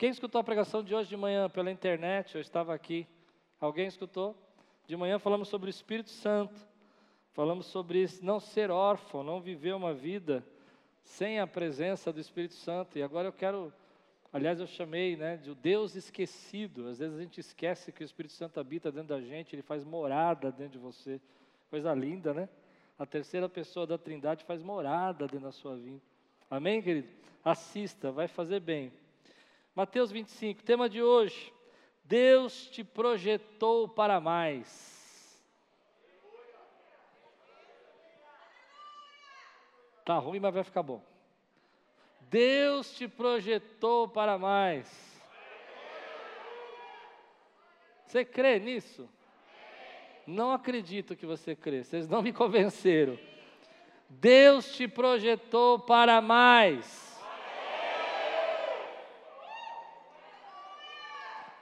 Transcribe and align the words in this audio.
Quem 0.00 0.08
escutou 0.08 0.40
a 0.40 0.44
pregação 0.44 0.82
de 0.82 0.94
hoje 0.94 1.10
de 1.10 1.16
manhã 1.18 1.50
pela 1.50 1.70
internet? 1.70 2.34
Eu 2.34 2.40
estava 2.40 2.72
aqui. 2.72 3.06
Alguém 3.60 3.86
escutou? 3.86 4.34
De 4.86 4.96
manhã 4.96 5.18
falamos 5.18 5.48
sobre 5.48 5.68
o 5.68 5.70
Espírito 5.70 6.08
Santo. 6.08 6.58
Falamos 7.34 7.66
sobre 7.66 8.06
não 8.22 8.40
ser 8.40 8.70
órfão, 8.70 9.22
não 9.22 9.42
viver 9.42 9.74
uma 9.74 9.92
vida 9.92 10.42
sem 11.02 11.38
a 11.38 11.46
presença 11.46 12.10
do 12.10 12.18
Espírito 12.18 12.54
Santo. 12.54 12.96
E 12.96 13.02
agora 13.02 13.28
eu 13.28 13.32
quero, 13.34 13.70
aliás, 14.32 14.58
eu 14.58 14.66
chamei 14.66 15.18
né, 15.18 15.36
de 15.36 15.50
o 15.50 15.54
Deus 15.54 15.94
esquecido. 15.94 16.88
Às 16.88 16.98
vezes 16.98 17.18
a 17.18 17.20
gente 17.20 17.38
esquece 17.38 17.92
que 17.92 18.02
o 18.02 18.06
Espírito 18.06 18.32
Santo 18.32 18.58
habita 18.58 18.90
dentro 18.90 19.08
da 19.08 19.20
gente, 19.20 19.54
ele 19.54 19.60
faz 19.60 19.84
morada 19.84 20.50
dentro 20.50 20.72
de 20.72 20.78
você. 20.78 21.20
Coisa 21.68 21.92
linda, 21.92 22.32
né? 22.32 22.48
A 22.98 23.04
terceira 23.04 23.50
pessoa 23.50 23.86
da 23.86 23.98
Trindade 23.98 24.46
faz 24.46 24.62
morada 24.62 25.26
dentro 25.26 25.44
da 25.44 25.52
sua 25.52 25.76
vida. 25.76 26.00
Amém, 26.50 26.80
querido? 26.80 27.08
Assista, 27.44 28.10
vai 28.10 28.28
fazer 28.28 28.60
bem. 28.60 28.90
Mateus 29.80 30.12
25, 30.12 30.62
tema 30.62 30.90
de 30.90 31.02
hoje. 31.02 31.50
Deus 32.04 32.66
te 32.66 32.84
projetou 32.84 33.88
para 33.88 34.20
mais. 34.20 35.42
Tá 40.04 40.18
ruim, 40.18 40.38
mas 40.38 40.52
vai 40.52 40.64
ficar 40.64 40.82
bom. 40.82 41.02
Deus 42.28 42.94
te 42.94 43.08
projetou 43.08 44.06
para 44.06 44.36
mais. 44.36 44.86
Você 48.04 48.22
crê 48.22 48.58
nisso? 48.58 49.08
Não 50.26 50.52
acredito 50.52 51.16
que 51.16 51.24
você 51.24 51.56
crê, 51.56 51.84
vocês 51.84 52.06
não 52.06 52.20
me 52.20 52.34
convenceram. 52.34 53.18
Deus 54.10 54.76
te 54.76 54.86
projetou 54.86 55.78
para 55.78 56.20
mais. 56.20 57.09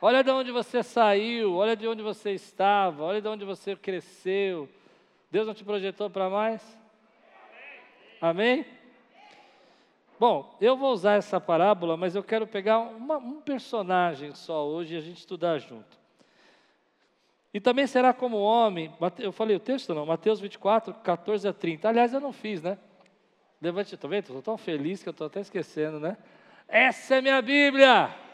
Olha 0.01 0.23
de 0.23 0.31
onde 0.31 0.53
você 0.53 0.83
saiu, 0.83 1.57
olha 1.57 1.75
de 1.75 1.89
onde 1.89 2.03
você 2.03 2.31
estava, 2.31 3.03
olha 3.03 3.21
de 3.21 3.27
onde 3.27 3.45
você 3.45 3.75
cresceu. 3.75 4.69
Deus 5.31 5.47
não 5.47 5.55
te 5.55 5.65
projetou 5.65 6.09
para 6.09 6.31
mais? 6.31 6.63
Amém? 8.21 8.65
Bom, 10.19 10.57
eu 10.61 10.77
vou 10.77 10.93
usar 10.93 11.15
essa 11.15 11.41
parábola, 11.41 11.97
mas 11.97 12.15
eu 12.15 12.23
quero 12.23 12.47
pegar 12.47 12.79
uma, 12.79 13.19
um 13.19 13.41
personagem 13.41 14.35
só 14.35 14.67
hoje 14.67 14.95
e 14.95 14.99
a 14.99 15.01
gente 15.01 15.19
estudar 15.19 15.59
junto. 15.59 15.99
E 17.53 17.61
também 17.61 17.87
será 17.87 18.13
como 18.13 18.37
homem, 18.37 18.93
eu 19.19 19.33
falei 19.33 19.57
o 19.57 19.61
texto 19.61 19.95
não, 19.95 20.07
Mateus 20.07 20.39
24, 20.39 20.95
14 20.95 21.49
a 21.49 21.53
30. 21.53 21.89
Aliás, 21.89 22.13
eu 22.13 22.21
não 22.21 22.33
fiz, 22.33 22.63
né? 22.63 22.79
Levante, 23.61 23.95
estou 23.95 24.09
vendo? 24.09 24.25
Estou 24.25 24.43
tão 24.43 24.57
feliz 24.57 25.03
que 25.03 25.09
eu 25.09 25.13
estou 25.13 25.27
até 25.27 25.41
esquecendo, 25.41 25.99
né? 25.99 26.17
Essa 26.69 27.17
é 27.17 27.21
minha 27.21 27.43
Bíblia! 27.43 28.28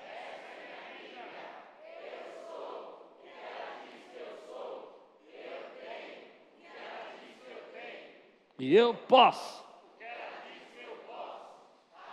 E 8.59 8.75
eu 8.75 8.95
posso. 8.95 9.65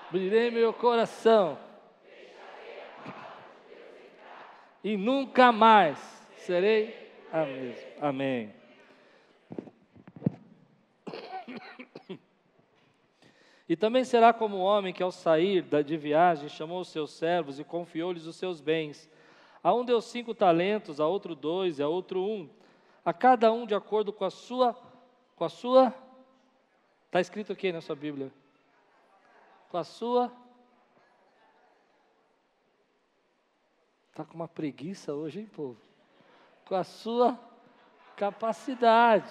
Abrirei 0.07 0.51
meu 0.51 0.73
coração. 0.73 1.57
E 4.83 4.97
nunca 4.97 5.51
mais 5.51 5.99
serei 6.37 7.11
a 7.31 7.45
mesma. 7.45 7.91
Amém. 8.01 8.53
E 13.69 13.75
também 13.77 14.03
será 14.03 14.33
como 14.33 14.57
o 14.57 14.61
homem 14.61 14.93
que, 14.93 15.01
ao 15.01 15.11
sair 15.11 15.61
de 15.61 15.95
viagem, 15.95 16.49
chamou 16.49 16.81
os 16.81 16.89
seus 16.89 17.11
servos 17.11 17.57
e 17.57 17.63
confiou-lhes 17.63 18.25
os 18.25 18.35
seus 18.35 18.59
bens. 18.59 19.09
A 19.63 19.73
um 19.73 19.85
deu 19.85 20.01
cinco 20.01 20.35
talentos, 20.35 20.99
a 20.99 21.07
outro 21.07 21.35
dois, 21.35 21.79
a 21.79 21.87
outro 21.87 22.21
um, 22.21 22.49
a 23.05 23.13
cada 23.13 23.49
um 23.49 23.65
de 23.65 23.73
acordo 23.73 24.11
com 24.11 24.25
a 24.25 24.29
sua, 24.29 24.75
com 25.37 25.45
a 25.45 25.49
sua, 25.49 25.93
está 27.11 27.19
escrito 27.19 27.51
aqui 27.51 27.73
na 27.73 27.81
sua 27.81 27.93
Bíblia, 27.93 28.31
com 29.67 29.77
a 29.77 29.83
sua. 29.83 30.31
Está 34.09 34.23
com 34.23 34.33
uma 34.33 34.47
preguiça 34.47 35.13
hoje, 35.13 35.41
hein, 35.41 35.45
povo? 35.45 35.77
Com 36.63 36.73
a 36.73 36.85
sua 36.85 37.37
capacidade. 38.15 39.29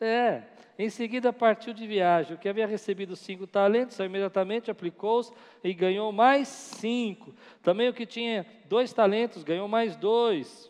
É. 0.00 0.42
Em 0.76 0.90
seguida 0.90 1.32
partiu 1.32 1.72
de 1.72 1.86
viagem. 1.86 2.34
O 2.34 2.38
que 2.38 2.48
havia 2.48 2.66
recebido 2.66 3.14
cinco 3.14 3.46
talentos, 3.46 3.96
imediatamente 4.00 4.68
aplicou-os 4.68 5.32
e 5.62 5.72
ganhou 5.72 6.10
mais 6.10 6.48
cinco. 6.48 7.32
Também 7.62 7.88
o 7.88 7.94
que 7.94 8.06
tinha 8.06 8.44
dois 8.64 8.92
talentos 8.92 9.44
ganhou 9.44 9.68
mais 9.68 9.94
dois. 9.94 10.68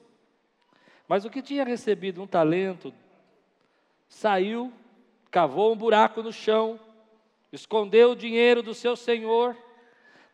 Mas 1.08 1.24
o 1.24 1.30
que 1.30 1.40
tinha 1.40 1.64
recebido 1.64 2.22
um 2.22 2.26
talento 2.26 2.92
saiu, 4.10 4.70
cavou 5.30 5.72
um 5.72 5.76
buraco 5.76 6.22
no 6.22 6.32
chão 6.32 6.78
escondeu 7.52 8.12
o 8.12 8.16
dinheiro 8.16 8.62
do 8.62 8.74
seu 8.74 8.96
senhor. 8.96 9.56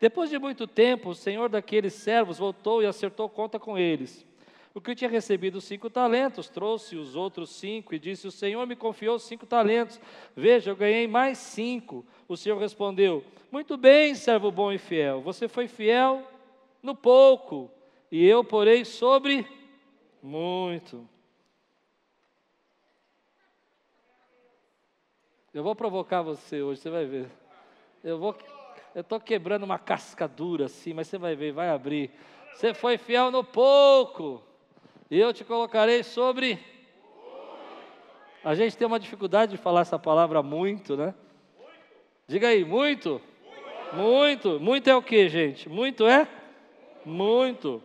Depois 0.00 0.28
de 0.28 0.38
muito 0.38 0.66
tempo, 0.66 1.10
o 1.10 1.15
senhor 1.15 1.49
daqueles 1.49 1.94
servos 1.94 2.38
voltou 2.38 2.82
e 2.82 2.87
acertou 2.87 3.28
conta 3.28 3.59
com 3.59 3.78
eles. 3.78 4.27
O 4.75 4.81
que 4.81 4.94
tinha 4.94 5.09
recebido 5.09 5.60
cinco 5.60 5.88
talentos, 5.88 6.49
trouxe 6.49 6.97
os 6.97 7.15
outros 7.15 7.50
cinco 7.50 7.94
e 7.94 7.99
disse: 7.99 8.27
O 8.27 8.32
Senhor 8.32 8.66
me 8.66 8.75
confiou 8.75 9.21
cinco 9.21 9.47
talentos. 9.47 10.00
Veja, 10.34 10.72
eu 10.72 10.77
ganhei 10.77 11.06
mais 11.06 11.38
cinco. 11.38 12.05
O 12.26 12.37
Senhor 12.37 12.59
respondeu: 12.59 13.25
Muito 13.53 13.76
bem, 13.76 14.16
servo 14.16 14.50
bom 14.50 14.72
e 14.72 14.78
fiel. 14.78 15.21
Você 15.21 15.47
foi 15.47 15.69
fiel 15.69 16.28
no 16.82 16.93
pouco, 16.93 17.71
e 18.11 18.26
eu 18.26 18.43
porei 18.43 18.84
sobre 18.84 19.47
muito. 20.21 21.09
Eu 25.54 25.62
vou 25.62 25.76
provocar 25.76 26.20
você 26.20 26.60
hoje, 26.62 26.81
você 26.81 26.91
vai 26.91 27.06
ver. 27.06 27.31
Eu 28.03 28.19
vou, 28.19 28.37
eu 28.92 29.03
estou 29.03 29.20
quebrando 29.20 29.62
uma 29.62 29.78
casca 29.78 30.26
dura 30.26 30.65
assim, 30.65 30.92
mas 30.92 31.06
você 31.06 31.16
vai 31.16 31.37
ver, 31.37 31.53
vai 31.53 31.69
abrir. 31.70 32.10
Você 32.53 32.75
foi 32.75 32.98
fiel 32.98 33.31
no 33.31 33.44
pouco, 33.44 34.43
e 35.09 35.16
eu 35.16 35.32
te 35.32 35.44
colocarei 35.44 36.03
sobre. 36.03 36.59
A 38.43 38.56
gente 38.56 38.76
tem 38.76 38.84
uma 38.84 38.98
dificuldade 38.98 39.53
de 39.53 39.56
falar 39.56 39.82
essa 39.82 39.97
palavra 39.97 40.43
muito, 40.43 40.97
né? 40.97 41.14
Diga 42.26 42.48
aí, 42.48 42.64
muito? 42.64 43.20
Muito. 43.93 44.59
Muito 44.59 44.91
é 44.91 44.97
o 44.97 45.03
que, 45.03 45.28
gente? 45.28 45.69
Muito 45.69 46.04
é? 46.04 46.26
Muito. 47.04 47.81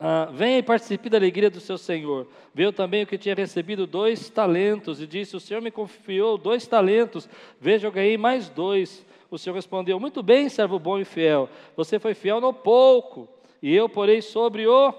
Ah, 0.00 0.28
venha 0.32 0.58
e 0.58 0.62
participe 0.62 1.10
da 1.10 1.18
alegria 1.18 1.50
do 1.50 1.58
seu 1.58 1.76
Senhor. 1.76 2.28
Veio 2.54 2.72
também 2.72 3.02
o 3.02 3.06
que 3.06 3.18
tinha 3.18 3.34
recebido 3.34 3.84
dois 3.84 4.30
talentos 4.30 5.00
e 5.00 5.06
disse: 5.06 5.36
O 5.36 5.40
Senhor 5.40 5.60
me 5.60 5.72
confiou 5.72 6.38
dois 6.38 6.66
talentos, 6.68 7.28
veja, 7.60 7.88
eu 7.88 7.92
ganhei 7.92 8.16
mais 8.16 8.48
dois. 8.48 9.04
O 9.28 9.36
Senhor 9.36 9.56
respondeu: 9.56 9.98
Muito 9.98 10.22
bem, 10.22 10.48
servo 10.48 10.78
bom 10.78 11.00
e 11.00 11.04
fiel. 11.04 11.48
Você 11.76 11.98
foi 11.98 12.14
fiel 12.14 12.40
no 12.40 12.52
pouco, 12.52 13.28
e 13.60 13.74
eu 13.74 13.88
porei 13.88 14.22
sobre 14.22 14.68
o 14.68 14.94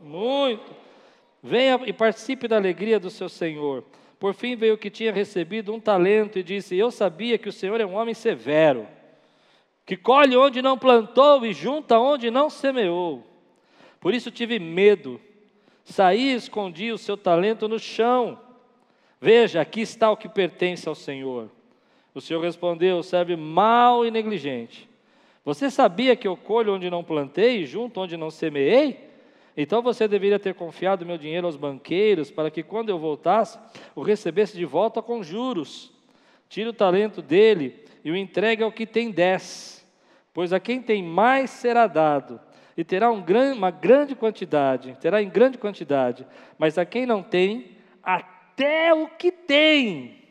muito. 0.00 0.72
Venha 1.42 1.80
e 1.84 1.92
participe 1.92 2.46
da 2.46 2.56
alegria 2.56 3.00
do 3.00 3.10
seu 3.10 3.28
Senhor. 3.28 3.82
Por 4.20 4.34
fim 4.34 4.54
veio 4.54 4.74
o 4.74 4.78
que 4.78 4.88
tinha 4.88 5.12
recebido 5.12 5.74
um 5.74 5.80
talento 5.80 6.38
e 6.38 6.44
disse: 6.44 6.76
Eu 6.76 6.92
sabia 6.92 7.36
que 7.38 7.48
o 7.48 7.52
Senhor 7.52 7.80
é 7.80 7.84
um 7.84 7.96
homem 7.96 8.14
severo, 8.14 8.86
que 9.84 9.96
colhe 9.96 10.36
onde 10.36 10.62
não 10.62 10.78
plantou 10.78 11.44
e 11.44 11.52
junta 11.52 11.98
onde 11.98 12.30
não 12.30 12.48
semeou. 12.48 13.33
Por 14.04 14.12
isso 14.12 14.30
tive 14.30 14.58
medo. 14.58 15.18
Saí 15.82 16.32
e 16.32 16.34
escondi 16.34 16.92
o 16.92 16.98
seu 16.98 17.16
talento 17.16 17.66
no 17.66 17.78
chão. 17.78 18.38
Veja, 19.18 19.62
aqui 19.62 19.80
está 19.80 20.10
o 20.10 20.16
que 20.16 20.28
pertence 20.28 20.86
ao 20.86 20.94
Senhor. 20.94 21.50
O 22.14 22.20
Senhor 22.20 22.42
respondeu: 22.42 23.02
serve 23.02 23.34
mal 23.34 24.04
e 24.04 24.10
negligente. 24.10 24.86
Você 25.42 25.70
sabia 25.70 26.14
que 26.14 26.28
eu 26.28 26.36
colho 26.36 26.74
onde 26.74 26.90
não 26.90 27.02
plantei 27.02 27.62
e 27.62 27.66
junto 27.66 27.98
onde 27.98 28.14
não 28.14 28.30
semeei? 28.30 29.08
Então 29.56 29.80
você 29.80 30.06
deveria 30.06 30.38
ter 30.38 30.52
confiado 30.52 31.06
meu 31.06 31.16
dinheiro 31.16 31.46
aos 31.46 31.56
banqueiros, 31.56 32.30
para 32.30 32.50
que 32.50 32.62
quando 32.62 32.90
eu 32.90 32.98
voltasse, 32.98 33.58
o 33.94 34.02
recebesse 34.02 34.54
de 34.54 34.66
volta 34.66 35.00
com 35.00 35.22
juros. 35.22 35.90
Tire 36.50 36.68
o 36.68 36.74
talento 36.74 37.22
dele 37.22 37.82
e 38.04 38.10
o 38.10 38.16
entregue 38.16 38.62
ao 38.62 38.70
que 38.70 38.84
tem 38.84 39.10
dez, 39.10 39.82
pois 40.34 40.52
a 40.52 40.60
quem 40.60 40.82
tem 40.82 41.02
mais 41.02 41.48
será 41.48 41.86
dado, 41.86 42.38
e 42.76 42.84
terá 42.84 43.10
um 43.10 43.22
gran, 43.22 43.54
uma 43.54 43.70
grande 43.70 44.14
quantidade, 44.14 44.96
terá 45.00 45.22
em 45.22 45.28
grande 45.28 45.58
quantidade, 45.58 46.26
mas 46.58 46.76
a 46.76 46.84
quem 46.84 47.06
não 47.06 47.22
tem, 47.22 47.76
até 48.02 48.92
o 48.92 49.08
que 49.08 49.30
tem 49.30 50.22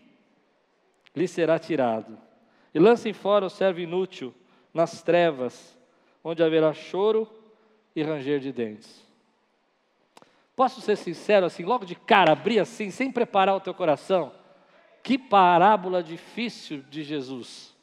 lhe 1.15 1.27
será 1.27 1.57
tirado. 1.57 2.17
E 2.73 2.79
lancem 2.79 3.13
fora 3.13 3.45
o 3.45 3.49
servo 3.49 3.79
inútil 3.79 4.33
nas 4.73 5.01
trevas, 5.01 5.77
onde 6.23 6.43
haverá 6.43 6.73
choro 6.73 7.29
e 7.95 8.01
ranger 8.01 8.39
de 8.39 8.51
dentes. 8.51 9.03
Posso 10.55 10.81
ser 10.81 10.95
sincero 10.97 11.45
assim, 11.45 11.63
logo 11.63 11.85
de 11.85 11.95
cara, 11.95 12.31
abrir 12.31 12.59
assim, 12.59 12.91
sem 12.91 13.11
preparar 13.11 13.55
o 13.55 13.59
teu 13.59 13.73
coração? 13.73 14.33
Que 15.01 15.17
parábola 15.17 16.01
difícil 16.01 16.83
de 16.89 17.03
Jesus. 17.03 17.73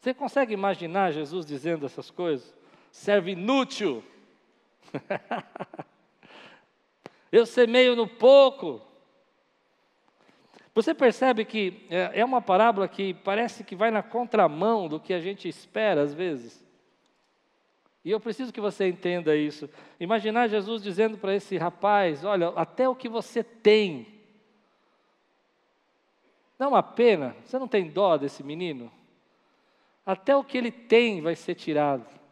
Você 0.00 0.12
consegue 0.12 0.52
imaginar 0.52 1.12
Jesus 1.12 1.46
dizendo 1.46 1.86
essas 1.86 2.10
coisas? 2.10 2.54
Serve 2.94 3.32
inútil. 3.32 4.04
Eu 7.30 7.44
semeio 7.44 7.96
no 7.96 8.06
pouco. 8.06 8.80
Você 10.72 10.94
percebe 10.94 11.44
que 11.44 11.84
é, 11.90 12.20
é 12.20 12.24
uma 12.24 12.40
parábola 12.40 12.86
que 12.86 13.12
parece 13.12 13.64
que 13.64 13.74
vai 13.74 13.90
na 13.90 14.00
contramão 14.00 14.86
do 14.86 15.00
que 15.00 15.12
a 15.12 15.18
gente 15.18 15.48
espera 15.48 16.02
às 16.02 16.14
vezes. 16.14 16.64
E 18.04 18.12
eu 18.12 18.20
preciso 18.20 18.52
que 18.52 18.60
você 18.60 18.86
entenda 18.86 19.34
isso. 19.34 19.68
Imaginar 19.98 20.46
Jesus 20.46 20.80
dizendo 20.80 21.18
para 21.18 21.34
esse 21.34 21.56
rapaz: 21.56 22.24
Olha, 22.24 22.50
até 22.50 22.88
o 22.88 22.94
que 22.94 23.08
você 23.08 23.42
tem. 23.42 24.06
Não 26.56 26.66
é 26.66 26.70
uma 26.70 26.82
pena? 26.82 27.34
Você 27.44 27.58
não 27.58 27.66
tem 27.66 27.90
dó 27.90 28.16
desse 28.16 28.44
menino? 28.44 28.90
Até 30.06 30.36
o 30.36 30.44
que 30.44 30.56
ele 30.56 30.70
tem 30.70 31.20
vai 31.20 31.34
ser 31.34 31.56
tirado. 31.56 32.22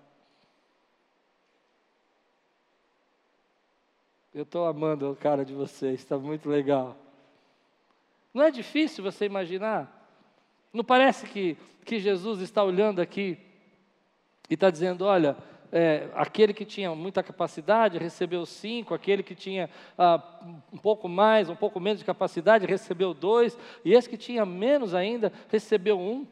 Eu 4.34 4.44
estou 4.44 4.64
amando 4.66 5.10
a 5.10 5.14
cara 5.14 5.44
de 5.44 5.52
vocês, 5.52 6.00
está 6.00 6.16
muito 6.16 6.48
legal. 6.48 6.96
Não 8.32 8.42
é 8.42 8.50
difícil 8.50 9.04
você 9.04 9.26
imaginar? 9.26 10.08
Não 10.72 10.82
parece 10.82 11.26
que, 11.26 11.54
que 11.84 11.98
Jesus 11.98 12.40
está 12.40 12.64
olhando 12.64 13.02
aqui 13.02 13.36
e 14.48 14.54
está 14.54 14.70
dizendo: 14.70 15.04
olha, 15.04 15.36
é, 15.70 16.08
aquele 16.14 16.54
que 16.54 16.64
tinha 16.64 16.94
muita 16.94 17.22
capacidade 17.22 17.98
recebeu 17.98 18.46
cinco, 18.46 18.94
aquele 18.94 19.22
que 19.22 19.34
tinha 19.34 19.68
ah, 19.98 20.22
um 20.72 20.78
pouco 20.78 21.10
mais, 21.10 21.50
um 21.50 21.56
pouco 21.56 21.78
menos 21.78 21.98
de 21.98 22.04
capacidade 22.06 22.64
recebeu 22.64 23.12
dois, 23.12 23.58
e 23.84 23.92
esse 23.92 24.08
que 24.08 24.16
tinha 24.16 24.46
menos 24.46 24.94
ainda 24.94 25.30
recebeu 25.50 26.00
um. 26.00 26.26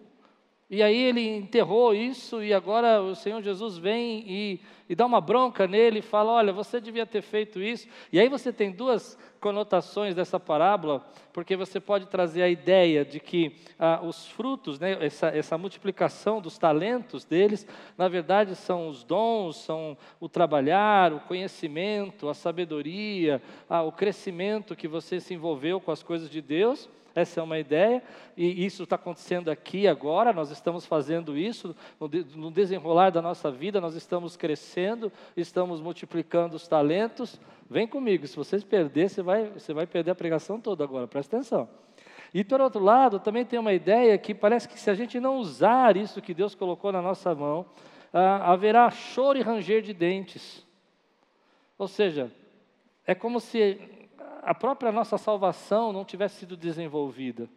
E 0.70 0.84
aí 0.84 0.96
ele 0.96 1.26
enterrou 1.26 1.92
isso, 1.92 2.40
e 2.44 2.54
agora 2.54 3.02
o 3.02 3.16
Senhor 3.16 3.42
Jesus 3.42 3.76
vem 3.76 4.24
e, 4.24 4.60
e 4.88 4.94
dá 4.94 5.04
uma 5.04 5.20
bronca 5.20 5.66
nele 5.66 5.98
e 5.98 6.02
fala: 6.02 6.30
Olha, 6.30 6.52
você 6.52 6.80
devia 6.80 7.04
ter 7.04 7.22
feito 7.22 7.60
isso. 7.60 7.88
E 8.12 8.20
aí 8.20 8.28
você 8.28 8.52
tem 8.52 8.70
duas 8.70 9.18
conotações 9.40 10.14
dessa 10.14 10.38
parábola, 10.38 11.04
porque 11.32 11.56
você 11.56 11.80
pode 11.80 12.06
trazer 12.06 12.42
a 12.42 12.48
ideia 12.48 13.04
de 13.04 13.18
que 13.18 13.56
ah, 13.80 13.98
os 14.00 14.28
frutos, 14.28 14.78
né, 14.78 14.96
essa, 15.04 15.26
essa 15.28 15.58
multiplicação 15.58 16.40
dos 16.40 16.56
talentos 16.56 17.24
deles, 17.24 17.66
na 17.98 18.06
verdade 18.06 18.54
são 18.54 18.86
os 18.86 19.02
dons, 19.02 19.56
são 19.56 19.98
o 20.20 20.28
trabalhar, 20.28 21.12
o 21.12 21.18
conhecimento, 21.18 22.28
a 22.28 22.34
sabedoria, 22.34 23.42
ah, 23.68 23.82
o 23.82 23.90
crescimento 23.90 24.76
que 24.76 24.86
você 24.86 25.18
se 25.18 25.34
envolveu 25.34 25.80
com 25.80 25.90
as 25.90 26.02
coisas 26.02 26.30
de 26.30 26.40
Deus. 26.40 26.88
Essa 27.14 27.40
é 27.40 27.42
uma 27.42 27.58
ideia, 27.58 28.02
e 28.36 28.64
isso 28.64 28.84
está 28.84 28.96
acontecendo 28.96 29.50
aqui 29.50 29.88
agora, 29.88 30.32
nós 30.32 30.50
estamos 30.50 30.86
fazendo 30.86 31.36
isso, 31.36 31.74
no 32.36 32.50
desenrolar 32.50 33.10
da 33.10 33.20
nossa 33.20 33.50
vida, 33.50 33.80
nós 33.80 33.94
estamos 33.94 34.36
crescendo, 34.36 35.12
estamos 35.36 35.80
multiplicando 35.80 36.56
os 36.56 36.68
talentos. 36.68 37.40
Vem 37.68 37.86
comigo, 37.86 38.26
se 38.26 38.36
vocês 38.36 38.62
perder, 38.62 39.08
você 39.08 39.22
vai, 39.22 39.46
você 39.50 39.72
vai 39.72 39.86
perder 39.86 40.12
a 40.12 40.14
pregação 40.14 40.60
toda 40.60 40.84
agora, 40.84 41.08
presta 41.08 41.36
atenção. 41.36 41.68
E 42.32 42.44
por 42.44 42.60
outro 42.60 42.82
lado, 42.82 43.18
também 43.18 43.44
tem 43.44 43.58
uma 43.58 43.72
ideia 43.72 44.16
que 44.16 44.34
parece 44.34 44.68
que 44.68 44.78
se 44.78 44.88
a 44.88 44.94
gente 44.94 45.18
não 45.18 45.38
usar 45.38 45.96
isso 45.96 46.22
que 46.22 46.32
Deus 46.32 46.54
colocou 46.54 46.92
na 46.92 47.02
nossa 47.02 47.34
mão, 47.34 47.66
ah, 48.12 48.52
haverá 48.52 48.88
choro 48.90 49.38
e 49.38 49.42
ranger 49.42 49.82
de 49.82 49.92
dentes. 49.92 50.64
Ou 51.76 51.88
seja, 51.88 52.30
é 53.06 53.14
como 53.14 53.40
se 53.40 53.80
a 54.42 54.54
própria 54.54 54.90
nossa 54.90 55.18
salvação 55.18 55.92
não 55.92 56.04
tivesse 56.04 56.40
sido 56.40 56.56
desenvolvida. 56.56 57.48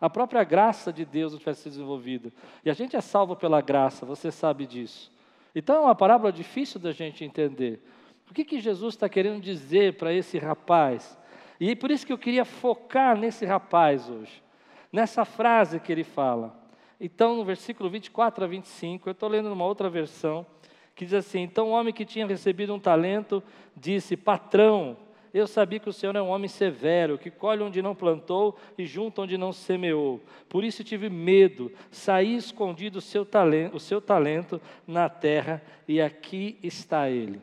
A 0.00 0.10
própria 0.10 0.42
graça 0.42 0.92
de 0.92 1.04
Deus 1.04 1.32
não 1.32 1.38
tivesse 1.38 1.62
sido 1.62 1.72
desenvolvida. 1.72 2.32
E 2.64 2.70
a 2.70 2.74
gente 2.74 2.96
é 2.96 3.00
salvo 3.00 3.36
pela 3.36 3.60
graça, 3.60 4.04
você 4.04 4.30
sabe 4.30 4.66
disso. 4.66 5.12
Então 5.54 5.76
é 5.76 5.80
uma 5.80 5.94
parábola 5.94 6.32
difícil 6.32 6.80
da 6.80 6.92
gente 6.92 7.24
entender. 7.24 7.80
O 8.28 8.34
que, 8.34 8.44
que 8.44 8.60
Jesus 8.60 8.94
está 8.94 9.08
querendo 9.08 9.40
dizer 9.40 9.96
para 9.96 10.12
esse 10.12 10.38
rapaz? 10.38 11.18
E 11.60 11.76
por 11.76 11.90
isso 11.90 12.06
que 12.06 12.12
eu 12.12 12.18
queria 12.18 12.44
focar 12.44 13.16
nesse 13.16 13.44
rapaz 13.44 14.08
hoje, 14.08 14.42
nessa 14.90 15.24
frase 15.24 15.78
que 15.78 15.92
ele 15.92 16.02
fala. 16.02 16.60
Então, 16.98 17.36
no 17.36 17.44
versículo 17.44 17.90
24 17.90 18.44
a 18.44 18.48
25, 18.48 19.08
eu 19.08 19.12
estou 19.12 19.28
lendo 19.28 19.48
numa 19.48 19.64
outra 19.64 19.90
versão, 19.90 20.46
que 20.94 21.04
diz 21.04 21.14
assim: 21.14 21.40
Então 21.40 21.68
o 21.68 21.72
homem 21.72 21.92
que 21.92 22.04
tinha 22.04 22.26
recebido 22.26 22.74
um 22.74 22.80
talento 22.80 23.42
disse: 23.76 24.16
Patrão, 24.16 24.96
eu 25.38 25.46
sabia 25.46 25.78
que 25.78 25.88
o 25.88 25.92
Senhor 25.92 26.14
é 26.14 26.20
um 26.20 26.28
homem 26.28 26.48
severo, 26.48 27.16
que 27.16 27.30
colhe 27.30 27.62
onde 27.62 27.80
não 27.80 27.94
plantou 27.94 28.56
e 28.76 28.84
junta 28.84 29.22
onde 29.22 29.38
não 29.38 29.52
semeou. 29.52 30.20
Por 30.48 30.62
isso 30.62 30.84
tive 30.84 31.08
medo, 31.08 31.72
saí 31.90 32.36
escondido 32.36 32.98
o 32.98 33.00
seu 33.00 33.24
talento, 33.24 33.76
o 33.76 33.80
seu 33.80 34.00
talento 34.00 34.60
na 34.86 35.08
terra, 35.08 35.62
e 35.88 36.02
aqui 36.02 36.58
está 36.62 37.08
ele. 37.08 37.40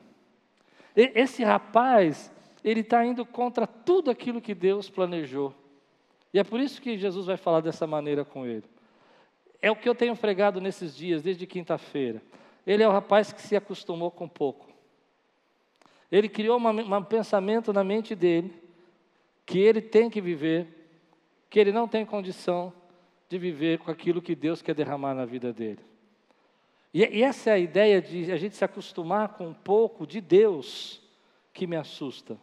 E, 0.95 1.11
esse 1.15 1.43
rapaz, 1.43 2.31
ele 2.63 2.81
está 2.81 3.03
indo 3.03 3.25
contra 3.25 3.65
tudo 3.65 4.11
aquilo 4.11 4.39
que 4.39 4.53
Deus 4.53 4.87
planejou. 4.87 5.53
E 6.31 6.37
é 6.37 6.43
por 6.43 6.59
isso 6.59 6.79
que 6.79 6.95
Jesus 6.95 7.25
vai 7.25 7.37
falar 7.37 7.61
dessa 7.61 7.87
maneira 7.87 8.23
com 8.23 8.45
ele. 8.45 8.65
É 9.59 9.71
o 9.71 9.75
que 9.75 9.89
eu 9.89 9.95
tenho 9.95 10.15
pregado 10.15 10.61
nesses 10.61 10.95
dias, 10.95 11.23
desde 11.23 11.47
quinta-feira. 11.47 12.21
Ele 12.67 12.83
é 12.83 12.87
o 12.87 12.91
rapaz 12.91 13.33
que 13.33 13.41
se 13.41 13.55
acostumou 13.55 14.11
com 14.11 14.27
pouco. 14.27 14.68
Ele 16.11 16.27
criou 16.27 16.59
um 16.59 17.03
pensamento 17.03 17.71
na 17.71 17.83
mente 17.83 18.15
dele 18.15 18.53
que 19.45 19.59
ele 19.59 19.81
tem 19.81 20.09
que 20.09 20.21
viver, 20.21 20.67
que 21.49 21.59
ele 21.59 21.71
não 21.71 21.87
tem 21.87 22.05
condição 22.05 22.71
de 23.27 23.37
viver 23.37 23.79
com 23.79 23.89
aquilo 23.89 24.21
que 24.21 24.35
Deus 24.35 24.61
quer 24.61 24.75
derramar 24.75 25.13
na 25.13 25.25
vida 25.25 25.51
dele. 25.51 25.79
E, 26.93 26.99
e 26.99 27.23
essa 27.23 27.51
é 27.51 27.53
a 27.53 27.59
ideia 27.59 28.01
de 28.01 28.31
a 28.31 28.37
gente 28.37 28.55
se 28.55 28.63
acostumar 28.63 29.29
com 29.29 29.47
um 29.47 29.53
pouco 29.53 30.05
de 30.05 30.21
Deus 30.21 31.01
que 31.53 31.67
me 31.67 31.75
assusta. 31.75 32.37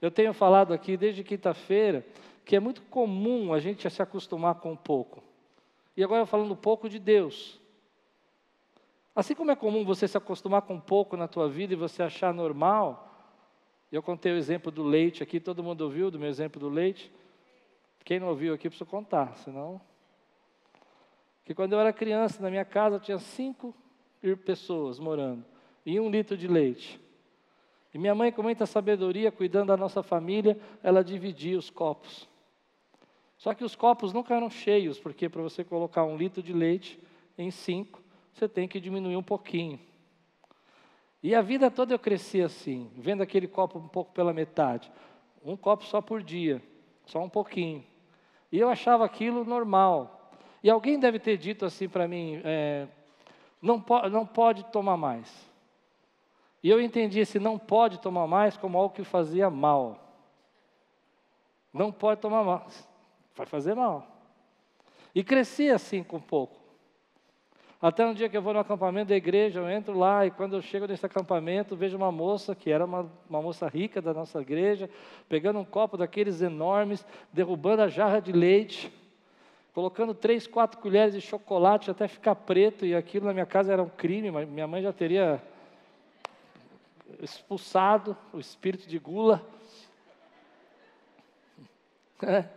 Eu 0.00 0.10
tenho 0.10 0.32
falado 0.32 0.72
aqui 0.72 0.96
desde 0.96 1.24
quinta-feira 1.24 2.04
que 2.44 2.54
é 2.54 2.60
muito 2.60 2.82
comum 2.82 3.54
a 3.54 3.58
gente 3.58 3.88
se 3.88 4.02
acostumar 4.02 4.56
com 4.56 4.72
um 4.72 4.76
pouco. 4.76 5.22
E 5.96 6.04
agora 6.04 6.26
falando 6.26 6.52
um 6.52 6.56
pouco 6.56 6.88
de 6.88 6.98
Deus. 6.98 7.58
Assim 9.14 9.34
como 9.34 9.50
é 9.50 9.56
comum 9.56 9.84
você 9.84 10.08
se 10.08 10.16
acostumar 10.16 10.62
com 10.62 10.80
pouco 10.80 11.16
na 11.16 11.28
tua 11.28 11.48
vida 11.48 11.72
e 11.72 11.76
você 11.76 12.02
achar 12.02 12.34
normal, 12.34 13.10
eu 13.92 14.02
contei 14.02 14.32
o 14.32 14.36
exemplo 14.36 14.72
do 14.72 14.82
leite 14.82 15.22
aqui, 15.22 15.38
todo 15.38 15.62
mundo 15.62 15.82
ouviu 15.82 16.10
do 16.10 16.18
meu 16.18 16.28
exemplo 16.28 16.60
do 16.60 16.68
leite? 16.68 17.12
Quem 18.04 18.18
não 18.18 18.28
ouviu 18.28 18.52
aqui 18.52 18.68
precisa 18.68 18.88
contar, 18.88 19.36
senão. 19.36 19.80
Que 21.44 21.54
quando 21.54 21.74
eu 21.74 21.80
era 21.80 21.92
criança, 21.92 22.42
na 22.42 22.50
minha 22.50 22.64
casa 22.64 22.98
tinha 22.98 23.18
cinco 23.18 23.74
pessoas 24.44 24.98
morando 24.98 25.44
e 25.86 26.00
um 26.00 26.10
litro 26.10 26.36
de 26.36 26.48
leite. 26.48 27.00
E 27.92 27.98
minha 27.98 28.14
mãe, 28.14 28.32
com 28.32 28.42
muita 28.42 28.66
sabedoria, 28.66 29.30
cuidando 29.30 29.68
da 29.68 29.76
nossa 29.76 30.02
família, 30.02 30.58
ela 30.82 31.04
dividia 31.04 31.56
os 31.56 31.70
copos. 31.70 32.28
Só 33.36 33.54
que 33.54 33.62
os 33.62 33.76
copos 33.76 34.12
nunca 34.12 34.34
eram 34.34 34.50
cheios, 34.50 34.98
porque 34.98 35.28
para 35.28 35.42
você 35.42 35.62
colocar 35.62 36.04
um 36.04 36.16
litro 36.16 36.42
de 36.42 36.52
leite 36.52 37.00
em 37.38 37.50
cinco, 37.50 38.02
você 38.34 38.48
tem 38.48 38.66
que 38.66 38.80
diminuir 38.80 39.16
um 39.16 39.22
pouquinho. 39.22 39.78
E 41.22 41.34
a 41.34 41.40
vida 41.40 41.70
toda 41.70 41.94
eu 41.94 41.98
cresci 41.98 42.42
assim, 42.42 42.90
vendo 42.96 43.22
aquele 43.22 43.46
copo 43.46 43.78
um 43.78 43.88
pouco 43.88 44.12
pela 44.12 44.32
metade. 44.32 44.90
Um 45.44 45.56
copo 45.56 45.84
só 45.84 46.00
por 46.00 46.22
dia, 46.22 46.60
só 47.06 47.22
um 47.22 47.28
pouquinho. 47.28 47.84
E 48.50 48.58
eu 48.58 48.68
achava 48.68 49.04
aquilo 49.04 49.44
normal. 49.44 50.30
E 50.62 50.68
alguém 50.68 50.98
deve 50.98 51.18
ter 51.18 51.36
dito 51.38 51.64
assim 51.64 51.88
para 51.88 52.08
mim: 52.08 52.40
é, 52.44 52.88
não, 53.62 53.80
po 53.80 54.08
não 54.08 54.26
pode 54.26 54.64
tomar 54.64 54.96
mais. 54.96 55.32
E 56.62 56.68
eu 56.68 56.80
entendi 56.80 57.20
esse 57.20 57.38
não 57.38 57.58
pode 57.58 58.00
tomar 58.00 58.26
mais 58.26 58.56
como 58.56 58.78
algo 58.78 58.94
que 58.94 59.04
fazia 59.04 59.48
mal. 59.48 60.00
Não 61.72 61.92
pode 61.92 62.20
tomar 62.20 62.42
mais, 62.42 62.88
vai 63.34 63.46
fazer 63.46 63.74
mal. 63.74 64.06
E 65.14 65.22
cresci 65.22 65.70
assim 65.70 66.02
com 66.02 66.20
pouco. 66.20 66.63
Até 67.84 68.06
um 68.06 68.14
dia 68.14 68.30
que 68.30 68.36
eu 68.38 68.40
vou 68.40 68.54
no 68.54 68.60
acampamento 68.60 69.10
da 69.10 69.14
igreja, 69.14 69.60
eu 69.60 69.68
entro 69.68 69.92
lá 69.92 70.24
e 70.24 70.30
quando 70.30 70.56
eu 70.56 70.62
chego 70.62 70.86
nesse 70.86 71.04
acampamento, 71.04 71.76
vejo 71.76 71.98
uma 71.98 72.10
moça, 72.10 72.54
que 72.54 72.70
era 72.70 72.82
uma, 72.82 73.12
uma 73.28 73.42
moça 73.42 73.68
rica 73.68 74.00
da 74.00 74.14
nossa 74.14 74.40
igreja, 74.40 74.88
pegando 75.28 75.58
um 75.58 75.66
copo 75.66 75.98
daqueles 75.98 76.40
enormes, 76.40 77.04
derrubando 77.30 77.82
a 77.82 77.88
jarra 77.88 78.20
de 78.20 78.32
leite, 78.32 78.90
colocando 79.74 80.14
três, 80.14 80.46
quatro 80.46 80.80
colheres 80.80 81.12
de 81.12 81.20
chocolate 81.20 81.90
até 81.90 82.08
ficar 82.08 82.34
preto, 82.36 82.86
e 82.86 82.94
aquilo 82.94 83.26
na 83.26 83.34
minha 83.34 83.44
casa 83.44 83.70
era 83.70 83.82
um 83.82 83.90
crime, 83.90 84.30
minha 84.46 84.66
mãe 84.66 84.80
já 84.80 84.90
teria 84.90 85.42
expulsado 87.20 88.16
o 88.32 88.38
espírito 88.38 88.88
de 88.88 88.98
gula. 88.98 89.44
É. 92.22 92.48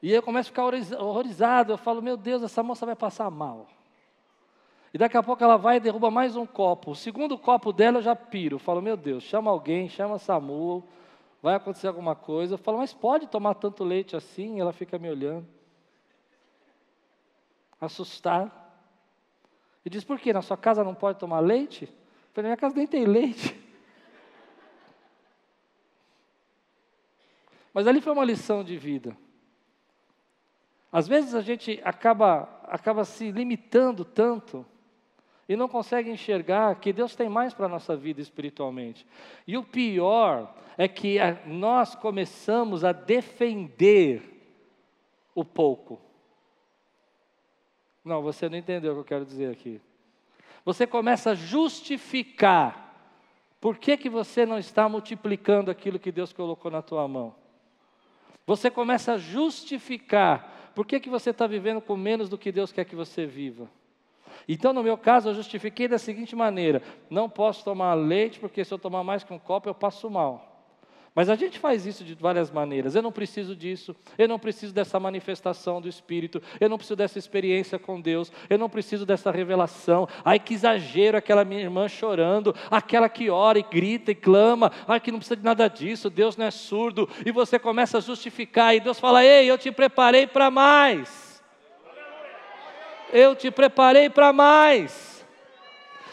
E 0.00 0.10
eu 0.10 0.22
começo 0.22 0.48
a 0.48 0.52
ficar 0.52 0.64
horrorizado, 1.02 1.72
eu 1.74 1.76
falo, 1.76 2.00
meu 2.00 2.16
Deus, 2.16 2.42
essa 2.42 2.62
moça 2.62 2.86
vai 2.86 2.96
passar 2.96 3.30
mal. 3.30 3.66
E 4.94 4.98
daqui 4.98 5.16
a 5.16 5.22
pouco 5.24 5.42
ela 5.42 5.56
vai 5.56 5.78
e 5.78 5.80
derruba 5.80 6.08
mais 6.08 6.36
um 6.36 6.46
copo. 6.46 6.92
O 6.92 6.94
segundo 6.94 7.36
copo 7.36 7.72
dela 7.72 7.98
eu 7.98 8.02
já 8.02 8.14
piro. 8.14 8.54
Eu 8.54 8.60
falo, 8.60 8.80
meu 8.80 8.96
Deus, 8.96 9.24
chama 9.24 9.50
alguém, 9.50 9.88
chama 9.88 10.20
Samuel, 10.20 10.84
vai 11.42 11.56
acontecer 11.56 11.88
alguma 11.88 12.14
coisa. 12.14 12.54
Eu 12.54 12.58
falo, 12.58 12.78
mas 12.78 12.94
pode 12.94 13.26
tomar 13.26 13.54
tanto 13.54 13.82
leite 13.82 14.14
assim? 14.14 14.56
E 14.56 14.60
ela 14.60 14.72
fica 14.72 14.96
me 14.96 15.10
olhando. 15.10 15.44
assustado. 17.80 18.52
E 19.84 19.90
diz: 19.90 20.04
Por 20.04 20.20
quê? 20.20 20.32
Na 20.32 20.42
sua 20.42 20.56
casa 20.56 20.84
não 20.84 20.94
pode 20.94 21.18
tomar 21.18 21.40
leite? 21.40 21.86
Eu 21.86 21.90
falei: 22.32 22.44
Na 22.44 22.50
minha 22.50 22.56
casa 22.56 22.76
nem 22.76 22.86
tem 22.86 23.04
leite. 23.04 23.52
Mas 27.74 27.88
ali 27.88 28.00
foi 28.00 28.12
uma 28.12 28.24
lição 28.24 28.62
de 28.62 28.76
vida. 28.76 29.16
Às 30.92 31.08
vezes 31.08 31.34
a 31.34 31.40
gente 31.40 31.80
acaba, 31.84 32.48
acaba 32.62 33.04
se 33.04 33.32
limitando 33.32 34.04
tanto 34.04 34.64
e 35.48 35.56
não 35.56 35.68
consegue 35.68 36.10
enxergar 36.10 36.74
que 36.76 36.92
Deus 36.92 37.14
tem 37.14 37.28
mais 37.28 37.52
para 37.52 37.66
a 37.66 37.68
nossa 37.68 37.96
vida 37.96 38.20
espiritualmente. 38.20 39.06
E 39.46 39.56
o 39.56 39.62
pior 39.62 40.54
é 40.78 40.88
que 40.88 41.18
a, 41.18 41.38
nós 41.46 41.94
começamos 41.94 42.84
a 42.84 42.92
defender 42.92 44.22
o 45.34 45.44
pouco. 45.44 46.00
Não, 48.04 48.22
você 48.22 48.48
não 48.48 48.56
entendeu 48.56 48.92
o 48.92 48.94
que 48.96 49.00
eu 49.00 49.04
quero 49.04 49.24
dizer 49.24 49.50
aqui. 49.50 49.80
Você 50.64 50.86
começa 50.86 51.30
a 51.30 51.34
justificar 51.34 52.84
por 53.60 53.78
que, 53.78 53.96
que 53.96 54.08
você 54.08 54.44
não 54.44 54.58
está 54.58 54.88
multiplicando 54.88 55.70
aquilo 55.70 55.98
que 55.98 56.12
Deus 56.12 56.32
colocou 56.32 56.70
na 56.70 56.82
tua 56.82 57.06
mão. 57.08 57.34
Você 58.46 58.70
começa 58.70 59.14
a 59.14 59.18
justificar 59.18 60.72
por 60.74 60.86
que, 60.86 61.00
que 61.00 61.08
você 61.08 61.30
está 61.30 61.46
vivendo 61.46 61.80
com 61.80 61.96
menos 61.96 62.28
do 62.28 62.36
que 62.36 62.52
Deus 62.52 62.72
quer 62.72 62.84
que 62.84 62.96
você 62.96 63.24
viva. 63.24 63.68
Então, 64.48 64.72
no 64.72 64.82
meu 64.82 64.96
caso, 64.96 65.28
eu 65.28 65.34
justifiquei 65.34 65.88
da 65.88 65.98
seguinte 65.98 66.36
maneira: 66.36 66.82
não 67.08 67.28
posso 67.28 67.64
tomar 67.64 67.94
leite, 67.94 68.38
porque 68.38 68.64
se 68.64 68.72
eu 68.72 68.78
tomar 68.78 69.02
mais 69.02 69.24
que 69.24 69.32
um 69.32 69.38
copo, 69.38 69.68
eu 69.68 69.74
passo 69.74 70.10
mal. 70.10 70.54
Mas 71.14 71.28
a 71.28 71.36
gente 71.36 71.60
faz 71.60 71.86
isso 71.86 72.02
de 72.02 72.12
várias 72.14 72.50
maneiras. 72.50 72.96
Eu 72.96 73.02
não 73.02 73.12
preciso 73.12 73.54
disso, 73.54 73.94
eu 74.18 74.26
não 74.26 74.36
preciso 74.36 74.74
dessa 74.74 74.98
manifestação 74.98 75.80
do 75.80 75.88
Espírito, 75.88 76.42
eu 76.60 76.68
não 76.68 76.76
preciso 76.76 76.96
dessa 76.96 77.18
experiência 77.18 77.78
com 77.78 78.00
Deus, 78.00 78.32
eu 78.50 78.58
não 78.58 78.68
preciso 78.68 79.06
dessa 79.06 79.30
revelação. 79.30 80.08
Ai, 80.24 80.40
que 80.40 80.54
exagero 80.54 81.16
aquela 81.16 81.44
minha 81.44 81.60
irmã 81.60 81.86
chorando, 81.86 82.52
aquela 82.68 83.08
que 83.08 83.30
ora 83.30 83.60
e 83.60 83.62
grita 83.62 84.10
e 84.10 84.14
clama, 84.14 84.72
ai, 84.88 84.98
que 84.98 85.12
não 85.12 85.20
precisa 85.20 85.36
de 85.36 85.44
nada 85.44 85.68
disso, 85.68 86.10
Deus 86.10 86.36
não 86.36 86.46
é 86.46 86.50
surdo. 86.50 87.08
E 87.24 87.30
você 87.30 87.60
começa 87.60 87.98
a 87.98 88.00
justificar, 88.00 88.74
e 88.74 88.80
Deus 88.80 88.98
fala: 88.98 89.24
Ei, 89.24 89.48
eu 89.48 89.56
te 89.56 89.70
preparei 89.70 90.26
para 90.26 90.50
mais. 90.50 91.23
Eu 93.14 93.36
te 93.36 93.48
preparei 93.48 94.10
para 94.10 94.32
mais. 94.32 95.24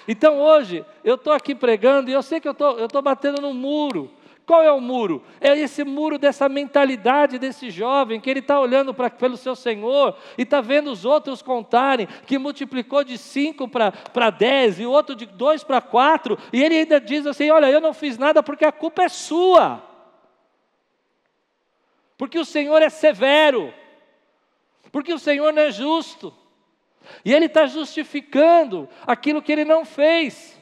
Então 0.07 0.39
hoje, 0.39 0.85
eu 1.03 1.15
estou 1.15 1.33
aqui 1.33 1.55
pregando 1.55 2.11
e 2.11 2.13
eu 2.13 2.21
sei 2.21 2.39
que 2.39 2.47
eu 2.47 2.51
estou 2.51 3.01
batendo 3.01 3.41
no 3.41 3.55
muro. 3.55 4.11
Qual 4.45 4.61
é 4.61 4.71
o 4.71 4.79
muro? 4.79 5.23
É 5.39 5.57
esse 5.57 5.83
muro 5.83 6.19
dessa 6.19 6.47
mentalidade 6.47 7.39
desse 7.39 7.71
jovem 7.71 8.19
que 8.19 8.29
ele 8.29 8.39
está 8.39 8.59
olhando 8.59 8.93
pra, 8.93 9.09
pelo 9.09 9.35
seu 9.35 9.55
Senhor 9.55 10.15
e 10.37 10.43
está 10.43 10.61
vendo 10.61 10.91
os 10.91 11.03
outros 11.03 11.41
contarem 11.41 12.07
que 12.27 12.37
multiplicou 12.37 13.03
de 13.03 13.17
cinco 13.17 13.67
para 13.67 14.29
dez 14.29 14.79
e 14.79 14.85
o 14.85 14.91
outro 14.91 15.15
de 15.15 15.25
dois 15.25 15.63
para 15.63 15.81
quatro 15.81 16.37
e 16.53 16.61
ele 16.61 16.75
ainda 16.75 17.01
diz 17.01 17.25
assim: 17.25 17.49
Olha, 17.49 17.71
eu 17.71 17.81
não 17.81 17.95
fiz 17.95 18.17
nada 18.17 18.43
porque 18.43 18.65
a 18.65 18.71
culpa 18.71 19.03
é 19.03 19.09
sua, 19.09 19.81
porque 22.15 22.37
o 22.37 22.45
Senhor 22.45 22.79
é 22.81 22.89
severo, 22.89 23.73
porque 24.91 25.13
o 25.13 25.19
Senhor 25.19 25.51
não 25.51 25.63
é 25.63 25.71
justo, 25.71 26.31
e 27.23 27.33
ele 27.33 27.45
está 27.45 27.65
justificando 27.65 28.87
aquilo 29.05 29.41
que 29.41 29.51
ele 29.51 29.65
não 29.65 29.85
fez. 29.85 30.60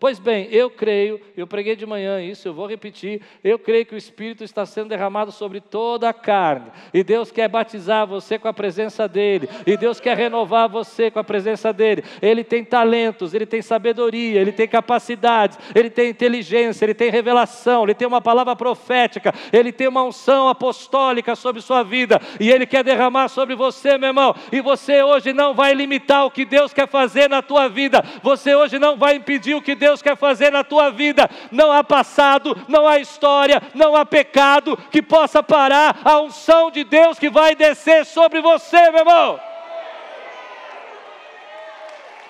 Pois 0.00 0.20
bem, 0.20 0.46
eu 0.52 0.70
creio, 0.70 1.20
eu 1.36 1.44
preguei 1.44 1.74
de 1.74 1.84
manhã 1.84 2.22
isso, 2.22 2.46
eu 2.46 2.54
vou 2.54 2.68
repetir, 2.68 3.20
eu 3.42 3.58
creio 3.58 3.84
que 3.84 3.96
o 3.96 3.98
Espírito 3.98 4.44
está 4.44 4.64
sendo 4.64 4.90
derramado 4.90 5.32
sobre 5.32 5.60
toda 5.60 6.08
a 6.08 6.12
carne, 6.12 6.70
e 6.94 7.02
Deus 7.02 7.32
quer 7.32 7.48
batizar 7.48 8.06
você 8.06 8.38
com 8.38 8.46
a 8.46 8.52
presença 8.52 9.08
dEle, 9.08 9.48
e 9.66 9.76
Deus 9.76 9.98
quer 9.98 10.16
renovar 10.16 10.68
você 10.68 11.10
com 11.10 11.18
a 11.18 11.24
presença 11.24 11.72
dEle. 11.72 12.04
Ele 12.22 12.44
tem 12.44 12.64
talentos, 12.64 13.34
Ele 13.34 13.44
tem 13.44 13.60
sabedoria, 13.60 14.40
Ele 14.40 14.52
tem 14.52 14.68
capacidades, 14.68 15.58
Ele 15.74 15.90
tem 15.90 16.10
inteligência, 16.10 16.84
Ele 16.84 16.94
tem 16.94 17.10
revelação, 17.10 17.82
Ele 17.82 17.94
tem 17.94 18.06
uma 18.06 18.20
palavra 18.20 18.54
profética, 18.54 19.34
Ele 19.52 19.72
tem 19.72 19.88
uma 19.88 20.04
unção 20.04 20.48
apostólica 20.48 21.34
sobre 21.34 21.60
sua 21.60 21.82
vida, 21.82 22.20
e 22.38 22.52
Ele 22.52 22.66
quer 22.66 22.84
derramar 22.84 23.26
sobre 23.26 23.56
você, 23.56 23.98
meu 23.98 24.10
irmão, 24.10 24.32
e 24.52 24.60
você 24.60 25.02
hoje 25.02 25.32
não 25.32 25.54
vai 25.54 25.74
limitar 25.74 26.24
o 26.24 26.30
que 26.30 26.44
Deus 26.44 26.72
quer 26.72 26.86
fazer 26.86 27.28
na 27.28 27.42
tua 27.42 27.66
vida, 27.66 28.00
você 28.22 28.54
hoje 28.54 28.78
não 28.78 28.96
vai 28.96 29.16
impedir 29.16 29.56
o 29.56 29.60
que 29.60 29.74
Deus 29.74 29.87
Deus 29.88 30.02
quer 30.02 30.16
fazer 30.18 30.50
na 30.50 30.62
tua 30.62 30.90
vida. 30.90 31.30
Não 31.50 31.72
há 31.72 31.82
passado, 31.82 32.54
não 32.68 32.86
há 32.86 32.98
história, 32.98 33.62
não 33.74 33.96
há 33.96 34.04
pecado 34.04 34.76
que 34.90 35.00
possa 35.00 35.42
parar 35.42 36.02
a 36.04 36.20
unção 36.20 36.70
de 36.70 36.84
Deus 36.84 37.18
que 37.18 37.30
vai 37.30 37.54
descer 37.54 38.04
sobre 38.04 38.42
você, 38.42 38.90
meu 38.90 39.00
irmão. 39.00 39.40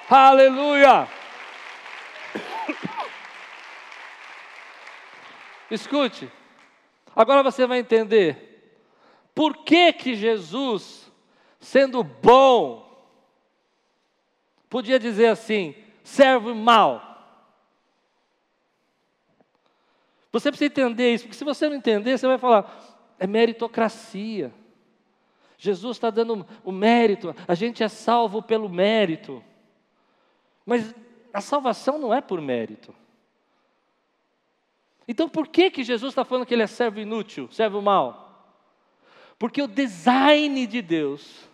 Aleluia. 0.09 1.09
Escute, 5.69 6.31
agora 7.15 7.43
você 7.43 7.67
vai 7.67 7.81
entender 7.81 8.73
por 9.35 9.65
que 9.65 9.93
que 9.93 10.15
Jesus, 10.15 11.13
sendo 11.59 12.05
bom, 12.05 13.05
podia 14.71 15.01
dizer 15.01 15.27
assim: 15.27 15.75
servo 16.05 16.55
mal. 16.55 17.08
Você 20.31 20.51
precisa 20.51 20.67
entender 20.67 21.15
isso, 21.15 21.25
porque 21.25 21.37
se 21.37 21.45
você 21.45 21.69
não 21.69 21.77
entender, 21.77 22.19
você 22.19 22.27
vai 22.27 22.39
falar, 22.39 23.15
é 23.19 23.27
meritocracia. 23.27 24.53
Jesus 25.57 25.97
está 25.97 26.11
dando 26.11 26.47
o 26.63 26.71
mérito, 26.71 27.35
a 27.47 27.55
gente 27.55 27.83
é 27.83 27.89
salvo 27.89 28.43
pelo 28.43 28.69
mérito. 28.69 29.43
Mas 30.65 30.95
a 31.33 31.41
salvação 31.41 31.99
não 31.99 32.13
é 32.13 32.21
por 32.21 32.41
mérito. 32.41 32.95
Então 35.07 35.29
por 35.29 35.49
que, 35.49 35.71
que 35.71 35.83
Jesus 35.83 36.13
está 36.13 36.25
falando 36.25 36.47
que 36.47 36.55
ele 36.55 36.63
é 36.63 36.67
servo 36.67 37.01
inútil, 37.01 37.49
servo 37.51 37.81
mau? 37.81 38.27
Porque 39.39 39.63
o 39.63 39.67
design 39.67 40.67
de 40.67 40.83
Deus 40.83 41.49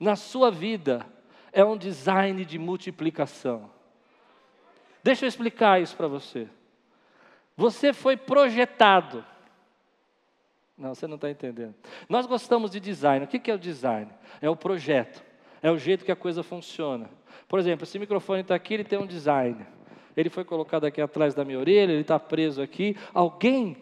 na 0.00 0.16
sua 0.16 0.50
vida 0.50 1.06
é 1.52 1.64
um 1.64 1.76
design 1.76 2.44
de 2.44 2.58
multiplicação. 2.58 3.70
Deixa 5.04 5.24
eu 5.24 5.28
explicar 5.28 5.80
isso 5.80 5.96
para 5.96 6.08
você. 6.08 6.48
Você 7.62 7.92
foi 7.92 8.16
projetado. 8.16 9.24
Não, 10.76 10.96
você 10.96 11.06
não 11.06 11.14
está 11.14 11.30
entendendo. 11.30 11.76
Nós 12.08 12.26
gostamos 12.26 12.72
de 12.72 12.80
design. 12.80 13.24
O 13.24 13.28
que 13.28 13.48
é 13.48 13.54
o 13.54 13.58
design? 13.58 14.10
É 14.40 14.50
o 14.50 14.56
projeto. 14.56 15.22
É 15.62 15.70
o 15.70 15.78
jeito 15.78 16.04
que 16.04 16.10
a 16.10 16.16
coisa 16.16 16.42
funciona. 16.42 17.08
Por 17.46 17.60
exemplo, 17.60 17.84
esse 17.84 18.00
microfone 18.00 18.40
está 18.40 18.56
aqui, 18.56 18.74
ele 18.74 18.82
tem 18.82 18.98
um 18.98 19.06
design. 19.06 19.64
Ele 20.16 20.28
foi 20.28 20.44
colocado 20.44 20.86
aqui 20.86 21.00
atrás 21.00 21.34
da 21.34 21.44
minha 21.44 21.56
orelha, 21.56 21.92
ele 21.92 22.00
está 22.00 22.18
preso 22.18 22.60
aqui. 22.60 22.96
Alguém, 23.14 23.76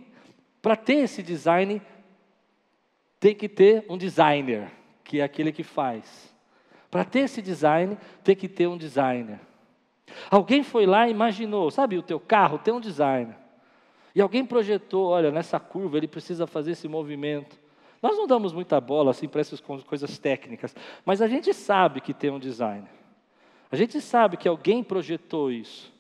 para 0.61 0.77
ter 0.77 0.97
esse 0.97 1.23
design, 1.23 1.81
tem 3.19 3.35
que 3.35 3.49
ter 3.49 3.87
um 3.89 3.97
designer, 3.97 4.71
que 5.03 5.21
é 5.21 5.23
aquele 5.23 5.53
que 5.53 5.63
faz. 5.63 6.35
Para 6.91 7.03
ter 7.03 7.21
esse 7.21 7.41
design, 7.41 7.97
tem 8.23 8.37
que 8.37 8.47
ter 8.47 8.67
um 8.67 8.77
designer. 8.77 9.41
Alguém 10.31 10.63
foi 10.63 10.85
lá 10.85 11.09
e 11.09 11.13
imaginou, 11.13 11.71
sabe, 11.71 11.97
o 11.97 12.03
teu 12.03 12.21
carro 12.21 12.59
tem 12.59 12.75
um 12.75 12.81
designer. 12.81 13.41
E 14.15 14.21
alguém 14.21 14.45
projetou, 14.45 15.09
olha, 15.09 15.31
nessa 15.31 15.61
curva 15.61 15.97
ele 15.97 16.09
precisa 16.09 16.47
fazer 16.47 16.73
esse 16.73 16.89
movimento. 16.89 17.59
Nós 18.03 18.17
não 18.17 18.27
damos 18.27 18.53
muita 18.53 18.81
bola 18.81 19.11
assim 19.11 19.29
para 19.29 19.41
essas 19.41 19.61
coisas 19.61 20.19
técnicas, 20.19 20.75
mas 21.05 21.21
a 21.21 21.29
gente 21.29 21.53
sabe 21.53 22.01
que 22.01 22.15
tem 22.15 22.31
um 22.31 22.39
design. 22.39 22.87
A 23.71 23.77
gente 23.77 24.01
sabe 24.01 24.37
que 24.37 24.49
alguém 24.49 24.83
projetou 24.83 25.53
isso. 25.53 25.93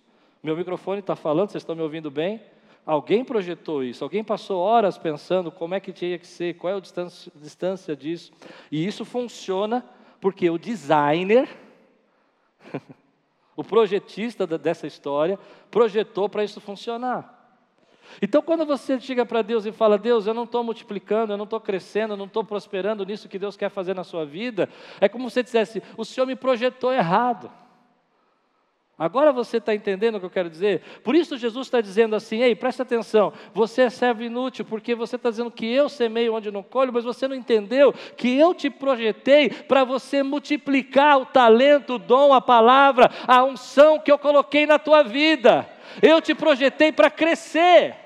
Meu 0.42 0.56
microfone 0.56 1.00
está 1.00 1.14
falando, 1.14 1.50
vocês 1.50 1.62
estão 1.62 1.76
me 1.76 1.82
ouvindo 1.82 2.10
bem? 2.10 2.40
Alguém 2.86 3.24
projetou 3.24 3.84
isso, 3.84 4.02
alguém 4.02 4.24
passou 4.24 4.58
horas 4.58 4.96
pensando 4.96 5.52
como 5.52 5.74
é 5.74 5.80
que 5.80 5.92
tinha 5.92 6.18
que 6.18 6.26
ser, 6.26 6.56
qual 6.56 6.72
é 6.72 6.76
a 6.76 6.80
distância, 6.80 7.30
distância 7.36 7.94
disso. 7.94 8.32
E 8.72 8.84
isso 8.84 9.04
funciona 9.04 9.84
porque 10.20 10.48
o 10.48 10.58
designer, 10.58 11.48
o 13.54 13.62
projetista 13.62 14.46
dessa 14.46 14.86
história, 14.86 15.38
projetou 15.70 16.28
para 16.28 16.42
isso 16.42 16.60
funcionar. 16.60 17.39
Então, 18.20 18.42
quando 18.42 18.64
você 18.64 18.98
chega 19.00 19.24
para 19.24 19.42
Deus 19.42 19.66
e 19.66 19.72
fala, 19.72 19.98
Deus, 19.98 20.26
eu 20.26 20.34
não 20.34 20.44
estou 20.44 20.62
multiplicando, 20.64 21.32
eu 21.32 21.36
não 21.36 21.44
estou 21.44 21.60
crescendo, 21.60 22.14
eu 22.14 22.16
não 22.16 22.26
estou 22.26 22.44
prosperando 22.44 23.04
nisso 23.04 23.28
que 23.28 23.38
Deus 23.38 23.56
quer 23.56 23.70
fazer 23.70 23.94
na 23.94 24.04
sua 24.04 24.24
vida, 24.24 24.68
é 25.00 25.08
como 25.08 25.28
se 25.28 25.34
você 25.34 25.42
dissesse, 25.42 25.82
o 25.96 26.04
Senhor 26.04 26.26
me 26.26 26.36
projetou 26.36 26.92
errado. 26.92 27.50
Agora 29.00 29.32
você 29.32 29.56
está 29.56 29.74
entendendo 29.74 30.16
o 30.16 30.20
que 30.20 30.26
eu 30.26 30.30
quero 30.30 30.50
dizer? 30.50 30.82
Por 31.02 31.14
isso 31.14 31.38
Jesus 31.38 31.68
está 31.68 31.80
dizendo 31.80 32.14
assim: 32.14 32.42
ei, 32.42 32.54
presta 32.54 32.82
atenção, 32.82 33.32
você 33.54 33.80
é 33.80 33.88
servo 33.88 34.22
inútil, 34.22 34.62
porque 34.62 34.94
você 34.94 35.16
está 35.16 35.30
dizendo 35.30 35.50
que 35.50 35.64
eu 35.64 35.88
semeio 35.88 36.34
onde 36.34 36.50
não 36.50 36.62
colho, 36.62 36.92
mas 36.92 37.02
você 37.02 37.26
não 37.26 37.34
entendeu 37.34 37.94
que 38.14 38.36
eu 38.36 38.52
te 38.52 38.68
projetei 38.68 39.48
para 39.48 39.84
você 39.84 40.22
multiplicar 40.22 41.16
o 41.16 41.24
talento, 41.24 41.94
o 41.94 41.98
dom, 41.98 42.34
a 42.34 42.42
palavra, 42.42 43.10
a 43.26 43.42
unção 43.42 43.98
que 43.98 44.12
eu 44.12 44.18
coloquei 44.18 44.66
na 44.66 44.78
tua 44.78 45.02
vida. 45.02 45.66
Eu 46.02 46.20
te 46.20 46.34
projetei 46.34 46.92
para 46.92 47.10
crescer. 47.10 47.96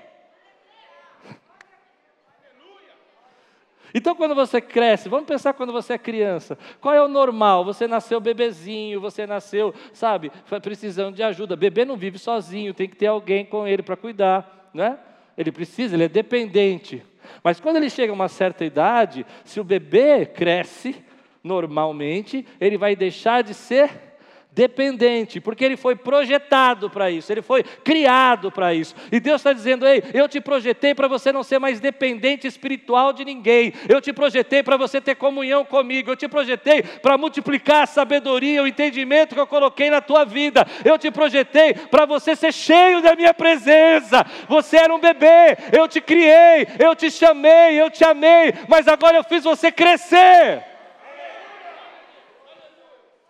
Então, 3.96 4.16
quando 4.16 4.34
você 4.34 4.60
cresce, 4.60 5.08
vamos 5.08 5.26
pensar 5.26 5.52
quando 5.52 5.72
você 5.72 5.92
é 5.92 5.98
criança. 5.98 6.58
Qual 6.80 6.92
é 6.92 7.00
o 7.00 7.06
normal? 7.06 7.64
Você 7.64 7.86
nasceu 7.86 8.18
bebezinho, 8.20 9.00
você 9.00 9.24
nasceu, 9.24 9.72
sabe, 9.92 10.32
precisando 10.60 11.14
de 11.14 11.22
ajuda. 11.22 11.54
Bebê 11.54 11.84
não 11.84 11.96
vive 11.96 12.18
sozinho, 12.18 12.74
tem 12.74 12.88
que 12.88 12.96
ter 12.96 13.06
alguém 13.06 13.44
com 13.44 13.68
ele 13.68 13.84
para 13.84 13.96
cuidar, 13.96 14.68
né? 14.74 14.98
Ele 15.38 15.52
precisa, 15.52 15.94
ele 15.94 16.04
é 16.04 16.08
dependente. 16.08 17.04
Mas 17.42 17.60
quando 17.60 17.76
ele 17.76 17.88
chega 17.88 18.12
a 18.12 18.14
uma 18.14 18.28
certa 18.28 18.64
idade, 18.64 19.24
se 19.44 19.60
o 19.60 19.64
bebê 19.64 20.26
cresce 20.26 21.04
normalmente, 21.42 22.44
ele 22.60 22.76
vai 22.76 22.96
deixar 22.96 23.44
de 23.44 23.54
ser 23.54 24.13
dependente, 24.54 25.40
porque 25.40 25.64
ele 25.64 25.76
foi 25.76 25.96
projetado 25.96 26.88
para 26.88 27.10
isso, 27.10 27.32
ele 27.32 27.42
foi 27.42 27.62
criado 27.62 28.52
para 28.52 28.72
isso. 28.72 28.94
E 29.10 29.18
Deus 29.18 29.40
está 29.40 29.52
dizendo: 29.52 29.86
Ei, 29.86 30.02
eu 30.14 30.28
te 30.28 30.40
projetei 30.40 30.94
para 30.94 31.08
você 31.08 31.32
não 31.32 31.42
ser 31.42 31.58
mais 31.58 31.80
dependente 31.80 32.46
espiritual 32.46 33.12
de 33.12 33.24
ninguém, 33.24 33.72
eu 33.88 34.00
te 34.00 34.12
projetei 34.12 34.62
para 34.62 34.76
você 34.76 35.00
ter 35.00 35.16
comunhão 35.16 35.64
comigo, 35.64 36.10
eu 36.10 36.16
te 36.16 36.28
projetei 36.28 36.82
para 36.82 37.18
multiplicar 37.18 37.82
a 37.82 37.86
sabedoria, 37.86 38.62
o 38.62 38.66
entendimento 38.66 39.34
que 39.34 39.40
eu 39.40 39.46
coloquei 39.46 39.90
na 39.90 40.00
tua 40.00 40.24
vida, 40.24 40.64
eu 40.84 40.96
te 40.96 41.10
projetei 41.10 41.74
para 41.74 42.06
você 42.06 42.36
ser 42.36 42.52
cheio 42.52 43.02
da 43.02 43.16
minha 43.16 43.34
presença. 43.34 44.24
Você 44.48 44.76
era 44.76 44.94
um 44.94 45.00
bebê, 45.00 45.56
eu 45.72 45.88
te 45.88 46.00
criei, 46.00 46.68
eu 46.78 46.94
te 46.94 47.10
chamei, 47.10 47.80
eu 47.80 47.90
te 47.90 48.04
amei, 48.04 48.54
mas 48.68 48.86
agora 48.86 49.16
eu 49.16 49.24
fiz 49.24 49.42
você 49.42 49.72
crescer. 49.72 50.62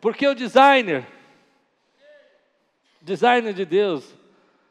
Porque 0.04 0.28
o 0.28 0.34
designer, 0.34 1.13
design 3.04 3.52
de 3.52 3.64
Deus 3.64 4.14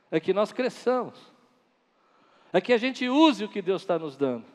é 0.10 0.20
que 0.20 0.34
nós 0.34 0.52
cresçamos, 0.52 1.18
é 2.52 2.60
que 2.60 2.74
a 2.74 2.78
gente 2.78 3.08
use 3.08 3.44
o 3.44 3.50
que 3.50 3.62
Deus 3.62 3.82
está 3.82 3.98
nos 3.98 4.18
dando. 4.18 4.46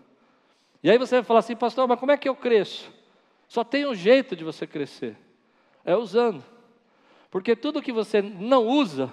E 0.82 0.90
aí 0.90 0.98
você 0.98 1.16
vai 1.16 1.24
falar 1.24 1.40
assim, 1.40 1.56
pastor, 1.56 1.88
mas 1.88 1.98
como 1.98 2.12
é 2.12 2.16
que 2.16 2.28
eu 2.28 2.36
cresço? 2.36 2.92
Só 3.48 3.64
tem 3.64 3.86
um 3.86 3.94
jeito 3.94 4.36
de 4.36 4.44
você 4.44 4.66
crescer, 4.66 5.16
é 5.84 5.96
usando. 5.96 6.44
Porque 7.30 7.54
tudo 7.54 7.82
que 7.82 7.92
você 7.92 8.20
não 8.20 8.66
usa, 8.66 9.12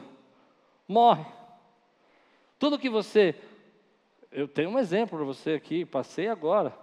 morre. 0.87 1.25
Tudo 2.57 2.79
que 2.79 2.89
você. 2.89 3.35
Eu 4.31 4.47
tenho 4.47 4.69
um 4.69 4.79
exemplo 4.79 5.17
para 5.17 5.25
você 5.25 5.51
aqui, 5.51 5.85
passei 5.85 6.27
agora. 6.27 6.77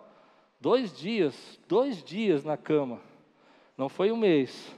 Dois 0.61 0.97
dias, 0.97 1.59
dois 1.69 2.03
dias 2.03 2.45
na 2.45 2.57
cama. 2.57 3.01
Não 3.77 3.89
foi 3.89 4.13
um 4.13 4.17
mês. 4.17 4.75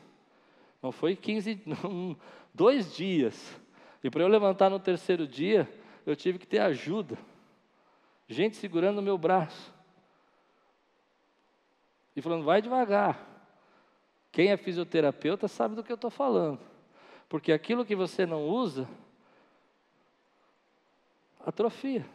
Não 0.82 0.92
foi 0.92 1.16
15, 1.16 1.62
não, 1.66 2.16
dois 2.54 2.94
dias. 2.94 3.60
E 4.02 4.08
para 4.08 4.22
eu 4.22 4.28
levantar 4.28 4.70
no 4.70 4.78
terceiro 4.78 5.26
dia, 5.26 5.68
eu 6.06 6.14
tive 6.14 6.38
que 6.38 6.46
ter 6.46 6.60
ajuda. 6.60 7.18
Gente 8.28 8.56
segurando 8.56 8.98
o 8.98 9.02
meu 9.02 9.18
braço. 9.18 9.74
E 12.14 12.22
falando, 12.22 12.44
vai 12.44 12.62
devagar. 12.62 13.18
Quem 14.30 14.50
é 14.50 14.56
fisioterapeuta 14.56 15.48
sabe 15.48 15.74
do 15.74 15.82
que 15.82 15.90
eu 15.90 15.96
estou 15.96 16.10
falando. 16.10 16.60
Porque 17.28 17.52
aquilo 17.52 17.84
que 17.84 17.96
você 17.96 18.24
não 18.24 18.46
usa, 18.46 18.88
atrofia. 21.44 22.06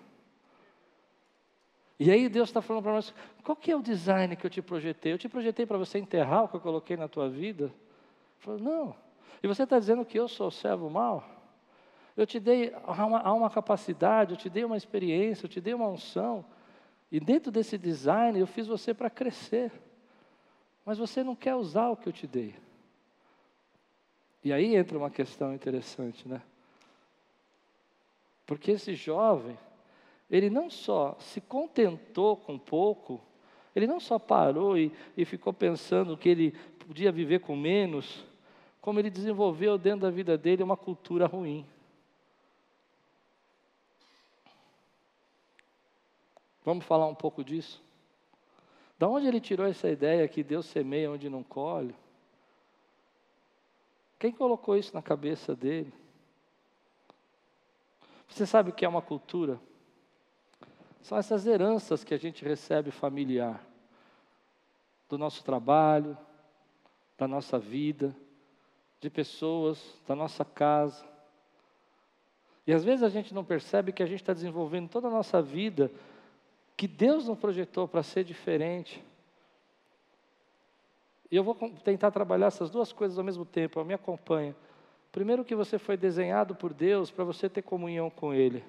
E 2.00 2.10
aí 2.10 2.30
Deus 2.30 2.48
está 2.48 2.62
falando 2.62 2.84
para 2.84 2.94
nós, 2.94 3.14
qual 3.44 3.56
que 3.56 3.72
é 3.72 3.76
o 3.76 3.82
design 3.82 4.36
que 4.36 4.46
eu 4.46 4.50
te 4.50 4.62
projetei? 4.62 5.12
Eu 5.12 5.18
te 5.18 5.28
projetei 5.28 5.66
para 5.66 5.78
você 5.78 6.00
enterrar 6.00 6.46
o 6.46 6.48
que 6.48 6.56
eu 6.56 6.62
coloquei 6.62 6.96
na 6.96 7.10
tua 7.10 7.30
vida? 7.30 7.74
Falou, 8.40 8.60
não. 8.60 9.09
E 9.42 9.48
você 9.48 9.64
está 9.64 9.80
dizendo 9.80 10.06
que 10.06 10.20
eu 10.20 10.28
sou 10.28 10.52
servo 10.52 10.90
mau? 10.90 11.24
Eu 12.16 12.28
te 12.28 12.40
dei 12.40 12.74
há 12.84 13.06
uma, 13.06 13.34
uma 13.34 13.50
capacidade, 13.50 14.32
eu 14.32 14.38
te 14.38 14.50
dei 14.50 14.66
uma 14.66 14.76
experiência, 14.76 15.46
eu 15.46 15.50
te 15.50 15.62
dei 15.62 15.74
uma 15.74 15.88
unção. 15.88 16.44
E 17.12 17.20
dentro 17.20 17.52
desse 17.52 17.78
design 17.78 18.40
eu 18.40 18.48
fiz 18.48 18.68
você 18.68 18.94
para 18.94 19.10
crescer. 19.10 19.72
Mas 20.86 20.98
você 20.98 21.24
não 21.24 21.36
quer 21.36 21.56
usar 21.56 21.90
o 21.90 21.96
que 21.96 22.10
eu 22.10 22.14
te 22.14 22.28
dei. 22.28 22.56
E 24.44 24.54
aí 24.54 24.76
entra 24.76 24.98
uma 24.98 25.10
questão 25.10 25.54
interessante, 25.54 26.28
né? 26.28 26.42
Porque 28.46 28.72
esse 28.72 28.96
jovem, 28.96 29.58
ele 30.30 30.50
não 30.50 30.70
só 30.70 31.16
se 31.20 31.40
contentou 31.40 32.36
com 32.36 32.58
pouco, 32.58 33.22
ele 33.76 33.86
não 33.86 34.00
só 34.00 34.18
parou 34.18 34.78
e, 34.78 34.92
e 35.16 35.24
ficou 35.24 35.54
pensando 35.54 36.18
que 36.18 36.30
ele 36.30 36.52
podia 36.80 37.12
viver 37.12 37.42
com 37.42 37.56
menos, 37.56 38.26
como 38.82 39.00
ele 39.00 39.10
desenvolveu 39.10 39.78
dentro 39.78 40.02
da 40.02 40.10
vida 40.10 40.38
dele 40.38 40.64
uma 40.64 40.78
cultura 40.78 41.26
ruim. 41.26 41.66
Vamos 46.64 46.86
falar 46.86 47.08
um 47.08 47.16
pouco 47.16 47.44
disso? 47.44 47.82
Da 48.98 49.08
onde 49.08 49.28
ele 49.28 49.40
tirou 49.40 49.66
essa 49.66 49.90
ideia 49.90 50.28
que 50.28 50.44
Deus 50.44 50.66
semeia 50.66 51.12
onde 51.12 51.30
não 51.30 51.44
colhe? 51.44 51.96
Quem 54.20 54.32
colocou 54.32 54.76
isso 54.76 54.94
na 54.94 55.02
cabeça 55.02 55.56
dele? 55.56 55.94
Você 58.28 58.46
sabe 58.46 58.70
o 58.70 58.74
que 58.74 58.86
é 58.86 58.90
uma 58.90 59.02
cultura? 59.02 59.60
São 61.02 61.18
essas 61.18 61.48
heranças 61.48 62.04
que 62.04 62.14
a 62.14 62.18
gente 62.18 62.44
recebe 62.44 62.92
familiar, 62.92 63.66
do 65.08 65.18
nosso 65.18 65.44
trabalho, 65.44 66.18
da 67.18 67.28
nossa 67.28 67.58
vida, 67.58 68.16
de 69.00 69.10
pessoas, 69.10 70.00
da 70.08 70.16
nossa 70.16 70.44
casa. 70.44 71.06
E 72.68 72.74
às 72.74 72.84
vezes 72.84 73.04
a 73.04 73.10
gente 73.10 73.34
não 73.34 73.44
percebe 73.44 73.92
que 73.92 74.04
a 74.04 74.06
gente 74.06 74.22
está 74.22 74.34
desenvolvendo 74.34 74.90
toda 74.90 75.08
a 75.08 75.12
nossa 75.12 75.42
vida, 75.42 75.92
que 76.78 76.88
Deus 76.88 77.28
nos 77.28 77.38
projetou 77.38 77.88
para 77.88 78.04
ser 78.04 78.24
diferente. 78.24 79.04
E 81.32 81.36
eu 81.36 81.44
vou 81.44 81.56
tentar 81.84 82.12
trabalhar 82.12 82.48
essas 82.48 82.70
duas 82.70 82.92
coisas 82.92 83.18
ao 83.18 83.24
mesmo 83.24 83.46
tempo, 83.46 83.84
me 83.84 83.94
acompanha. 83.94 84.56
Primeiro 85.12 85.44
que 85.44 85.56
você 85.56 85.80
foi 85.80 85.98
desenhado 85.98 86.56
por 86.56 86.74
Deus 86.74 87.10
para 87.10 87.24
você 87.24 87.50
ter 87.50 87.62
comunhão 87.62 88.10
com 88.10 88.34
Ele. 88.34 88.64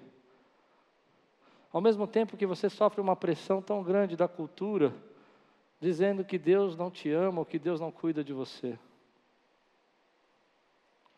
Ao 1.72 1.80
mesmo 1.80 2.06
tempo 2.06 2.36
que 2.36 2.46
você 2.46 2.68
sofre 2.68 3.00
uma 3.00 3.14
pressão 3.14 3.62
tão 3.62 3.82
grande 3.82 4.16
da 4.16 4.26
cultura, 4.26 4.92
dizendo 5.80 6.24
que 6.24 6.38
Deus 6.38 6.76
não 6.76 6.90
te 6.90 7.10
ama 7.10 7.40
ou 7.40 7.46
que 7.46 7.58
Deus 7.58 7.80
não 7.80 7.92
cuida 7.92 8.24
de 8.24 8.32
você. 8.32 8.78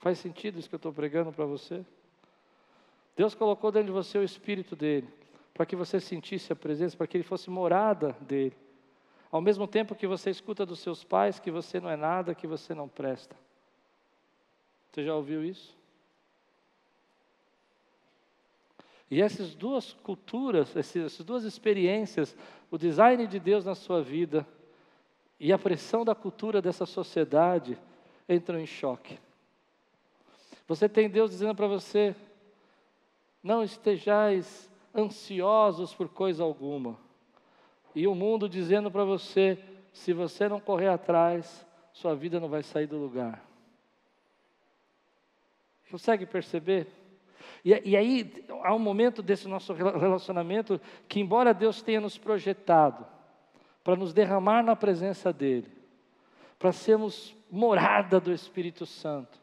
Faz 0.03 0.19
sentido 0.19 0.59
isso 0.59 0.69
que 0.69 0.75
eu 0.75 0.79
estou 0.79 0.93
pregando 0.93 1.31
para 1.31 1.47
você? 1.47 1.87
Deus 3.15 3.37
colocou 3.37 3.71
dentro 3.71 3.87
de 3.87 3.93
você 3.93 4.19
o 4.19 4.25
Espírito 4.25 4.75
dele, 4.75 5.09
para 5.55 5.65
que 5.65 5.77
você 5.77 6.01
sentisse 6.01 6.53
a 6.53 6.57
presença, 6.57 6.97
para 6.97 7.07
que 7.07 7.17
ele 7.17 7.23
fosse 7.23 7.49
morada 7.49 8.17
dele. 8.21 8.57
Ao 9.31 9.41
mesmo 9.41 9.65
tempo 9.65 9.95
que 9.95 10.09
você 10.09 10.29
escuta 10.29 10.67
dos 10.67 10.81
seus 10.81 11.05
pais 11.05 11.39
que 11.39 11.53
você 11.53 11.79
não 11.79 11.89
é 11.89 11.95
nada, 11.95 12.35
que 12.35 12.49
você 12.49 12.75
não 12.75 12.89
presta. 12.89 13.37
Você 14.91 15.05
já 15.05 15.15
ouviu 15.15 15.45
isso? 15.45 15.73
E 19.09 19.23
essas 19.23 19.55
duas 19.55 19.93
culturas, 19.93 20.75
essas 20.75 21.25
duas 21.25 21.45
experiências, 21.45 22.37
o 22.73 22.77
design 22.77 23.25
de 23.29 23.39
Deus 23.39 23.65
na 23.65 23.77
sua 23.77 24.03
vida 24.03 24.45
e 25.39 25.53
a 25.53 25.59
pressão 25.59 26.05
da 26.05 26.15
cultura 26.15 26.61
dessa 26.61 26.87
sociedade 26.87 27.79
entram 28.29 28.59
em 28.59 28.67
choque. 28.67 29.17
Você 30.75 30.89
tem 30.89 31.07
Deus 31.07 31.31
dizendo 31.31 31.55
para 31.55 31.67
você: 31.67 32.17
não 33.43 33.63
estejais 33.63 34.71
ansiosos 34.95 35.93
por 35.93 36.09
coisa 36.09 36.43
alguma. 36.43 36.99
E 37.95 38.07
o 38.07 38.15
mundo 38.15 38.49
dizendo 38.49 38.91
para 38.91 39.05
você: 39.05 39.59
se 39.93 40.15
você 40.15 40.49
não 40.49 40.59
correr 40.59 40.89
atrás, 40.89 41.67
sua 41.93 42.15
vida 42.15 42.41
não 42.41 42.49
vai 42.49 42.63
sair 42.63 42.87
do 42.87 42.97
lugar. 42.97 43.47
Consegue 45.91 46.25
perceber? 46.25 46.87
E, 47.63 47.91
e, 47.91 47.95
aí 47.95 48.47
há 48.63 48.75
um 48.75 48.79
momento 48.79 49.21
desse 49.21 49.47
nosso 49.47 49.75
relacionamento 49.75 50.81
que, 51.07 51.21
embora 51.21 51.53
Deus 51.53 51.83
tenha 51.83 52.01
nos 52.01 52.17
projetado 52.17 53.07
para 53.85 53.95
nos 53.95 54.15
derramar 54.15 54.63
na 54.63 54.75
presença 54.75 55.35
dEle, 55.35 55.71
para 56.59 56.73
sermos 56.73 57.37
morada 57.51 58.19
do 58.19 58.33
Espírito 58.33 58.87
Santo, 58.87 59.42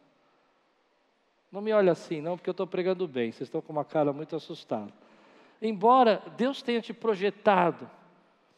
não 1.52 1.62
me 1.62 1.74
olhe 1.74 1.90
assim, 1.90 2.22
não, 2.22 2.38
porque 2.38 2.50
eu 2.50 2.54
estou 2.54 2.68
pregando 2.68 3.08
bem, 3.08 3.32
vocês 3.32 3.48
estão 3.48 3.62
com 3.62 3.72
uma 3.74 3.86
cara 3.86 4.14
muito 4.14 4.36
assustada. 4.36 4.92
Embora 5.62 6.22
Deus 6.38 6.62
tenha 6.62 6.82
te 6.82 6.94
projetado 6.94 7.90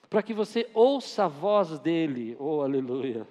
para 0.09 0.21
que 0.21 0.33
você 0.33 0.69
ouça 0.73 1.25
a 1.25 1.27
voz 1.27 1.79
dele, 1.79 2.35
oh 2.37 2.61
aleluia. 2.61 3.25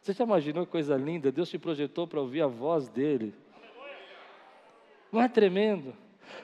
Você 0.00 0.12
já 0.12 0.24
imaginou 0.24 0.64
que 0.64 0.72
coisa 0.72 0.96
linda? 0.96 1.30
Deus 1.30 1.50
te 1.50 1.58
projetou 1.58 2.06
para 2.06 2.20
ouvir 2.20 2.40
a 2.40 2.46
voz 2.46 2.88
dele. 2.88 3.34
Não 5.12 5.20
é 5.20 5.28
tremendo? 5.28 5.92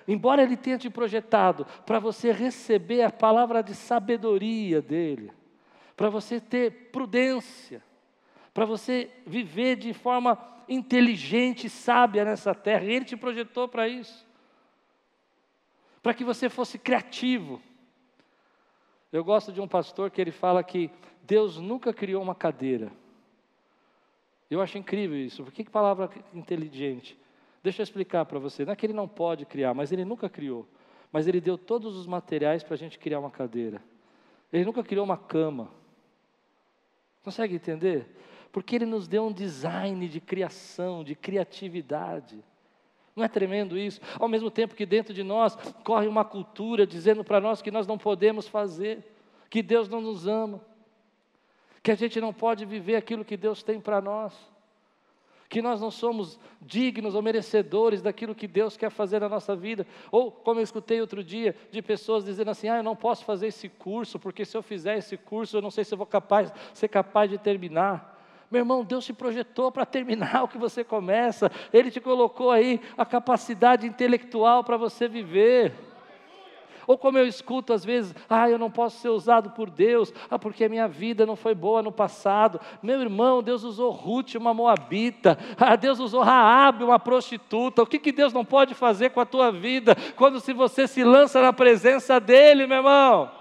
Embora 0.06 0.42
Ele 0.42 0.56
tenha 0.56 0.76
te 0.76 0.90
projetado 0.90 1.64
para 1.86 1.98
você 1.98 2.32
receber 2.32 3.02
a 3.02 3.10
palavra 3.10 3.62
de 3.62 3.74
sabedoria 3.74 4.82
dEle, 4.82 5.32
para 5.96 6.10
você 6.10 6.40
ter 6.40 6.90
prudência, 6.90 7.82
para 8.56 8.64
você 8.64 9.10
viver 9.26 9.76
de 9.76 9.92
forma 9.92 10.38
inteligente, 10.66 11.68
sábia 11.68 12.24
nessa 12.24 12.54
terra. 12.54 12.84
E 12.84 12.90
Ele 12.90 13.04
te 13.04 13.14
projetou 13.14 13.68
para 13.68 13.86
isso. 13.86 14.26
Para 16.02 16.14
que 16.14 16.24
você 16.24 16.48
fosse 16.48 16.78
criativo. 16.78 17.60
Eu 19.12 19.22
gosto 19.22 19.52
de 19.52 19.60
um 19.60 19.68
pastor 19.68 20.10
que 20.10 20.22
ele 20.22 20.30
fala 20.30 20.64
que 20.64 20.90
Deus 21.22 21.58
nunca 21.58 21.92
criou 21.92 22.22
uma 22.22 22.34
cadeira. 22.34 22.90
Eu 24.50 24.62
acho 24.62 24.78
incrível 24.78 25.18
isso. 25.18 25.44
Por 25.44 25.52
que, 25.52 25.62
que 25.62 25.70
palavra 25.70 26.08
inteligente? 26.32 27.14
Deixa 27.62 27.82
eu 27.82 27.84
explicar 27.84 28.24
para 28.24 28.38
você. 28.38 28.64
Não 28.64 28.72
é 28.72 28.76
que 28.76 28.86
ele 28.86 28.94
não 28.94 29.06
pode 29.06 29.44
criar, 29.44 29.74
mas 29.74 29.92
ele 29.92 30.04
nunca 30.04 30.30
criou. 30.30 30.66
Mas 31.12 31.26
ele 31.26 31.42
deu 31.42 31.58
todos 31.58 31.94
os 31.94 32.06
materiais 32.06 32.62
para 32.62 32.72
a 32.72 32.78
gente 32.78 32.98
criar 32.98 33.20
uma 33.20 33.30
cadeira. 33.30 33.82
Ele 34.50 34.64
nunca 34.64 34.82
criou 34.82 35.04
uma 35.04 35.18
cama. 35.18 35.70
Consegue 37.22 37.54
entender? 37.54 38.16
Porque 38.56 38.74
ele 38.74 38.86
nos 38.86 39.06
deu 39.06 39.26
um 39.26 39.30
design 39.30 40.08
de 40.08 40.18
criação, 40.18 41.04
de 41.04 41.14
criatividade. 41.14 42.42
Não 43.14 43.22
é 43.22 43.28
tremendo 43.28 43.76
isso? 43.76 44.00
Ao 44.18 44.26
mesmo 44.28 44.50
tempo 44.50 44.74
que 44.74 44.86
dentro 44.86 45.12
de 45.12 45.22
nós 45.22 45.54
corre 45.84 46.06
uma 46.06 46.24
cultura 46.24 46.86
dizendo 46.86 47.22
para 47.22 47.38
nós 47.38 47.60
que 47.60 47.70
nós 47.70 47.86
não 47.86 47.98
podemos 47.98 48.48
fazer, 48.48 49.04
que 49.50 49.62
Deus 49.62 49.90
não 49.90 50.00
nos 50.00 50.26
ama, 50.26 50.58
que 51.82 51.90
a 51.90 51.94
gente 51.94 52.18
não 52.18 52.32
pode 52.32 52.64
viver 52.64 52.96
aquilo 52.96 53.26
que 53.26 53.36
Deus 53.36 53.62
tem 53.62 53.78
para 53.78 54.00
nós 54.00 54.32
que 55.48 55.62
nós 55.62 55.80
não 55.80 55.92
somos 55.92 56.40
dignos 56.60 57.14
ou 57.14 57.22
merecedores 57.22 58.02
daquilo 58.02 58.34
que 58.34 58.48
Deus 58.48 58.76
quer 58.76 58.90
fazer 58.90 59.20
na 59.20 59.28
nossa 59.28 59.54
vida. 59.54 59.86
Ou, 60.10 60.28
como 60.28 60.58
eu 60.58 60.64
escutei 60.64 61.00
outro 61.00 61.22
dia, 61.22 61.54
de 61.70 61.80
pessoas 61.80 62.24
dizendo 62.24 62.50
assim: 62.50 62.68
ah, 62.68 62.78
eu 62.78 62.82
não 62.82 62.96
posso 62.96 63.24
fazer 63.24 63.46
esse 63.46 63.68
curso, 63.68 64.18
porque 64.18 64.44
se 64.44 64.56
eu 64.56 64.62
fizer 64.62 64.98
esse 64.98 65.16
curso, 65.16 65.56
eu 65.56 65.62
não 65.62 65.70
sei 65.70 65.84
se 65.84 65.94
eu 65.94 65.98
vou 65.98 66.06
capaz, 66.06 66.52
ser 66.74 66.88
capaz 66.88 67.30
de 67.30 67.38
terminar. 67.38 68.15
Meu 68.50 68.60
irmão, 68.60 68.84
Deus 68.84 69.04
te 69.04 69.12
projetou 69.12 69.72
para 69.72 69.84
terminar 69.84 70.42
o 70.44 70.48
que 70.48 70.58
você 70.58 70.84
começa, 70.84 71.50
Ele 71.72 71.90
te 71.90 72.00
colocou 72.00 72.50
aí 72.50 72.80
a 72.96 73.04
capacidade 73.04 73.86
intelectual 73.86 74.62
para 74.62 74.76
você 74.76 75.08
viver. 75.08 75.74
Ou 76.86 76.96
como 76.96 77.18
eu 77.18 77.26
escuto 77.26 77.72
às 77.72 77.84
vezes, 77.84 78.14
ah, 78.30 78.48
eu 78.48 78.58
não 78.58 78.70
posso 78.70 79.00
ser 79.00 79.08
usado 79.08 79.50
por 79.50 79.68
Deus, 79.68 80.12
ah, 80.30 80.38
porque 80.38 80.64
a 80.64 80.68
minha 80.68 80.86
vida 80.86 81.26
não 81.26 81.34
foi 81.34 81.52
boa 81.52 81.82
no 81.82 81.90
passado. 81.90 82.60
Meu 82.80 83.00
irmão, 83.00 83.42
Deus 83.42 83.64
usou 83.64 83.90
Ruth, 83.90 84.36
uma 84.36 84.54
moabita, 84.54 85.36
ah, 85.58 85.74
Deus 85.74 85.98
usou 85.98 86.22
Raabe, 86.22 86.84
uma 86.84 87.00
prostituta. 87.00 87.82
O 87.82 87.86
que, 87.86 87.98
que 87.98 88.12
Deus 88.12 88.32
não 88.32 88.44
pode 88.44 88.72
fazer 88.72 89.10
com 89.10 89.20
a 89.20 89.26
tua 89.26 89.50
vida 89.50 89.96
quando 90.14 90.38
se 90.38 90.52
você 90.52 90.86
se 90.86 91.02
lança 91.02 91.42
na 91.42 91.52
presença 91.52 92.20
dEle, 92.20 92.68
meu 92.68 92.76
irmão? 92.76 93.32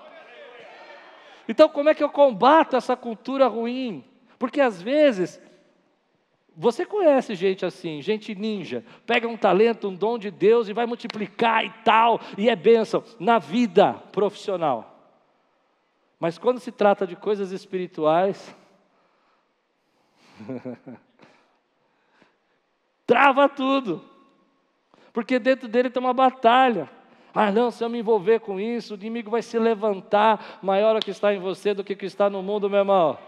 Então, 1.47 1.69
como 1.69 1.89
é 1.89 1.93
que 1.93 2.03
eu 2.03 2.09
combato 2.09 2.75
essa 2.75 2.95
cultura 2.95 3.47
ruim? 3.47 4.03
Porque 4.37 4.61
às 4.61 4.81
vezes 4.81 5.41
você 6.55 6.85
conhece 6.85 7.35
gente 7.35 7.65
assim, 7.65 8.01
gente 8.01 8.33
ninja, 8.33 8.83
pega 9.05 9.27
um 9.27 9.35
talento, 9.35 9.89
um 9.89 9.95
dom 9.95 10.17
de 10.17 10.31
Deus 10.31 10.69
e 10.69 10.73
vai 10.73 10.85
multiplicar 10.85 11.65
e 11.65 11.69
tal, 11.83 12.19
e 12.37 12.49
é 12.49 12.55
bênção 12.55 13.03
na 13.19 13.37
vida 13.37 13.93
profissional. 14.11 14.93
Mas 16.17 16.37
quando 16.37 16.59
se 16.59 16.71
trata 16.71 17.05
de 17.05 17.15
coisas 17.15 17.51
espirituais, 17.51 18.55
trava 23.05 23.49
tudo, 23.49 24.01
porque 25.11 25.37
dentro 25.39 25.67
dele 25.67 25.89
tem 25.89 26.01
uma 26.01 26.13
batalha. 26.13 26.89
Ah, 27.33 27.51
não, 27.51 27.69
se 27.69 27.83
eu 27.83 27.89
me 27.89 27.99
envolver 27.99 28.39
com 28.39 28.61
isso, 28.61 28.93
o 28.93 28.97
inimigo 28.97 29.29
vai 29.29 29.41
se 29.41 29.59
levantar 29.59 30.59
maior 30.61 30.95
o 30.95 30.99
que 31.01 31.11
está 31.11 31.33
em 31.33 31.39
você 31.39 31.73
do 31.73 31.83
que 31.83 31.91
o 31.91 31.97
que 31.97 32.05
está 32.05 32.29
no 32.29 32.41
mundo, 32.41 32.69
meu 32.69 32.79
irmão. 32.79 33.19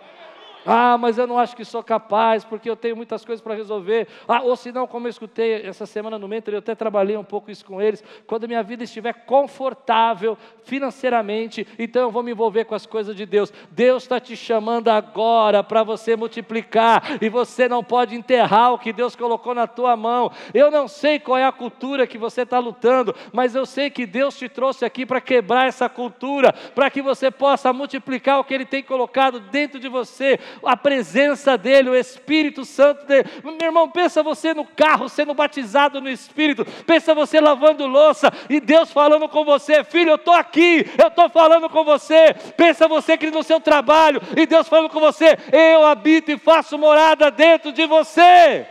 Ah, 0.69 0.97
mas 0.97 1.17
eu 1.17 1.25
não 1.25 1.39
acho 1.39 1.55
que 1.55 1.63
sou 1.63 1.81
capaz, 1.81 2.43
porque 2.43 2.69
eu 2.69 2.75
tenho 2.75 2.93
muitas 2.93 3.23
coisas 3.23 3.41
para 3.41 3.55
resolver. 3.55 4.05
Ah, 4.27 4.41
ou 4.41 4.53
se 4.57 4.69
não, 4.69 4.85
como 4.85 5.07
eu 5.07 5.09
escutei 5.09 5.65
essa 5.65 5.85
semana 5.85 6.19
no 6.19 6.27
Mentor, 6.27 6.53
eu 6.53 6.59
até 6.59 6.75
trabalhei 6.75 7.15
um 7.15 7.23
pouco 7.23 7.49
isso 7.49 7.63
com 7.63 7.81
eles. 7.81 8.03
Quando 8.27 8.49
minha 8.49 8.61
vida 8.61 8.83
estiver 8.83 9.13
confortável 9.13 10.37
financeiramente, 10.63 11.65
então 11.79 12.01
eu 12.01 12.11
vou 12.11 12.21
me 12.21 12.31
envolver 12.31 12.65
com 12.65 12.75
as 12.75 12.85
coisas 12.85 13.15
de 13.15 13.25
Deus. 13.25 13.53
Deus 13.71 14.03
está 14.03 14.19
te 14.19 14.35
chamando 14.35 14.89
agora 14.89 15.63
para 15.63 15.83
você 15.83 16.17
multiplicar, 16.17 17.17
e 17.21 17.29
você 17.29 17.69
não 17.69 17.81
pode 17.81 18.13
enterrar 18.13 18.73
o 18.73 18.79
que 18.79 18.91
Deus 18.91 19.15
colocou 19.15 19.55
na 19.55 19.67
tua 19.67 19.95
mão. 19.95 20.29
Eu 20.53 20.69
não 20.69 20.89
sei 20.89 21.17
qual 21.17 21.37
é 21.37 21.45
a 21.45 21.51
cultura 21.51 22.05
que 22.05 22.17
você 22.17 22.41
está 22.41 22.59
lutando, 22.59 23.15
mas 23.31 23.55
eu 23.55 23.65
sei 23.65 23.89
que 23.89 24.05
Deus 24.05 24.37
te 24.37 24.49
trouxe 24.49 24.83
aqui 24.83 25.05
para 25.05 25.21
quebrar 25.21 25.67
essa 25.67 25.87
cultura, 25.87 26.51
para 26.51 26.89
que 26.89 27.01
você 27.01 27.31
possa 27.31 27.71
multiplicar 27.71 28.39
o 28.39 28.43
que 28.43 28.53
Ele 28.53 28.65
tem 28.65 28.83
colocado 28.83 29.39
dentro 29.39 29.79
de 29.79 29.87
você 29.87 30.37
a 30.63 30.75
presença 30.75 31.57
dEle, 31.57 31.89
o 31.89 31.95
Espírito 31.95 32.65
Santo 32.65 33.05
dEle. 33.05 33.25
Meu 33.43 33.57
irmão, 33.61 33.89
pensa 33.89 34.23
você 34.23 34.53
no 34.53 34.65
carro 34.65 35.09
sendo 35.09 35.33
batizado 35.33 36.01
no 36.01 36.09
Espírito, 36.09 36.65
pensa 36.85 37.13
você 37.13 37.39
lavando 37.39 37.85
louça 37.85 38.31
e 38.49 38.59
Deus 38.59 38.91
falando 38.91 39.27
com 39.29 39.43
você, 39.43 39.83
filho, 39.83 40.11
eu 40.11 40.15
estou 40.15 40.33
aqui, 40.33 40.85
eu 40.97 41.07
estou 41.07 41.29
falando 41.29 41.69
com 41.69 41.83
você. 41.83 42.33
Pensa 42.55 42.87
você 42.87 43.17
que 43.17 43.31
no 43.31 43.43
seu 43.43 43.59
trabalho 43.59 44.21
e 44.35 44.45
Deus 44.45 44.67
falando 44.67 44.89
com 44.89 44.99
você, 44.99 45.37
eu 45.51 45.85
habito 45.85 46.31
e 46.31 46.37
faço 46.37 46.77
morada 46.77 47.29
dentro 47.31 47.71
de 47.71 47.85
você. 47.85 48.67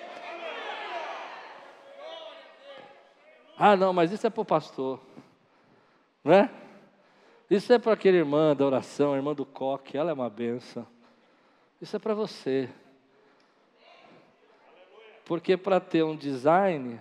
Ah, 3.59 3.75
não, 3.75 3.93
mas 3.93 4.13
isso 4.13 4.27
é 4.27 4.31
para 4.31 4.43
o 4.43 4.45
pastor, 4.45 5.01
não 6.23 6.35
é? 6.35 6.51
Isso 7.49 7.73
é 7.73 7.79
para 7.79 7.93
aquele 7.93 8.19
irmã 8.19 8.55
da 8.55 8.67
oração, 8.67 9.13
a 9.13 9.17
irmã 9.17 9.33
do 9.33 9.47
coque, 9.47 9.97
ela 9.97 10.11
é 10.11 10.15
uma 10.15 10.29
benção. 10.29 10.87
Isso 11.81 11.97
é 11.97 11.99
para 11.99 12.15
você. 12.15 12.69
Porque 15.25 15.57
para 15.57 15.81
ter 15.81 16.03
um 16.05 16.17
design, 16.17 17.01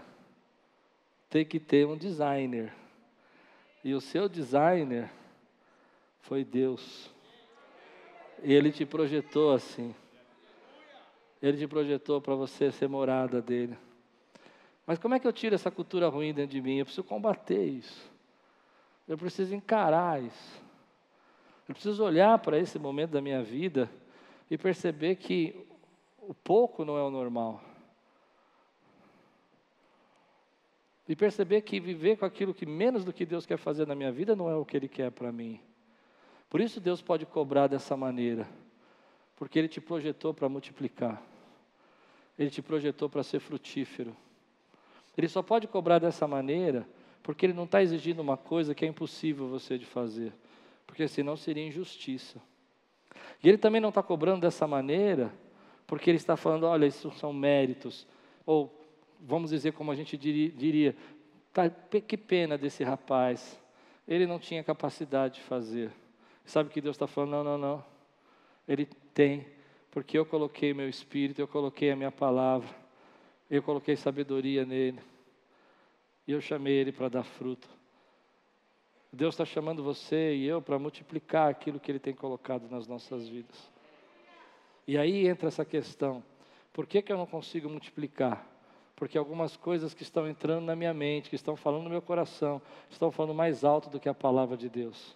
tem 1.29 1.45
que 1.45 1.59
ter 1.59 1.85
um 1.85 1.95
designer. 1.95 2.73
E 3.83 3.93
o 3.93 4.01
seu 4.01 4.27
designer 4.27 5.11
foi 6.21 6.43
Deus. 6.43 7.09
E 8.43 8.51
Ele 8.51 8.71
te 8.71 8.85
projetou 8.85 9.53
assim. 9.53 9.95
Ele 11.41 11.57
te 11.57 11.67
projetou 11.67 12.19
para 12.19 12.35
você 12.35 12.71
ser 12.71 12.89
morada 12.89 13.41
dele. 13.41 13.77
Mas 14.85 14.99
como 14.99 15.13
é 15.13 15.19
que 15.19 15.27
eu 15.27 15.33
tiro 15.33 15.55
essa 15.55 15.71
cultura 15.71 16.09
ruim 16.09 16.33
dentro 16.33 16.51
de 16.51 16.61
mim? 16.61 16.77
Eu 16.77 16.85
preciso 16.85 17.03
combater 17.03 17.63
isso. 17.63 18.11
Eu 19.07 19.17
preciso 19.17 19.53
encarar 19.53 20.21
isso. 20.21 20.63
Eu 21.67 21.73
preciso 21.73 22.03
olhar 22.03 22.37
para 22.39 22.59
esse 22.59 22.77
momento 22.77 23.11
da 23.11 23.21
minha 23.21 23.41
vida 23.41 23.89
e 24.49 24.57
perceber 24.57 25.15
que 25.15 25.67
o 26.19 26.33
pouco 26.33 26.83
não 26.83 26.97
é 26.97 27.03
o 27.03 27.09
normal. 27.09 27.61
E 31.07 31.15
perceber 31.15 31.61
que 31.61 31.79
viver 31.79 32.17
com 32.17 32.25
aquilo 32.25 32.53
que 32.53 32.65
menos 32.65 33.05
do 33.05 33.13
que 33.13 33.25
Deus 33.25 33.45
quer 33.45 33.57
fazer 33.57 33.85
na 33.85 33.93
minha 33.93 34.11
vida 34.11 34.35
não 34.35 34.49
é 34.49 34.55
o 34.55 34.65
que 34.65 34.75
Ele 34.75 34.87
quer 34.87 35.11
para 35.11 35.31
mim. 35.31 35.59
Por 36.49 36.59
isso 36.59 36.79
Deus 36.79 37.01
pode 37.01 37.25
cobrar 37.25 37.67
dessa 37.67 37.95
maneira, 37.95 38.47
porque 39.35 39.59
Ele 39.59 39.67
te 39.67 39.79
projetou 39.79 40.33
para 40.33 40.49
multiplicar, 40.49 41.21
Ele 42.37 42.49
te 42.49 42.61
projetou 42.61 43.09
para 43.09 43.23
ser 43.23 43.39
frutífero. 43.39 44.15
Ele 45.17 45.27
só 45.27 45.41
pode 45.41 45.67
cobrar 45.67 45.99
dessa 45.99 46.27
maneira, 46.27 46.87
porque 47.21 47.45
Ele 47.45 47.53
não 47.53 47.65
está 47.65 47.81
exigindo 47.81 48.19
uma 48.19 48.37
coisa 48.37 48.73
que 48.73 48.83
é 48.83 48.87
impossível 48.87 49.47
você 49.47 49.77
de 49.77 49.85
fazer, 49.85 50.33
porque 50.87 51.07
senão 51.07 51.37
seria 51.37 51.65
injustiça. 51.65 52.41
E 53.43 53.49
ele 53.49 53.57
também 53.57 53.81
não 53.81 53.89
está 53.89 54.01
cobrando 54.01 54.41
dessa 54.41 54.67
maneira, 54.67 55.33
porque 55.87 56.09
ele 56.09 56.17
está 56.17 56.35
falando, 56.35 56.65
olha, 56.65 56.85
isso 56.85 57.11
são 57.11 57.31
méritos. 57.31 58.07
Ou, 58.45 58.73
vamos 59.19 59.51
dizer 59.51 59.73
como 59.73 59.91
a 59.91 59.95
gente 59.95 60.17
diria, 60.17 60.95
tá, 61.53 61.69
que 61.69 62.17
pena 62.17 62.57
desse 62.57 62.83
rapaz, 62.83 63.59
ele 64.07 64.25
não 64.25 64.39
tinha 64.39 64.63
capacidade 64.63 65.35
de 65.35 65.41
fazer. 65.41 65.91
Sabe 66.45 66.69
que 66.69 66.81
Deus 66.81 66.95
está 66.95 67.07
falando? 67.07 67.31
Não, 67.31 67.43
não, 67.43 67.57
não. 67.57 67.85
Ele 68.67 68.85
tem, 69.13 69.45
porque 69.91 70.17
eu 70.17 70.25
coloquei 70.25 70.73
meu 70.73 70.89
espírito, 70.89 71.39
eu 71.39 71.47
coloquei 71.47 71.91
a 71.91 71.95
minha 71.95 72.11
palavra, 72.11 72.69
eu 73.49 73.61
coloquei 73.61 73.95
sabedoria 73.95 74.65
nele, 74.65 74.99
e 76.27 76.31
eu 76.31 76.41
chamei 76.41 76.73
ele 76.73 76.91
para 76.91 77.09
dar 77.09 77.23
fruto. 77.23 77.69
Deus 79.15 79.33
está 79.33 79.45
chamando 79.45 79.81
você 79.81 80.35
e 80.35 80.45
eu 80.45 80.61
para 80.61 80.77
multiplicar 80.77 81.49
aquilo 81.49 81.79
que 81.79 81.89
Ele 81.89 81.99
tem 81.99 82.13
colocado 82.13 82.69
nas 82.69 82.85
nossas 82.85 83.27
vidas. 83.27 83.71
E 84.85 84.97
aí 84.97 85.25
entra 85.27 85.47
essa 85.47 85.63
questão: 85.63 86.21
por 86.73 86.85
que, 86.85 87.01
que 87.01 87.11
eu 87.11 87.17
não 87.17 87.25
consigo 87.25 87.69
multiplicar? 87.69 88.45
Porque 88.93 89.17
algumas 89.17 89.55
coisas 89.55 89.93
que 89.93 90.03
estão 90.03 90.27
entrando 90.27 90.65
na 90.65 90.75
minha 90.75 90.93
mente, 90.93 91.29
que 91.29 91.35
estão 91.35 91.55
falando 91.55 91.83
no 91.83 91.89
meu 91.89 92.01
coração, 92.01 92.61
estão 92.89 93.09
falando 93.11 93.33
mais 93.33 93.63
alto 93.63 93.89
do 93.89 93.99
que 93.99 94.09
a 94.09 94.13
palavra 94.13 94.55
de 94.57 94.69
Deus. 94.69 95.15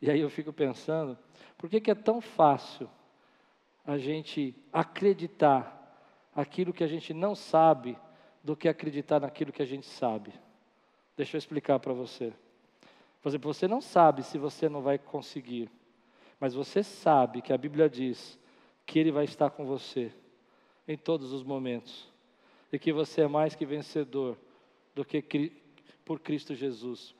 E 0.00 0.08
aí 0.10 0.20
eu 0.20 0.30
fico 0.30 0.52
pensando: 0.52 1.18
por 1.58 1.68
que, 1.68 1.80
que 1.80 1.90
é 1.90 1.94
tão 1.94 2.20
fácil 2.20 2.88
a 3.84 3.98
gente 3.98 4.54
acreditar 4.72 5.80
aquilo 6.34 6.72
que 6.72 6.84
a 6.84 6.88
gente 6.88 7.12
não 7.12 7.34
sabe 7.34 7.98
do 8.44 8.56
que 8.56 8.68
acreditar 8.68 9.20
naquilo 9.20 9.52
que 9.52 9.62
a 9.62 9.66
gente 9.66 9.86
sabe? 9.86 10.32
Deixa 11.16 11.36
eu 11.36 11.38
explicar 11.38 11.80
para 11.80 11.92
você. 11.92 12.32
Por 13.24 13.30
exemplo, 13.30 13.54
você 13.54 13.66
não 13.66 13.80
sabe 13.80 14.22
se 14.22 14.36
você 14.36 14.68
não 14.68 14.82
vai 14.82 14.98
conseguir, 14.98 15.70
mas 16.38 16.52
você 16.52 16.82
sabe 16.82 17.40
que 17.40 17.54
a 17.54 17.56
Bíblia 17.56 17.88
diz 17.88 18.38
que 18.84 18.98
Ele 18.98 19.10
vai 19.10 19.24
estar 19.24 19.48
com 19.48 19.64
você 19.64 20.12
em 20.86 20.94
todos 20.94 21.32
os 21.32 21.42
momentos 21.42 22.12
e 22.70 22.78
que 22.78 22.92
você 22.92 23.22
é 23.22 23.26
mais 23.26 23.54
que 23.54 23.64
vencedor 23.64 24.36
do 24.94 25.06
que 25.06 25.50
por 26.04 26.20
Cristo 26.20 26.54
Jesus. 26.54 27.14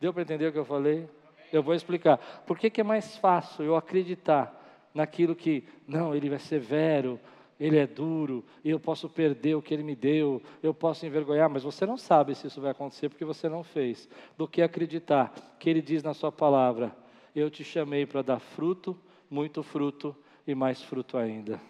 Deu 0.00 0.14
para 0.14 0.22
entender 0.22 0.46
o 0.46 0.52
que 0.52 0.58
eu 0.58 0.64
falei? 0.64 1.06
Eu 1.52 1.62
vou 1.62 1.74
explicar. 1.74 2.16
Por 2.46 2.58
que, 2.58 2.70
que 2.70 2.80
é 2.80 2.84
mais 2.84 3.18
fácil 3.18 3.66
eu 3.66 3.76
acreditar 3.76 4.88
naquilo 4.94 5.36
que, 5.36 5.62
não, 5.86 6.14
ele 6.14 6.34
é 6.34 6.38
severo, 6.38 7.20
ele 7.58 7.76
é 7.76 7.86
duro, 7.86 8.44
eu 8.64 8.78
posso 8.78 9.08
perder 9.08 9.56
o 9.56 9.62
que 9.62 9.74
ele 9.74 9.82
me 9.82 9.96
deu, 9.96 10.40
eu 10.62 10.72
posso 10.72 11.04
envergonhar, 11.04 11.50
mas 11.50 11.64
você 11.64 11.84
não 11.84 11.96
sabe 11.96 12.34
se 12.34 12.46
isso 12.46 12.60
vai 12.60 12.70
acontecer 12.70 13.08
porque 13.08 13.24
você 13.24 13.48
não 13.48 13.64
fez. 13.64 14.08
Do 14.36 14.46
que 14.46 14.62
acreditar 14.62 15.32
que 15.58 15.68
ele 15.68 15.82
diz 15.82 16.02
na 16.02 16.14
sua 16.14 16.30
palavra: 16.30 16.96
Eu 17.34 17.50
te 17.50 17.64
chamei 17.64 18.06
para 18.06 18.22
dar 18.22 18.38
fruto, 18.38 18.96
muito 19.28 19.62
fruto 19.62 20.14
e 20.46 20.54
mais 20.54 20.82
fruto 20.82 21.18
ainda. 21.18 21.60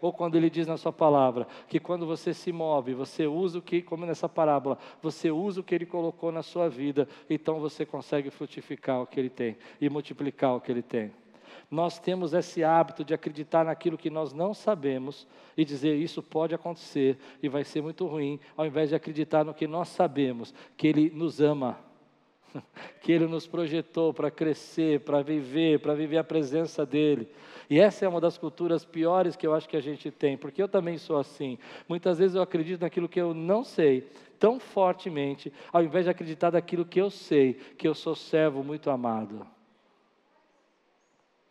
Ou 0.00 0.12
quando 0.12 0.34
ele 0.34 0.50
diz 0.50 0.66
na 0.66 0.76
sua 0.76 0.92
palavra 0.92 1.46
que 1.68 1.78
quando 1.78 2.04
você 2.04 2.34
se 2.34 2.50
move, 2.50 2.92
você 2.92 3.24
usa 3.26 3.60
o 3.60 3.62
que, 3.62 3.80
como 3.80 4.04
nessa 4.04 4.28
parábola, 4.28 4.76
você 5.00 5.30
usa 5.30 5.60
o 5.60 5.64
que 5.64 5.74
ele 5.74 5.86
colocou 5.86 6.32
na 6.32 6.42
sua 6.42 6.68
vida, 6.68 7.08
então 7.30 7.60
você 7.60 7.86
consegue 7.86 8.28
frutificar 8.28 9.00
o 9.00 9.06
que 9.06 9.20
ele 9.20 9.30
tem 9.30 9.56
e 9.80 9.88
multiplicar 9.88 10.56
o 10.56 10.60
que 10.60 10.72
ele 10.72 10.82
tem. 10.82 11.12
Nós 11.70 11.98
temos 11.98 12.32
esse 12.34 12.62
hábito 12.62 13.04
de 13.04 13.14
acreditar 13.14 13.64
naquilo 13.64 13.98
que 13.98 14.10
nós 14.10 14.32
não 14.32 14.52
sabemos 14.52 15.26
e 15.56 15.64
dizer 15.64 15.94
isso 15.94 16.22
pode 16.22 16.54
acontecer 16.54 17.18
e 17.42 17.48
vai 17.48 17.64
ser 17.64 17.82
muito 17.82 18.06
ruim, 18.06 18.38
ao 18.56 18.66
invés 18.66 18.90
de 18.90 18.94
acreditar 18.94 19.44
no 19.44 19.54
que 19.54 19.66
nós 19.66 19.88
sabemos, 19.88 20.54
que 20.76 20.86
Ele 20.86 21.10
nos 21.10 21.40
ama, 21.40 21.78
que 23.00 23.12
Ele 23.12 23.26
nos 23.26 23.46
projetou 23.46 24.12
para 24.12 24.30
crescer, 24.30 25.00
para 25.00 25.22
viver, 25.22 25.80
para 25.80 25.94
viver 25.94 26.18
a 26.18 26.24
presença 26.24 26.84
dEle. 26.84 27.28
E 27.70 27.80
essa 27.80 28.04
é 28.04 28.08
uma 28.08 28.20
das 28.20 28.36
culturas 28.36 28.84
piores 28.84 29.36
que 29.36 29.46
eu 29.46 29.54
acho 29.54 29.68
que 29.68 29.76
a 29.76 29.80
gente 29.80 30.10
tem, 30.10 30.36
porque 30.36 30.62
eu 30.62 30.68
também 30.68 30.98
sou 30.98 31.16
assim. 31.16 31.58
Muitas 31.88 32.18
vezes 32.18 32.36
eu 32.36 32.42
acredito 32.42 32.82
naquilo 32.82 33.08
que 33.08 33.20
eu 33.20 33.32
não 33.32 33.64
sei 33.64 34.08
tão 34.42 34.58
fortemente, 34.58 35.52
ao 35.72 35.84
invés 35.84 36.04
de 36.04 36.10
acreditar 36.10 36.50
naquilo 36.50 36.84
que 36.84 37.00
eu 37.00 37.08
sei, 37.08 37.54
que 37.78 37.86
eu 37.86 37.94
sou 37.94 38.16
servo 38.16 38.64
muito 38.64 38.90
amado. 38.90 39.46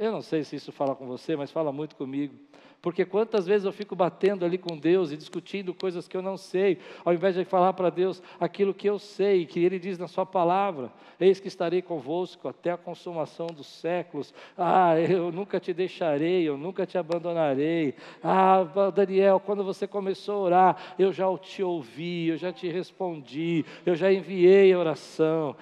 Eu 0.01 0.11
não 0.11 0.23
sei 0.23 0.43
se 0.43 0.55
isso 0.55 0.71
fala 0.71 0.95
com 0.95 1.05
você, 1.05 1.35
mas 1.35 1.51
fala 1.51 1.71
muito 1.71 1.95
comigo. 1.95 2.33
Porque 2.81 3.05
quantas 3.05 3.45
vezes 3.45 3.65
eu 3.65 3.71
fico 3.71 3.95
batendo 3.95 4.43
ali 4.43 4.57
com 4.57 4.75
Deus 4.75 5.11
e 5.11 5.15
discutindo 5.15 5.75
coisas 5.75 6.07
que 6.07 6.17
eu 6.17 6.23
não 6.23 6.37
sei, 6.37 6.79
ao 7.05 7.13
invés 7.13 7.35
de 7.35 7.45
falar 7.45 7.73
para 7.73 7.91
Deus 7.91 8.19
aquilo 8.39 8.73
que 8.73 8.89
eu 8.89 8.97
sei, 8.97 9.45
que 9.45 9.63
Ele 9.63 9.77
diz 9.77 9.99
na 9.99 10.07
Sua 10.07 10.25
palavra: 10.25 10.91
Eis 11.19 11.39
que 11.39 11.47
estarei 11.47 11.83
convosco 11.83 12.47
até 12.47 12.71
a 12.71 12.77
consumação 12.77 13.45
dos 13.45 13.67
séculos. 13.67 14.33
Ah, 14.57 14.99
eu 14.99 15.31
nunca 15.31 15.59
te 15.59 15.71
deixarei, 15.71 16.49
eu 16.49 16.57
nunca 16.57 16.83
te 16.83 16.97
abandonarei. 16.97 17.93
Ah, 18.23 18.63
Daniel, 18.95 19.39
quando 19.39 19.63
você 19.63 19.85
começou 19.85 20.33
a 20.33 20.39
orar, 20.39 20.95
eu 20.97 21.13
já 21.13 21.27
te 21.37 21.61
ouvi, 21.61 22.29
eu 22.29 22.37
já 22.37 22.51
te 22.51 22.67
respondi, 22.67 23.63
eu 23.85 23.93
já 23.93 24.11
enviei 24.11 24.73
a 24.73 24.79
oração 24.79 25.55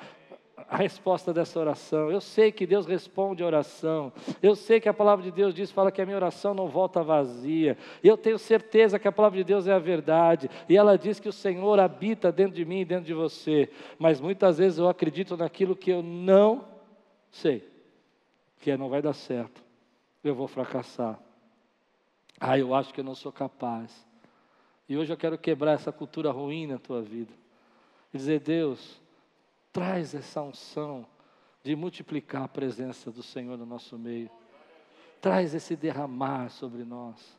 a 0.70 0.78
resposta 0.78 1.34
dessa 1.34 1.60
oração. 1.60 2.12
Eu 2.12 2.22
sei 2.22 2.52
que 2.52 2.68
Deus 2.68 2.86
responde 2.86 3.42
a 3.42 3.46
oração. 3.48 4.14
Eu 4.42 4.56
sei 4.56 4.80
que 4.80 4.88
a 4.88 4.94
palavra 4.94 5.26
de 5.26 5.32
Deus 5.32 5.54
diz, 5.54 5.72
fala 5.72 5.92
que 5.92 6.00
a 6.00 6.06
minha 6.06 6.16
oração 6.16 6.54
não 6.54 6.68
volta 6.68 7.02
vazia. 7.02 7.76
Eu 8.04 8.16
tenho 8.16 8.38
certeza 8.38 9.00
que 9.00 9.08
a 9.08 9.12
palavra 9.12 9.40
de 9.40 9.44
Deus 9.44 9.66
é 9.66 9.74
a 9.74 9.80
verdade. 9.80 10.48
E 10.70 10.78
ela 10.78 10.96
diz 10.96 11.20
que 11.20 11.28
o 11.28 11.34
Senhor 11.34 11.80
habita 11.80 12.32
dentro 12.32 12.54
de 12.54 12.64
mim 12.66 12.82
e 12.82 12.86
dentro 12.86 13.06
de 13.06 13.16
você. 13.16 13.68
Mas 13.98 14.22
muitas 14.22 14.60
vezes 14.60 14.78
eu 14.78 14.88
acredito 14.88 15.36
naquilo 15.36 15.76
que 15.76 15.90
eu 15.90 16.04
não 16.04 16.64
sei. 17.32 17.68
Que 18.60 18.70
é, 18.70 18.78
não 18.78 18.90
vai 18.90 19.02
dar 19.02 19.14
certo. 19.14 19.64
Eu 20.24 20.36
vou 20.36 20.48
fracassar. 20.48 21.20
Ah, 22.40 22.60
eu 22.60 22.76
acho 22.76 22.94
que 22.94 23.00
eu 23.00 23.06
não 23.06 23.16
sou 23.16 23.32
capaz. 23.32 24.08
E 24.88 24.96
hoje 24.96 25.12
eu 25.12 25.18
quero 25.18 25.38
quebrar 25.38 25.72
essa 25.72 25.92
cultura 25.92 26.30
ruim 26.30 26.68
na 26.68 26.78
tua 26.78 27.02
vida. 27.02 27.34
E 28.14 28.18
dizer, 28.18 28.40
Deus, 28.40 29.02
Traz 29.72 30.16
essa 30.16 30.42
unção 30.42 31.06
de 31.64 31.76
multiplicar 31.76 32.44
a 32.44 32.48
presença 32.48 33.12
do 33.12 33.22
Senhor 33.22 33.58
no 33.58 33.66
nosso 33.66 33.98
meio. 33.98 34.30
Traz 35.22 35.54
esse 35.54 35.76
derramar 35.76 36.50
sobre 36.50 36.84
nós. 36.84 37.38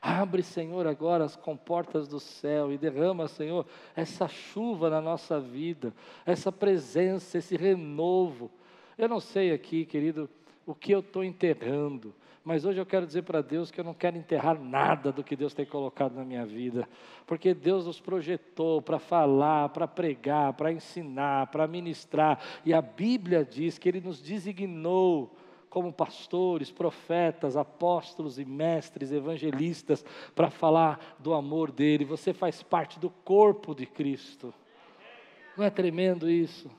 Abre, 0.00 0.42
Senhor, 0.42 0.86
agora 0.86 1.24
as 1.24 1.34
comportas 1.34 2.06
do 2.06 2.20
céu 2.20 2.72
e 2.72 2.78
derrama, 2.78 3.26
Senhor, 3.26 3.66
essa 3.94 4.28
chuva 4.28 4.88
na 4.88 5.00
nossa 5.00 5.40
vida, 5.40 5.92
essa 6.24 6.52
presença, 6.52 7.38
esse 7.38 7.56
renovo. 7.56 8.50
Eu 8.96 9.08
não 9.08 9.18
sei 9.18 9.52
aqui, 9.52 9.84
querido, 9.84 10.30
o 10.64 10.74
que 10.74 10.92
eu 10.92 11.00
estou 11.00 11.24
enterrando, 11.24 12.14
mas 12.46 12.64
hoje 12.64 12.80
eu 12.80 12.86
quero 12.86 13.04
dizer 13.04 13.22
para 13.22 13.42
Deus 13.42 13.72
que 13.72 13.80
eu 13.80 13.84
não 13.84 13.92
quero 13.92 14.16
enterrar 14.16 14.56
nada 14.56 15.10
do 15.10 15.24
que 15.24 15.34
Deus 15.34 15.52
tem 15.52 15.66
colocado 15.66 16.14
na 16.14 16.24
minha 16.24 16.46
vida, 16.46 16.88
porque 17.26 17.52
Deus 17.52 17.86
nos 17.86 17.98
projetou 17.98 18.80
para 18.80 19.00
falar, 19.00 19.70
para 19.70 19.88
pregar, 19.88 20.52
para 20.52 20.70
ensinar, 20.72 21.48
para 21.48 21.66
ministrar, 21.66 22.40
e 22.64 22.72
a 22.72 22.80
Bíblia 22.80 23.44
diz 23.44 23.78
que 23.78 23.88
Ele 23.88 24.00
nos 24.00 24.22
designou 24.22 25.36
como 25.68 25.92
pastores, 25.92 26.70
profetas, 26.70 27.56
apóstolos 27.56 28.38
e 28.38 28.44
mestres, 28.44 29.10
evangelistas, 29.10 30.04
para 30.32 30.48
falar 30.48 31.16
do 31.18 31.34
amor 31.34 31.72
dele. 31.72 32.04
Você 32.04 32.32
faz 32.32 32.62
parte 32.62 33.00
do 33.00 33.10
corpo 33.10 33.74
de 33.74 33.86
Cristo. 33.86 34.54
Não 35.56 35.64
é 35.64 35.70
tremendo 35.70 36.30
isso? 36.30 36.70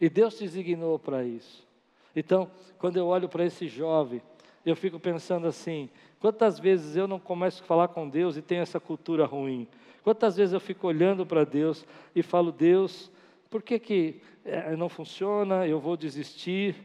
E 0.00 0.08
Deus 0.08 0.38
te 0.38 0.44
designou 0.44 1.00
para 1.00 1.24
isso. 1.24 1.66
Então, 2.14 2.48
quando 2.78 2.96
eu 2.96 3.08
olho 3.08 3.28
para 3.28 3.44
esse 3.44 3.66
jovem, 3.66 4.22
eu 4.64 4.76
fico 4.76 4.98
pensando 4.98 5.46
assim: 5.46 5.88
quantas 6.18 6.58
vezes 6.58 6.96
eu 6.96 7.06
não 7.06 7.18
começo 7.18 7.62
a 7.62 7.66
falar 7.66 7.88
com 7.88 8.08
Deus 8.08 8.36
e 8.36 8.42
tenho 8.42 8.62
essa 8.62 8.80
cultura 8.80 9.26
ruim? 9.26 9.68
Quantas 10.02 10.36
vezes 10.36 10.52
eu 10.52 10.60
fico 10.60 10.86
olhando 10.86 11.24
para 11.24 11.44
Deus 11.44 11.86
e 12.14 12.22
falo, 12.22 12.52
Deus, 12.52 13.10
por 13.48 13.62
que, 13.62 13.78
que 13.78 14.20
é, 14.44 14.76
não 14.76 14.88
funciona? 14.88 15.66
Eu 15.66 15.80
vou 15.80 15.96
desistir. 15.96 16.76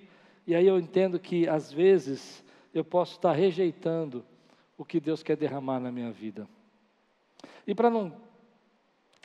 E 0.48 0.56
aí 0.56 0.65
eu 0.65 0.80
entendo 0.80 1.20
que 1.20 1.48
às 1.48 1.72
vezes 1.72 2.44
eu 2.74 2.84
posso 2.84 3.15
estar 3.15 3.34
rejeitando 3.34 4.24
o 4.78 4.86
que 4.86 5.00
Deus 5.00 5.22
quer 5.22 5.36
derramar 5.36 5.80
na 5.80 5.92
minha 5.92 6.12
vida. 6.12 6.48
E 7.68 7.76
para 7.76 7.89
não, 7.89 8.15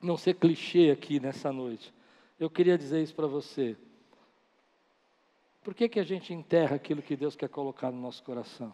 não 0.02 0.16
ser 0.16 0.34
clichê 0.34 0.90
aqui 0.90 1.20
nessa 1.20 1.52
noite, 1.52 1.94
eu 2.38 2.50
queria 2.50 2.76
dizer 2.76 3.02
isso 3.02 3.14
para 3.14 3.28
você. 3.28 3.76
Por 5.64 5.74
que, 5.74 5.88
que 5.88 5.98
a 5.98 6.04
gente 6.04 6.34
enterra 6.34 6.76
aquilo 6.76 7.00
que 7.00 7.16
Deus 7.16 7.34
quer 7.34 7.48
colocar 7.48 7.90
no 7.90 7.98
nosso 7.98 8.22
coração? 8.22 8.72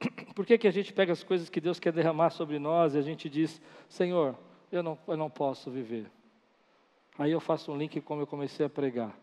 Por 0.34 0.44
que, 0.44 0.58
que 0.58 0.66
a 0.66 0.70
gente 0.72 0.92
pega 0.92 1.12
as 1.12 1.22
coisas 1.22 1.48
que 1.48 1.60
Deus 1.60 1.78
quer 1.78 1.92
derramar 1.92 2.30
sobre 2.30 2.58
nós 2.58 2.94
e 2.94 2.98
a 2.98 3.02
gente 3.02 3.30
diz, 3.30 3.62
Senhor, 3.88 4.36
eu 4.72 4.82
não, 4.82 4.98
eu 5.06 5.16
não 5.16 5.30
posso 5.30 5.70
viver? 5.70 6.10
Aí 7.16 7.30
eu 7.30 7.38
faço 7.38 7.70
um 7.70 7.76
link 7.76 8.00
como 8.00 8.20
eu 8.20 8.26
comecei 8.26 8.66
a 8.66 8.68
pregar. 8.68 9.16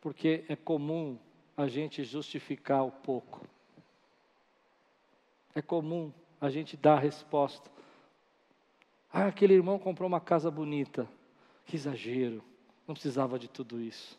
Porque 0.00 0.44
é 0.48 0.56
comum 0.56 1.16
a 1.56 1.68
gente 1.68 2.02
justificar 2.02 2.84
o 2.84 2.90
pouco. 2.90 3.46
É 5.54 5.62
comum 5.62 6.12
a 6.40 6.50
gente 6.50 6.76
dar 6.76 6.94
a 6.94 7.00
resposta. 7.00 7.70
Ah, 9.12 9.28
aquele 9.28 9.54
irmão 9.54 9.78
comprou 9.78 10.08
uma 10.08 10.20
casa 10.20 10.50
bonita. 10.50 11.08
Que 11.64 11.76
exagero. 11.76 12.42
Não 12.88 12.94
precisava 12.94 13.38
de 13.38 13.48
tudo 13.48 13.80
isso. 13.80 14.18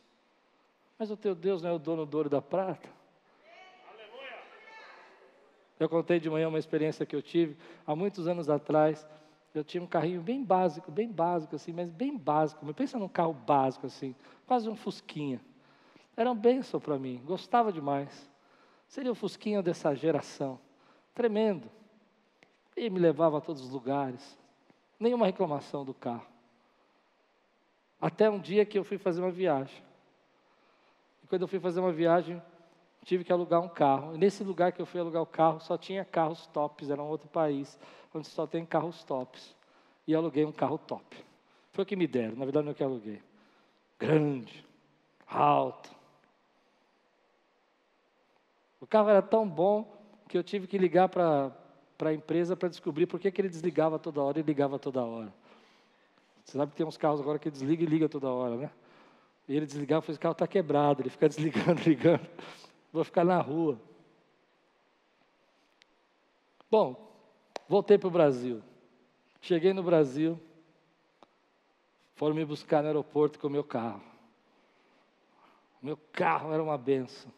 Mas 0.98 1.12
o 1.12 1.18
teu 1.18 1.36
Deus 1.36 1.62
não 1.62 1.70
é 1.70 1.74
o 1.74 1.80
dono 1.80 2.06
do 2.06 2.18
ouro 2.18 2.30
da 2.30 2.42
prata? 2.42 2.90
Eu 5.78 5.90
contei 5.90 6.20
de 6.20 6.30
manhã 6.30 6.48
uma 6.48 6.60
experiência 6.60 7.06
que 7.06 7.16
eu 7.16 7.22
tive 7.22 7.58
há 7.86 7.96
muitos 7.96 8.28
anos 8.28 8.50
atrás. 8.50 9.06
Eu 9.54 9.64
tinha 9.64 9.84
um 9.84 9.88
carrinho 9.88 10.22
bem 10.22 10.44
básico, 10.44 10.92
bem 10.92 11.12
básico 11.12 11.56
assim, 11.56 11.74
mas 11.74 11.90
bem 11.90 12.18
básico. 12.18 12.74
Pensa 12.74 12.98
num 12.98 13.10
carro 13.10 13.34
básico 13.34 13.86
assim, 13.86 14.16
quase 14.48 14.70
um 14.70 14.76
fusquinha. 14.76 15.42
Era 16.16 16.32
um 16.32 16.36
benção 16.36 16.80
para 16.80 16.98
mim, 16.98 17.22
gostava 17.26 17.74
demais. 17.74 18.30
Seria 18.88 19.12
o 19.12 19.16
fusquinha 19.16 19.62
dessa 19.62 19.94
geração, 19.94 20.60
tremendo. 21.14 21.70
E 22.76 22.90
me 22.90 23.00
levava 23.00 23.38
a 23.38 23.42
todos 23.42 23.62
os 23.62 23.70
lugares. 23.70 24.38
Nenhuma 24.98 25.26
reclamação 25.26 25.84
do 25.84 25.94
carro. 25.94 26.26
Até 28.00 28.30
um 28.30 28.40
dia 28.40 28.66
que 28.66 28.78
eu 28.78 28.84
fui 28.84 28.98
fazer 28.98 29.22
uma 29.22 29.32
viagem. 29.32 29.84
E 31.26 31.28
quando 31.28 31.42
eu 31.42 31.48
fui 31.48 31.60
fazer 31.60 31.80
uma 31.80 31.92
viagem, 31.92 32.40
tive 33.04 33.24
que 33.24 33.34
alugar 33.34 33.60
um 33.60 33.68
carro. 33.68 34.14
E 34.14 34.18
nesse 34.20 34.44
lugar 34.44 34.72
que 34.72 34.80
eu 34.80 34.86
fui 34.86 35.00
alugar 35.00 35.24
o 35.24 35.26
carro, 35.26 35.60
só 35.60 35.76
tinha 35.76 36.06
carros 36.06 36.46
tops, 36.46 36.92
era 36.92 37.02
um 37.02 37.08
outro 37.08 37.28
país, 37.28 37.80
onde 38.14 38.28
só 38.28 38.46
tem 38.46 38.64
carros 38.64 39.04
tops. 39.04 39.56
E 40.08 40.14
aluguei 40.14 40.46
um 40.46 40.52
carro 40.52 40.78
top. 40.78 41.18
Foi 41.74 41.84
o 41.84 41.88
que 41.88 41.96
me 41.96 42.06
deram, 42.06 42.36
na 42.36 42.46
verdade 42.46 42.66
não 42.66 42.70
é 42.70 42.74
o 42.74 42.76
que 42.76 42.84
aluguei. 42.84 43.24
Grande, 43.98 44.64
alto. 45.28 45.90
O 48.80 48.86
carro 48.86 49.10
era 49.10 49.24
tão 49.24 49.50
bom 49.50 49.92
que 50.30 50.38
eu 50.38 50.44
tive 50.44 50.68
que 50.68 50.78
ligar 50.78 51.10
para 51.10 51.52
a 52.02 52.14
empresa 52.14 52.56
para 52.56 52.70
descobrir 52.70 53.08
por 53.08 53.20
que, 53.20 53.32
que 53.32 53.42
ele 53.42 53.50
desligava 53.50 53.98
toda 53.98 54.22
hora 54.22 54.40
e 54.40 54.44
ligava 54.44 54.78
toda 54.78 55.04
hora. 55.04 55.34
Você 56.44 56.56
sabe 56.56 56.72
que 56.72 56.78
tem 56.78 56.86
uns 56.86 56.98
carros 56.98 57.20
agora 57.20 57.40
que 57.40 57.50
desliga 57.50 57.82
e 57.82 57.88
liga 57.88 58.08
toda 58.08 58.30
hora, 58.30 58.58
né? 58.58 58.72
E 59.48 59.56
ele 59.56 59.66
desligava 59.66 60.02
falou: 60.02 60.14
esse 60.14 60.20
carro 60.20 60.34
está 60.34 60.48
quebrado. 60.48 61.02
Ele 61.02 61.10
fica 61.10 61.28
desligando, 61.30 61.82
ligando. 61.82 62.28
Vou 62.92 63.04
ficar 63.04 63.24
na 63.24 63.40
rua. 63.40 63.80
Bom, 66.70 67.12
voltei 67.68 67.98
para 67.98 68.08
o 68.08 68.12
Brasil. 68.12 68.62
Cheguei 69.42 69.74
no 69.74 69.84
Brasil. 69.84 70.40
Foram 72.16 72.36
me 72.36 72.46
buscar 72.46 72.82
no 72.82 72.88
aeroporto 72.88 73.38
com 73.38 73.48
o 73.48 73.52
meu 73.52 73.64
carro. 73.64 74.02
Meu 75.82 75.98
carro 76.12 76.52
era 76.52 76.64
uma 76.64 76.78
benção. 76.78 77.32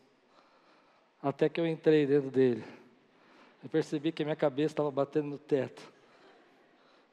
Até 1.21 1.49
que 1.49 1.59
eu 1.59 1.67
entrei 1.67 2.05
dentro 2.05 2.29
dele. 2.29 2.63
Eu 3.63 3.69
percebi 3.69 4.11
que 4.11 4.21
a 4.21 4.25
minha 4.25 4.35
cabeça 4.35 4.73
estava 4.73 4.91
batendo 4.91 5.27
no 5.27 5.37
teto. 5.37 5.81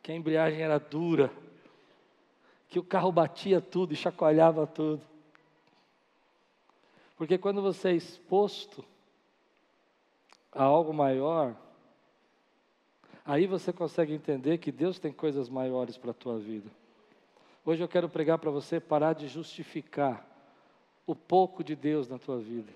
Que 0.02 0.12
a 0.12 0.14
embreagem 0.14 0.60
era 0.60 0.78
dura. 0.78 1.32
Que 2.74 2.78
o 2.80 2.82
carro 2.82 3.12
batia 3.12 3.60
tudo 3.60 3.92
e 3.92 3.96
chacoalhava 3.96 4.66
tudo. 4.66 5.00
Porque 7.16 7.38
quando 7.38 7.62
você 7.62 7.90
é 7.90 7.94
exposto 7.94 8.84
a 10.50 10.64
algo 10.64 10.92
maior, 10.92 11.54
aí 13.24 13.46
você 13.46 13.72
consegue 13.72 14.12
entender 14.12 14.58
que 14.58 14.72
Deus 14.72 14.98
tem 14.98 15.12
coisas 15.12 15.48
maiores 15.48 15.96
para 15.96 16.10
a 16.10 16.14
tua 16.14 16.36
vida. 16.36 16.68
Hoje 17.64 17.80
eu 17.80 17.86
quero 17.86 18.08
pregar 18.08 18.38
para 18.38 18.50
você 18.50 18.80
parar 18.80 19.12
de 19.12 19.28
justificar 19.28 20.26
o 21.06 21.14
pouco 21.14 21.62
de 21.62 21.76
Deus 21.76 22.08
na 22.08 22.18
tua 22.18 22.40
vida. 22.40 22.72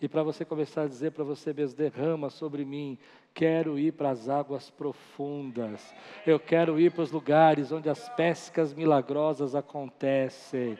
E 0.00 0.08
para 0.08 0.22
você 0.22 0.44
começar 0.44 0.82
a 0.82 0.88
dizer 0.88 1.12
para 1.12 1.24
você 1.24 1.52
mesmo: 1.52 1.76
derrama 1.76 2.30
sobre 2.30 2.64
mim. 2.64 2.96
Quero 3.34 3.78
ir 3.78 3.92
para 3.92 4.10
as 4.10 4.28
águas 4.28 4.70
profundas. 4.70 5.94
Eu 6.26 6.40
quero 6.40 6.80
ir 6.80 6.90
para 6.90 7.02
os 7.02 7.12
lugares 7.12 7.70
onde 7.70 7.88
as 7.88 8.08
pescas 8.10 8.72
milagrosas 8.72 9.54
acontecem. 9.54 10.78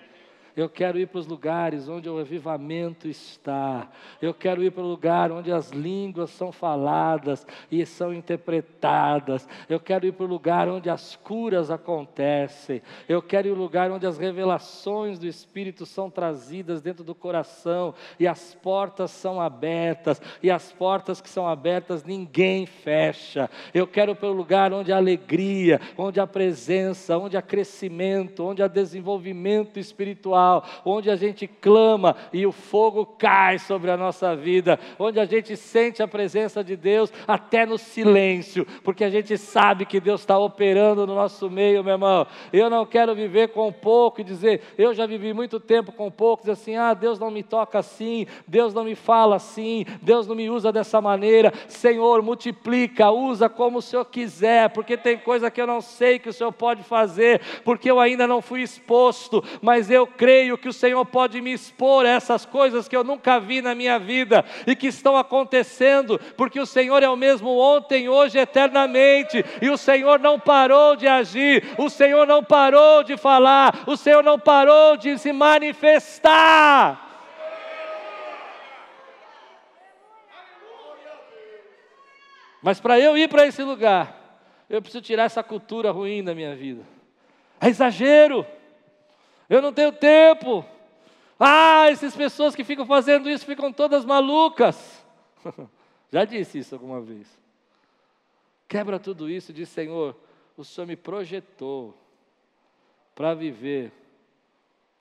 Eu 0.57 0.69
quero 0.69 0.99
ir 0.99 1.07
para 1.07 1.21
os 1.21 1.27
lugares 1.27 1.89
onde 1.89 2.09
o 2.09 2.19
avivamento 2.19 3.09
está. 3.09 3.89
Eu 4.21 4.35
quero 4.35 4.63
ir 4.63 4.71
para 4.73 4.83
o 4.83 4.89
lugar 4.89 5.31
onde 5.31 5.53
as 5.53 5.71
línguas 5.71 6.31
são 6.31 6.51
faladas 6.51 7.47
e 7.71 7.85
são 7.87 8.13
interpretadas. 8.13 9.49
Eu 9.69 9.79
quero 9.79 10.07
ir 10.07 10.13
para 10.13 10.25
o 10.25 10.29
lugar 10.29 10.69
onde 10.69 10.91
as 10.91 11.15
curas 11.17 11.71
acontecem. 11.71 12.83
Eu 13.09 13.23
quero 13.23 13.49
ir 13.49 13.53
para 13.53 13.61
o 13.61 13.63
lugar 13.63 13.91
onde 13.91 14.07
as 14.07 14.19
revelações 14.19 15.19
do 15.19 15.27
Espírito 15.27 15.87
são 15.87 16.11
trazidas 16.11 16.83
dentro 16.83 17.05
do 17.05 17.15
coração 17.15 17.95
e 18.19 18.27
as 18.27 18.55
portas 18.55 19.13
são 19.13 19.41
abertas. 19.41 20.21
E 20.43 20.51
as 20.51 20.73
portas 20.73 21.21
que 21.21 21.29
são 21.29 21.47
abertas 21.47 22.05
ninguém 22.05 22.67
fecha. 22.67 23.49
Eu 23.73 23.87
quero 23.87 24.13
ir 24.13 24.17
para 24.17 24.31
o 24.31 24.33
lugar 24.33 24.73
onde 24.73 24.93
há 24.93 24.97
alegria, 24.97 25.81
onde 25.97 26.19
há 26.19 26.27
presença, 26.27 27.17
onde 27.17 27.37
há 27.37 27.43
crescimento, 27.43 28.45
onde 28.45 28.63
há 28.63 28.67
desenvolvimento 28.67 29.79
espiritual 29.79 30.39
espiritual, 30.40 30.64
onde 30.85 31.11
a 31.11 31.16
gente 31.16 31.46
clama 31.46 32.16
e 32.33 32.46
o 32.46 32.53
fogo 32.53 33.05
cai 33.05 33.59
sobre 33.59 33.90
a 33.90 33.96
nossa 33.96 34.35
vida, 34.35 34.79
onde 34.98 35.20
a 35.20 35.24
gente 35.24 35.57
sente 35.57 36.03
a 36.03 36.09
presença 36.09 36.64
de 36.64 36.76
Deus 36.76 37.12
até 37.26 37.66
no 37.66 37.76
silêncio, 37.79 38.66
porque 38.83 39.05
a 39.05 39.11
gente 39.11 39.37
sabe 39.37 39.85
que 39.85 40.00
Deus 40.00 40.20
está 40.20 40.38
operando 40.38 41.07
no 41.07 41.14
nosso 41.14 41.50
meio, 41.50 41.85
meu 41.85 41.94
irmão. 41.94 42.26
Eu 42.53 42.70
não 42.70 42.87
quero 42.87 43.14
viver 43.14 43.48
com 43.48 43.72
pouco 43.72 44.20
e 44.20 44.24
dizer, 44.24 44.62
eu 44.79 44.94
já 44.94 45.07
vivi 45.07 45.33
muito 45.33 45.61
tempo 45.61 45.92
com 45.92 46.11
pouco, 46.11 46.42
dizer 46.42 46.53
assim, 46.53 46.76
ah, 46.76 46.94
Deus 46.94 47.18
não 47.18 47.31
me 47.31 47.42
toca 47.42 47.79
assim, 47.79 48.26
Deus 48.46 48.72
não 48.72 48.85
me 48.85 48.94
fala 48.94 49.37
assim, 49.37 49.85
Deus 50.03 50.26
não 50.26 50.35
me 50.35 50.48
usa 50.48 50.72
dessa 50.72 51.00
maneira. 51.00 51.53
Senhor, 51.68 52.22
multiplica, 52.22 53.11
usa 53.11 53.48
como 53.48 53.79
o 53.79 53.83
Senhor 53.83 54.05
quiser, 54.05 54.70
porque 54.70 54.96
tem 54.96 55.18
coisa 55.18 55.50
que 55.50 55.61
eu 55.61 55.66
não 55.66 55.81
sei 55.81 56.18
que 56.18 56.29
o 56.29 56.33
Senhor 56.33 56.53
pode 56.53 56.83
fazer, 56.83 57.40
porque 57.64 57.90
eu 57.90 58.00
ainda 58.00 58.26
não 58.26 58.40
fui 58.40 58.62
exposto, 58.62 59.42
mas 59.61 59.90
eu 59.90 60.07
creio 60.07 60.30
creio 60.31 60.57
que 60.57 60.69
o 60.69 60.73
Senhor 60.73 61.05
pode 61.07 61.40
me 61.40 61.53
expor 61.53 62.07
essas 62.07 62.47
coisas 62.47 62.87
que 62.87 62.95
eu 62.95 63.03
nunca 63.03 63.40
vi 63.40 63.61
na 63.61 63.75
minha 63.75 63.99
vida 63.99 64.45
e 64.64 64.77
que 64.77 64.87
estão 64.87 65.16
acontecendo, 65.16 66.21
porque 66.37 66.61
o 66.61 66.66
Senhor 66.66 67.03
é 67.03 67.09
o 67.09 67.16
mesmo 67.16 67.59
ontem, 67.59 68.09
hoje, 68.09 68.38
eternamente, 68.38 69.45
e 69.61 69.69
o 69.69 69.77
Senhor 69.77 70.21
não 70.21 70.38
parou 70.38 70.95
de 70.95 71.09
agir, 71.09 71.75
o 71.77 71.90
Senhor 71.90 72.29
não 72.29 72.45
parou 72.45 73.03
de 73.03 73.16
falar, 73.16 73.83
o 73.88 73.97
Senhor 73.97 74.23
não 74.23 74.38
parou 74.38 74.97
de 74.97 75.19
se 75.19 75.33
manifestar. 75.33 77.09
Mas 82.62 82.79
para 82.79 83.01
eu 83.01 83.19
ir 83.19 83.29
para 83.29 83.47
esse 83.49 83.64
lugar, 83.64 84.38
eu 84.69 84.81
preciso 84.81 85.03
tirar 85.03 85.25
essa 85.25 85.43
cultura 85.43 85.90
ruim 85.90 86.23
da 86.23 86.37
minha 86.37 86.55
vida. 86.55 86.85
É 87.61 87.66
exagero 87.66 88.47
eu 89.51 89.61
não 89.61 89.73
tenho 89.73 89.93
tempo. 89.93 90.65
Ah, 91.39 91.91
essas 91.91 92.15
pessoas 92.15 92.55
que 92.55 92.63
ficam 92.63 92.87
fazendo 92.87 93.29
isso 93.29 93.45
ficam 93.45 93.73
todas 93.73 94.05
malucas. 94.05 95.05
Já 96.13 96.25
disse 96.25 96.59
isso 96.59 96.75
alguma 96.75 97.01
vez. 97.01 97.27
Quebra 98.69 98.99
tudo 98.99 99.29
isso 99.29 99.51
e 99.51 99.55
diz: 99.55 99.69
Senhor, 99.69 100.17
o 100.57 100.65
Senhor 100.65 100.87
me 100.87 100.97
projetou 100.97 101.97
para 103.15 103.35
viver 103.35 103.93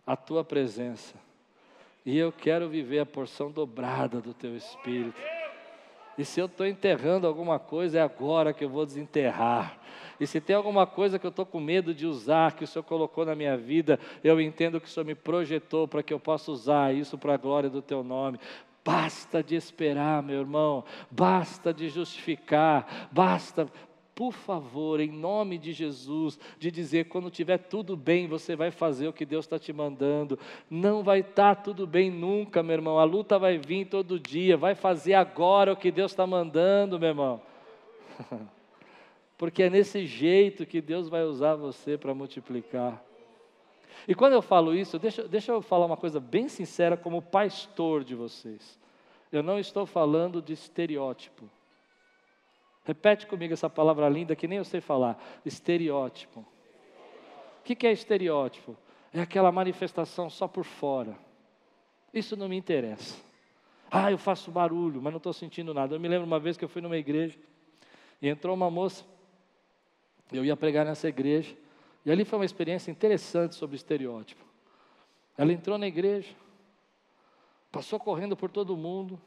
a 0.06 0.16
tua 0.16 0.44
presença. 0.44 1.14
E 2.06 2.18
eu 2.18 2.32
quero 2.32 2.68
viver 2.68 3.00
a 3.00 3.06
porção 3.06 3.52
dobrada 3.52 4.20
do 4.20 4.34
teu 4.34 4.56
espírito. 4.56 5.22
E 6.18 6.26
se 6.26 6.40
eu 6.40 6.48
estou 6.48 6.66
enterrando 6.66 7.28
alguma 7.28 7.60
coisa, 7.60 8.00
é 8.00 8.02
agora 8.02 8.52
que 8.52 8.64
eu 8.64 8.70
vou 8.70 8.86
desenterrar. 8.86 9.80
E 10.20 10.28
se 10.28 10.42
tem 10.42 10.56
alguma 10.56 10.86
coisa 10.86 11.18
que 11.18 11.26
eu 11.26 11.30
estou 11.30 11.46
com 11.46 11.60
medo 11.60 11.94
de 11.94 12.06
usar, 12.06 12.52
que 12.54 12.64
o 12.64 12.68
Senhor 12.68 12.84
colocou 12.84 13.26
na 13.26 13.36
minha 13.36 13.56
vida, 13.56 14.00
eu 14.24 14.40
entendo 14.42 14.82
que 14.82 14.88
o 14.88 14.90
Senhor 14.90 15.06
me 15.06 15.16
projetou 15.16 15.88
para 15.88 16.04
que 16.04 16.14
eu 16.14 16.20
possa 16.20 16.52
usar 16.52 16.94
isso 16.94 17.18
para 17.18 17.34
a 17.34 17.38
glória 17.38 17.70
do 17.70 17.82
Teu 17.82 18.04
nome. 18.04 18.40
Basta 18.84 19.44
de 19.44 19.56
esperar, 19.56 20.24
meu 20.24 20.40
irmão, 20.40 20.84
basta 21.12 21.74
de 21.74 21.90
justificar, 21.90 23.10
basta, 23.12 23.68
por 24.16 24.34
favor, 24.34 25.00
em 25.00 25.12
nome 25.12 25.58
de 25.58 25.72
Jesus, 25.72 26.38
de 26.58 26.70
dizer: 26.70 27.06
quando 27.06 27.30
tiver 27.30 27.58
tudo 27.58 27.96
bem, 27.96 28.28
você 28.28 28.56
vai 28.56 28.72
fazer 28.72 29.08
o 29.08 29.14
que 29.14 29.26
Deus 29.26 29.46
está 29.46 29.58
te 29.58 29.72
mandando. 29.72 30.38
Não 30.70 31.04
vai 31.04 31.20
estar 31.20 31.56
tá 31.56 31.62
tudo 31.62 31.88
bem 31.88 32.12
nunca, 32.12 32.62
meu 32.62 32.74
irmão. 32.74 33.00
A 33.00 33.06
luta 33.06 33.40
vai 33.40 33.58
vir 33.58 33.86
todo 33.86 34.20
dia. 34.20 34.58
Vai 34.58 34.76
fazer 34.76 35.14
agora 35.14 35.72
o 35.72 35.78
que 35.78 35.92
Deus 35.92 36.12
está 36.12 36.28
mandando, 36.28 37.00
meu 37.00 37.10
irmão. 37.10 37.42
porque 39.40 39.64
é 39.64 39.70
nesse 39.70 40.06
jeito 40.06 40.66
que 40.66 40.82
Deus 40.82 41.08
vai 41.08 41.24
usar 41.24 41.56
você 41.56 41.98
para 41.98 42.14
multiplicar. 42.14 43.02
E 44.06 44.14
quando 44.14 44.34
eu 44.34 44.42
falo 44.42 44.76
isso, 44.76 45.00
deixa, 45.00 45.26
deixa 45.30 45.54
eu 45.54 45.62
falar 45.62 45.86
uma 45.86 45.96
coisa 45.96 46.20
bem 46.20 46.50
sincera, 46.50 46.98
como 46.98 47.22
pastor 47.22 48.04
de 48.04 48.16
vocês. 48.16 48.78
Eu 49.32 49.42
não 49.42 49.58
estou 49.58 49.86
falando 49.86 50.42
de 50.42 50.52
estereótipo. 50.52 51.50
Repete 52.84 53.28
comigo 53.28 53.54
essa 53.54 53.70
palavra 53.70 54.10
linda 54.10 54.36
que 54.36 54.46
nem 54.46 54.58
eu 54.58 54.66
sei 54.66 54.82
falar: 54.82 55.18
estereótipo. 55.46 56.42
O 56.42 57.64
que 57.64 57.88
é 57.88 57.94
estereótipo? 57.94 58.76
É 59.14 59.22
aquela 59.22 59.54
manifestação 59.54 60.30
só 60.30 60.50
por 60.50 60.66
fora. 60.66 61.18
Isso 62.14 62.36
não 62.36 62.50
me 62.50 62.58
interessa. 62.58 63.18
Ah, 63.90 64.12
eu 64.12 64.18
faço 64.18 64.52
barulho, 64.52 65.02
mas 65.02 65.14
não 65.14 65.18
estou 65.18 65.32
sentindo 65.32 65.74
nada. 65.74 65.96
Eu 65.96 66.00
me 66.00 66.10
lembro 66.10 66.28
uma 66.28 66.40
vez 66.40 66.58
que 66.58 66.66
eu 66.66 66.70
fui 66.70 66.82
numa 66.82 66.98
igreja 66.98 67.40
e 68.22 68.28
entrou 68.28 68.54
uma 68.54 68.70
moça 68.70 69.06
eu 70.32 70.46
ia 70.46 70.56
pregar 70.56 70.86
nessa 70.86 71.08
igreja. 71.08 71.56
E 72.06 72.12
ali 72.12 72.24
foi 72.24 72.40
uma 72.40 72.46
experiência 72.46 72.92
interessante 72.92 73.56
sobre 73.56 73.76
estereótipo. 73.76 74.44
Ela 75.38 75.54
entrou 75.54 75.78
na 75.78 75.88
igreja, 75.88 76.36
passou 77.72 78.00
correndo 78.00 78.36
por 78.36 78.50
todo 78.50 78.76
mundo, 78.76 79.20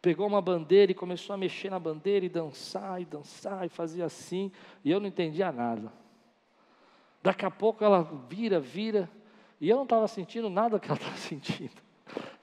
pegou 0.00 0.26
uma 0.26 0.40
bandeira 0.40 0.92
e 0.92 0.94
começou 0.94 1.34
a 1.34 1.36
mexer 1.36 1.70
na 1.70 1.78
bandeira 1.78 2.24
e 2.24 2.28
dançar 2.28 3.00
e 3.00 3.04
dançar 3.04 3.66
e 3.66 3.68
fazia 3.68 4.04
assim, 4.04 4.50
e 4.84 4.90
eu 4.90 5.00
não 5.00 5.06
entendia 5.06 5.52
nada. 5.52 5.92
Daqui 7.22 7.44
a 7.44 7.50
pouco 7.50 7.84
ela 7.84 8.02
vira, 8.28 8.60
vira, 8.60 9.10
e 9.60 9.68
eu 9.68 9.76
não 9.76 9.82
estava 9.82 10.06
sentindo 10.06 10.48
nada 10.48 10.78
que 10.78 10.88
ela 10.88 10.96
estava 10.98 11.16
sentindo. 11.16 11.88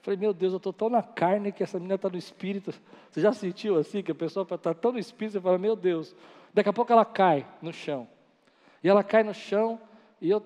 Falei, 0.00 0.16
meu 0.16 0.32
Deus, 0.32 0.52
eu 0.52 0.58
estou 0.58 0.72
tão 0.72 0.88
na 0.88 1.02
carne 1.02 1.50
que 1.50 1.62
essa 1.62 1.78
menina 1.78 1.96
está 1.96 2.08
no 2.08 2.16
espírito. 2.16 2.72
Você 3.10 3.20
já 3.20 3.32
sentiu 3.32 3.76
assim, 3.76 4.02
que 4.02 4.12
a 4.12 4.14
pessoa 4.14 4.46
está 4.48 4.72
tão 4.72 4.92
no 4.92 4.98
espírito, 4.98 5.32
você 5.32 5.40
fala, 5.40 5.58
meu 5.58 5.74
Deus, 5.74 6.14
Daqui 6.56 6.70
a 6.70 6.72
pouco 6.72 6.90
ela 6.90 7.04
cai 7.04 7.46
no 7.60 7.70
chão. 7.70 8.08
E 8.82 8.88
ela 8.88 9.04
cai 9.04 9.22
no 9.22 9.34
chão 9.34 9.78
e 10.22 10.30
eu, 10.30 10.42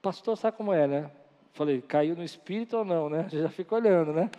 pastor, 0.00 0.36
sabe 0.36 0.56
como 0.56 0.72
é, 0.72 0.86
né? 0.86 1.10
Falei, 1.52 1.82
caiu 1.82 2.14
no 2.14 2.22
espírito 2.22 2.76
ou 2.76 2.84
não, 2.84 3.10
né? 3.10 3.24
Você 3.28 3.42
já 3.42 3.48
fica 3.48 3.74
olhando, 3.74 4.12
né? 4.12 4.30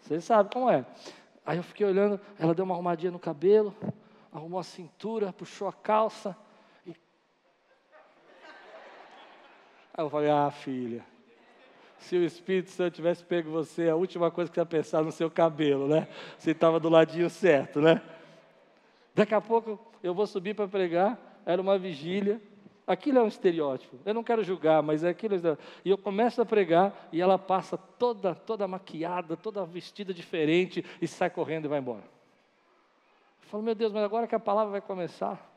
Vocês 0.00 0.24
sabem 0.24 0.50
como 0.52 0.68
é. 0.68 0.84
Aí 1.46 1.58
eu 1.58 1.62
fiquei 1.62 1.86
olhando, 1.86 2.20
ela 2.40 2.56
deu 2.56 2.64
uma 2.64 2.74
arrumadinha 2.74 3.12
no 3.12 3.20
cabelo, 3.20 3.72
arrumou 4.32 4.58
a 4.58 4.64
cintura, 4.64 5.32
puxou 5.32 5.68
a 5.68 5.72
calça. 5.72 6.36
E... 6.84 6.90
Aí 9.94 10.04
eu 10.04 10.10
falei, 10.10 10.28
ah, 10.28 10.50
filha, 10.50 11.06
se 11.98 12.16
o 12.16 12.24
Espírito 12.24 12.70
Santo 12.70 12.96
tivesse 12.96 13.22
pego 13.22 13.48
você, 13.48 13.88
a 13.88 13.94
última 13.94 14.28
coisa 14.28 14.50
que 14.50 14.56
você 14.56 14.60
ia 14.60 14.66
pensar 14.66 15.04
no 15.04 15.12
seu 15.12 15.30
cabelo, 15.30 15.86
né? 15.86 16.08
Se 16.36 16.50
estava 16.50 16.80
do 16.80 16.88
ladinho 16.88 17.30
certo, 17.30 17.80
né? 17.80 18.02
Daqui 19.14 19.36
a 19.36 19.40
pouco 19.40 19.91
eu 20.02 20.14
vou 20.14 20.26
subir 20.26 20.54
para 20.54 20.66
pregar, 20.66 21.18
era 21.46 21.60
uma 21.60 21.78
vigília. 21.78 22.40
Aquilo 22.86 23.18
é 23.18 23.22
um 23.22 23.28
estereótipo. 23.28 23.96
Eu 24.04 24.12
não 24.12 24.24
quero 24.24 24.42
julgar, 24.42 24.82
mas 24.82 25.04
é 25.04 25.10
aquilo. 25.10 25.36
E 25.84 25.90
eu 25.90 25.96
começo 25.96 26.42
a 26.42 26.44
pregar 26.44 27.08
e 27.12 27.20
ela 27.20 27.38
passa 27.38 27.76
toda, 27.76 28.34
toda 28.34 28.66
maquiada, 28.66 29.36
toda 29.36 29.64
vestida 29.64 30.12
diferente 30.12 30.84
e 31.00 31.06
sai 31.06 31.30
correndo 31.30 31.66
e 31.66 31.68
vai 31.68 31.78
embora. 31.78 32.02
Eu 33.42 33.48
falo, 33.48 33.62
meu 33.62 33.74
Deus, 33.74 33.92
mas 33.92 34.02
agora 34.02 34.26
que 34.26 34.34
a 34.34 34.40
palavra 34.40 34.72
vai 34.72 34.80
começar, 34.80 35.48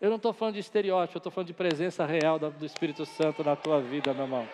eu 0.00 0.10
não 0.10 0.16
estou 0.16 0.32
falando 0.32 0.54
de 0.54 0.60
estereótipo, 0.60 1.16
eu 1.16 1.20
estou 1.20 1.32
falando 1.32 1.46
de 1.46 1.54
presença 1.54 2.04
real 2.04 2.38
do 2.38 2.66
Espírito 2.66 3.06
Santo 3.06 3.42
na 3.42 3.56
tua 3.56 3.80
vida, 3.80 4.12
meu 4.12 4.24
irmão. 4.24 4.46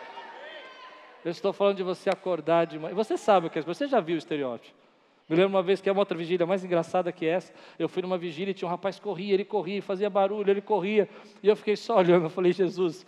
Eu 1.25 1.31
estou 1.31 1.53
falando 1.53 1.79
de 1.79 1.83
você 1.83 2.11
acordar 2.11 2.67
de 2.67 2.79
manhã. 2.79 2.95
Você 2.95 3.17
sabe 3.17 3.47
o 3.47 3.51
que 3.51 3.59
é, 3.59 3.63
você 3.63 3.87
já 3.87 3.99
viu 3.99 4.15
o 4.15 4.19
estereótipo. 4.19 4.84
Me 5.29 5.37
lembro 5.37 5.51
uma 5.51 5.63
vez 5.63 5.81
que 5.81 5.89
é 5.89 5.93
uma 5.93 6.03
outra 6.03 6.17
vigília 6.17 6.47
mais 6.47 6.65
engraçada 6.65 7.11
que 7.11 7.27
essa. 7.27 7.53
Eu 7.79 7.89
fui 7.89 8.03
numa 8.03 8.19
vigília 8.19 8.51
e 8.51 8.55
tinha 8.55 8.69
um 8.69 8.71
rapaz 8.71 8.97
que 8.97 9.03
corria, 9.03 9.33
ele 9.33 9.45
corria, 9.45 9.83
fazia 9.83 10.11
barulho, 10.11 10.51
ele 10.51 10.61
corria. 10.61 11.09
E 11.43 11.49
eu 11.49 11.57
fiquei 11.57 11.77
só 11.77 11.97
olhando. 11.97 12.25
Eu 12.25 12.31
falei, 12.31 12.53
Jesus, 12.53 13.07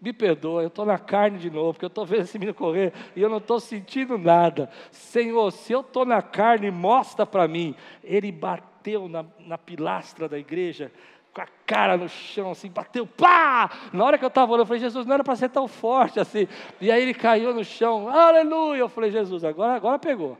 me 0.00 0.12
perdoa, 0.12 0.62
eu 0.62 0.68
estou 0.68 0.86
na 0.86 0.98
carne 0.98 1.38
de 1.38 1.50
novo, 1.50 1.72
porque 1.72 1.84
eu 1.84 1.88
estou 1.88 2.06
vendo 2.06 2.22
esse 2.22 2.38
menino 2.38 2.54
correr 2.54 2.92
e 3.16 3.20
eu 3.20 3.28
não 3.28 3.38
estou 3.38 3.58
sentindo 3.58 4.16
nada. 4.16 4.70
Senhor, 4.92 5.50
se 5.50 5.72
eu 5.72 5.80
estou 5.80 6.04
na 6.04 6.22
carne, 6.22 6.70
mostra 6.70 7.26
para 7.26 7.48
mim. 7.48 7.74
Ele 8.04 8.30
bateu 8.30 9.08
na, 9.08 9.24
na 9.40 9.58
pilastra 9.58 10.28
da 10.28 10.38
igreja, 10.38 10.92
com 11.34 11.40
a 11.40 11.48
cara 11.66 11.96
no 11.96 12.08
chão, 12.08 12.52
assim, 12.52 12.70
bateu, 12.70 13.04
pá! 13.04 13.68
Na 13.92 14.04
hora 14.04 14.16
que 14.16 14.24
eu 14.24 14.28
estava 14.28 14.52
olhando, 14.52 14.62
eu 14.62 14.66
falei, 14.66 14.80
Jesus, 14.80 15.04
não 15.04 15.14
era 15.14 15.24
para 15.24 15.34
ser 15.34 15.50
tão 15.50 15.66
forte 15.66 16.20
assim. 16.20 16.46
E 16.80 16.92
aí 16.92 17.02
ele 17.02 17.14
caiu 17.14 17.52
no 17.52 17.64
chão, 17.64 18.08
aleluia! 18.08 18.78
Eu 18.78 18.88
falei, 18.88 19.10
Jesus, 19.10 19.42
agora, 19.42 19.74
agora 19.74 19.98
pegou. 19.98 20.38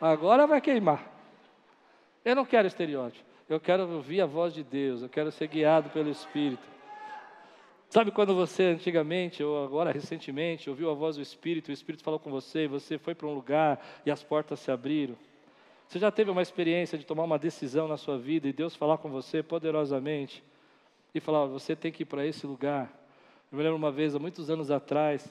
Agora 0.00 0.46
vai 0.46 0.60
queimar. 0.60 1.04
Eu 2.24 2.36
não 2.36 2.44
quero 2.44 2.66
estereótipo. 2.68 3.24
Eu 3.48 3.58
quero 3.58 3.88
ouvir 3.90 4.20
a 4.20 4.26
voz 4.26 4.52
de 4.52 4.62
Deus. 4.62 5.02
Eu 5.02 5.08
quero 5.08 5.32
ser 5.32 5.48
guiado 5.48 5.90
pelo 5.90 6.10
Espírito. 6.10 6.68
Sabe 7.88 8.10
quando 8.10 8.34
você 8.34 8.64
antigamente, 8.64 9.42
ou 9.42 9.64
agora 9.64 9.90
recentemente, 9.90 10.68
ouviu 10.68 10.90
a 10.90 10.94
voz 10.94 11.16
do 11.16 11.22
Espírito, 11.22 11.70
o 11.70 11.72
Espírito 11.72 12.04
falou 12.04 12.20
com 12.20 12.30
você, 12.30 12.64
e 12.64 12.68
você 12.68 12.98
foi 12.98 13.14
para 13.14 13.26
um 13.26 13.32
lugar 13.32 13.82
e 14.04 14.10
as 14.10 14.22
portas 14.22 14.60
se 14.60 14.70
abriram? 14.70 15.16
Você 15.88 15.98
já 15.98 16.10
teve 16.10 16.30
uma 16.30 16.42
experiência 16.42 16.98
de 16.98 17.06
tomar 17.06 17.24
uma 17.24 17.38
decisão 17.38 17.88
na 17.88 17.96
sua 17.96 18.18
vida 18.18 18.46
e 18.46 18.52
Deus 18.52 18.76
falar 18.76 18.98
com 18.98 19.08
você 19.08 19.42
poderosamente 19.42 20.44
e 21.14 21.20
falar: 21.20 21.46
você 21.46 21.74
tem 21.74 21.90
que 21.90 22.02
ir 22.02 22.06
para 22.06 22.26
esse 22.26 22.46
lugar? 22.46 22.92
Eu 23.50 23.56
me 23.56 23.64
lembro 23.64 23.78
uma 23.78 23.90
vez, 23.90 24.14
há 24.14 24.18
muitos 24.18 24.50
anos 24.50 24.70
atrás, 24.70 25.26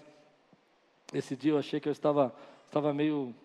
esse 1.13 1.35
dia 1.35 1.51
eu 1.51 1.59
achei 1.59 1.79
que 1.79 1.87
eu 1.87 1.91
estava, 1.91 2.33
estava 2.65 2.91
meio 2.91 3.35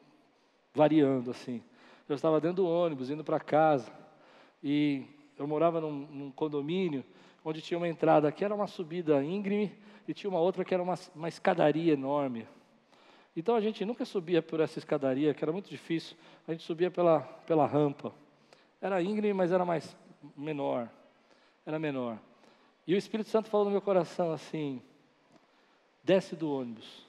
variando 0.74 1.30
assim. 1.30 1.62
Eu 2.08 2.16
estava 2.16 2.40
dentro 2.40 2.62
do 2.62 2.68
ônibus, 2.68 3.10
indo 3.10 3.24
para 3.24 3.40
casa, 3.40 3.90
e 4.62 5.04
eu 5.38 5.46
morava 5.46 5.80
num, 5.80 6.06
num, 6.06 6.30
condomínio 6.30 7.04
onde 7.44 7.60
tinha 7.60 7.78
uma 7.78 7.88
entrada 7.88 8.30
que 8.30 8.44
era 8.44 8.54
uma 8.54 8.66
subida 8.66 9.22
íngreme 9.24 9.72
e 10.06 10.14
tinha 10.14 10.30
uma 10.30 10.40
outra 10.40 10.64
que 10.64 10.74
era 10.74 10.82
uma, 10.82 10.94
uma 11.14 11.28
escadaria 11.28 11.92
enorme. 11.92 12.46
Então 13.34 13.54
a 13.54 13.60
gente 13.60 13.84
nunca 13.84 14.04
subia 14.04 14.42
por 14.42 14.60
essa 14.60 14.78
escadaria, 14.78 15.32
que 15.32 15.42
era 15.42 15.52
muito 15.52 15.70
difícil, 15.70 16.16
a 16.46 16.52
gente 16.52 16.64
subia 16.64 16.90
pela, 16.90 17.20
pela 17.20 17.66
rampa. 17.66 18.12
Era 18.80 19.02
íngreme, 19.02 19.32
mas 19.32 19.52
era 19.52 19.64
mais 19.64 19.96
menor. 20.36 20.88
Era 21.64 21.78
menor. 21.78 22.18
E 22.86 22.94
o 22.94 22.98
Espírito 22.98 23.30
Santo 23.30 23.48
falou 23.48 23.64
no 23.64 23.70
meu 23.70 23.80
coração 23.80 24.32
assim: 24.32 24.82
desce 26.02 26.36
do 26.36 26.52
ônibus. 26.52 27.06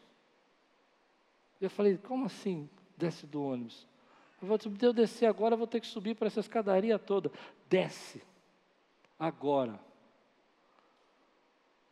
Eu 1.60 1.70
falei, 1.70 1.98
como 1.98 2.26
assim? 2.26 2.70
Desce 2.98 3.26
do 3.26 3.44
ônibus. 3.44 3.88
Eu 4.42 4.48
vou 4.48 4.58
eu 4.82 4.94
descer 4.94 5.26
agora, 5.26 5.54
eu 5.54 5.58
vou 5.58 5.68
ter 5.68 5.80
que 5.80 5.88
subir 5.88 6.16
para 6.16 6.28
essa 6.28 6.42
escadaria 6.42 7.00
toda. 7.00 7.32
Desce. 7.70 8.22
Agora. 9.18 9.80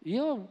E 0.04 0.16
eu 0.16 0.49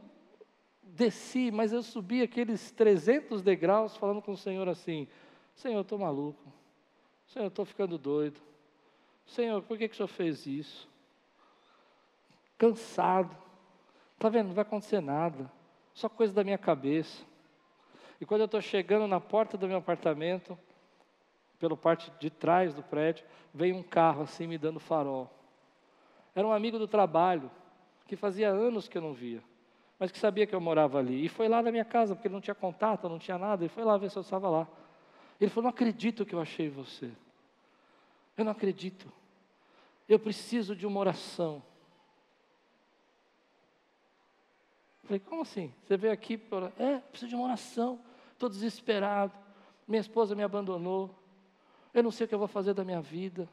desci, 0.81 1.51
mas 1.51 1.71
eu 1.71 1.83
subi 1.83 2.21
aqueles 2.21 2.71
300 2.71 3.41
degraus 3.41 3.95
falando 3.95 4.21
com 4.21 4.31
o 4.31 4.37
Senhor 4.37 4.67
assim: 4.67 5.07
Senhor, 5.53 5.75
eu 5.75 5.81
estou 5.81 5.99
maluco. 5.99 6.41
Senhor, 7.27 7.45
eu 7.45 7.49
estou 7.49 7.65
ficando 7.65 7.97
doido. 7.97 8.41
Senhor, 9.25 9.61
por 9.61 9.77
que, 9.77 9.87
que 9.87 9.93
o 9.93 9.97
Senhor 9.97 10.07
fez 10.07 10.45
isso? 10.45 10.89
Cansado. 12.57 13.35
Está 14.13 14.29
vendo? 14.29 14.47
Não 14.47 14.53
vai 14.53 14.63
acontecer 14.63 15.01
nada. 15.01 15.51
Só 15.93 16.09
coisa 16.09 16.33
da 16.33 16.43
minha 16.43 16.57
cabeça. 16.57 17.23
E 18.21 18.25
quando 18.25 18.41
eu 18.41 18.45
estou 18.45 18.61
chegando 18.61 19.07
na 19.07 19.19
porta 19.19 19.57
do 19.57 19.67
meu 19.67 19.77
apartamento, 19.77 20.55
pela 21.57 21.75
parte 21.75 22.11
de 22.19 22.29
trás 22.29 22.71
do 22.71 22.83
prédio, 22.83 23.25
veio 23.51 23.75
um 23.75 23.81
carro 23.81 24.21
assim 24.21 24.45
me 24.45 24.59
dando 24.59 24.79
farol. 24.79 25.27
Era 26.35 26.47
um 26.47 26.53
amigo 26.53 26.77
do 26.77 26.87
trabalho, 26.87 27.49
que 28.05 28.15
fazia 28.15 28.49
anos 28.49 28.87
que 28.87 28.95
eu 28.95 29.01
não 29.01 29.11
via, 29.11 29.41
mas 29.97 30.11
que 30.11 30.19
sabia 30.19 30.45
que 30.45 30.53
eu 30.53 30.61
morava 30.61 30.99
ali. 30.99 31.25
E 31.25 31.29
foi 31.29 31.47
lá 31.47 31.63
na 31.63 31.71
minha 31.71 31.83
casa, 31.83 32.13
porque 32.13 32.27
ele 32.27 32.35
não 32.35 32.41
tinha 32.41 32.53
contato, 32.53 33.09
não 33.09 33.17
tinha 33.17 33.39
nada, 33.39 33.63
ele 33.63 33.73
foi 33.73 33.83
lá 33.83 33.97
ver 33.97 34.11
se 34.11 34.17
eu 34.17 34.21
estava 34.21 34.47
lá. 34.49 34.67
Ele 35.39 35.49
falou: 35.49 35.63
Não 35.63 35.69
acredito 35.71 36.23
que 36.23 36.35
eu 36.35 36.39
achei 36.39 36.69
você. 36.69 37.11
Eu 38.37 38.45
não 38.45 38.51
acredito. 38.51 39.11
Eu 40.07 40.19
preciso 40.19 40.75
de 40.75 40.85
uma 40.85 40.99
oração. 40.99 41.63
falei, 45.03 45.19
como 45.19 45.41
assim? 45.41 45.73
Você 45.83 45.97
veio 45.97 46.13
aqui 46.13 46.37
para. 46.37 46.71
É, 46.77 46.99
preciso 46.99 47.29
de 47.29 47.35
uma 47.35 47.45
oração 47.45 47.99
estou 48.41 48.49
desesperado, 48.49 49.33
minha 49.87 50.01
esposa 50.01 50.33
me 50.33 50.41
abandonou, 50.41 51.15
eu 51.93 52.01
não 52.01 52.09
sei 52.09 52.25
o 52.25 52.27
que 52.27 52.33
eu 52.33 52.39
vou 52.39 52.47
fazer 52.47 52.73
da 52.73 52.83
minha 52.83 53.01
vida, 53.01 53.47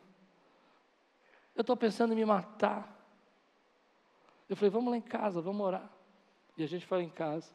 eu 1.54 1.60
estou 1.60 1.76
pensando 1.76 2.12
em 2.12 2.16
me 2.16 2.24
matar. 2.24 2.96
Eu 4.48 4.56
falei, 4.56 4.70
vamos 4.70 4.90
lá 4.90 4.96
em 4.96 5.02
casa, 5.02 5.42
vamos 5.42 5.66
orar. 5.66 5.90
E 6.56 6.62
a 6.62 6.66
gente 6.66 6.86
foi 6.86 7.02
em 7.02 7.08
casa 7.10 7.52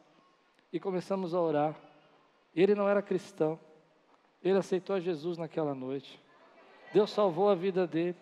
e 0.72 0.78
começamos 0.78 1.34
a 1.34 1.40
orar. 1.40 1.74
Ele 2.54 2.74
não 2.74 2.88
era 2.88 3.02
cristão, 3.02 3.58
ele 4.42 4.58
aceitou 4.58 4.94
a 4.94 5.00
Jesus 5.00 5.38
naquela 5.38 5.74
noite. 5.74 6.22
Deus 6.92 7.10
salvou 7.10 7.48
a 7.48 7.54
vida 7.54 7.86
dele. 7.86 8.16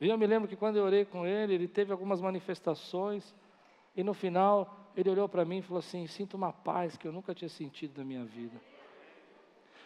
E 0.00 0.08
eu 0.08 0.18
me 0.18 0.26
lembro 0.26 0.48
que 0.48 0.56
quando 0.56 0.76
eu 0.76 0.84
orei 0.84 1.04
com 1.04 1.26
ele, 1.26 1.54
ele 1.54 1.68
teve 1.68 1.90
algumas 1.90 2.20
manifestações, 2.20 3.34
e 3.96 4.04
no 4.04 4.12
final 4.12 4.87
ele 4.98 5.10
olhou 5.10 5.28
para 5.28 5.44
mim 5.44 5.58
e 5.58 5.62
falou 5.62 5.78
assim: 5.78 6.08
Sinto 6.08 6.34
uma 6.34 6.52
paz 6.52 6.96
que 6.96 7.06
eu 7.06 7.12
nunca 7.12 7.32
tinha 7.32 7.48
sentido 7.48 7.98
na 7.98 8.04
minha 8.04 8.24
vida. 8.24 8.60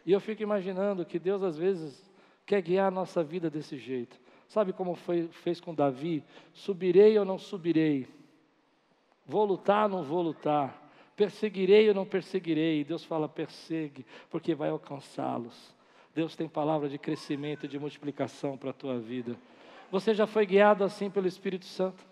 E 0.07 0.13
eu 0.13 0.19
fico 0.19 0.43
imaginando 0.43 1.05
que 1.05 1.19
Deus 1.19 1.43
às 1.43 1.59
vezes 1.59 2.11
quer 2.47 2.63
guiar 2.63 2.89
a 2.89 2.91
nossa 2.91 3.23
vida 3.23 3.51
desse 3.51 3.77
jeito. 3.77 4.19
Sabe 4.49 4.73
como 4.73 4.95
foi, 4.95 5.29
fez 5.29 5.61
com 5.61 5.75
Davi? 5.75 6.25
Subirei 6.55 7.19
ou 7.19 7.27
não 7.27 7.39
subirei? 7.39 8.09
Vou 9.27 9.45
lutar 9.45 9.85
ou 9.85 9.99
não 9.99 10.03
vou 10.03 10.23
lutar? 10.23 10.91
Perseguirei 11.15 11.89
ou 11.91 11.95
não 11.95 12.07
perseguirei? 12.07 12.83
Deus 12.83 13.05
fala: 13.05 13.29
persegue, 13.29 14.07
porque 14.31 14.55
vai 14.55 14.71
alcançá-los. 14.71 15.75
Deus 16.15 16.35
tem 16.35 16.49
palavra 16.49 16.89
de 16.89 16.99
crescimento 16.99 17.67
e 17.67 17.69
de 17.69 17.79
multiplicação 17.79 18.57
para 18.57 18.71
a 18.71 18.75
tua 18.75 18.99
vida. 18.99 19.37
Você 19.91 20.15
já 20.15 20.27
foi 20.27 20.47
guiado 20.47 20.85
assim 20.85 21.11
pelo 21.11 21.29
Espírito 21.29 21.67
Santo? 21.67 22.12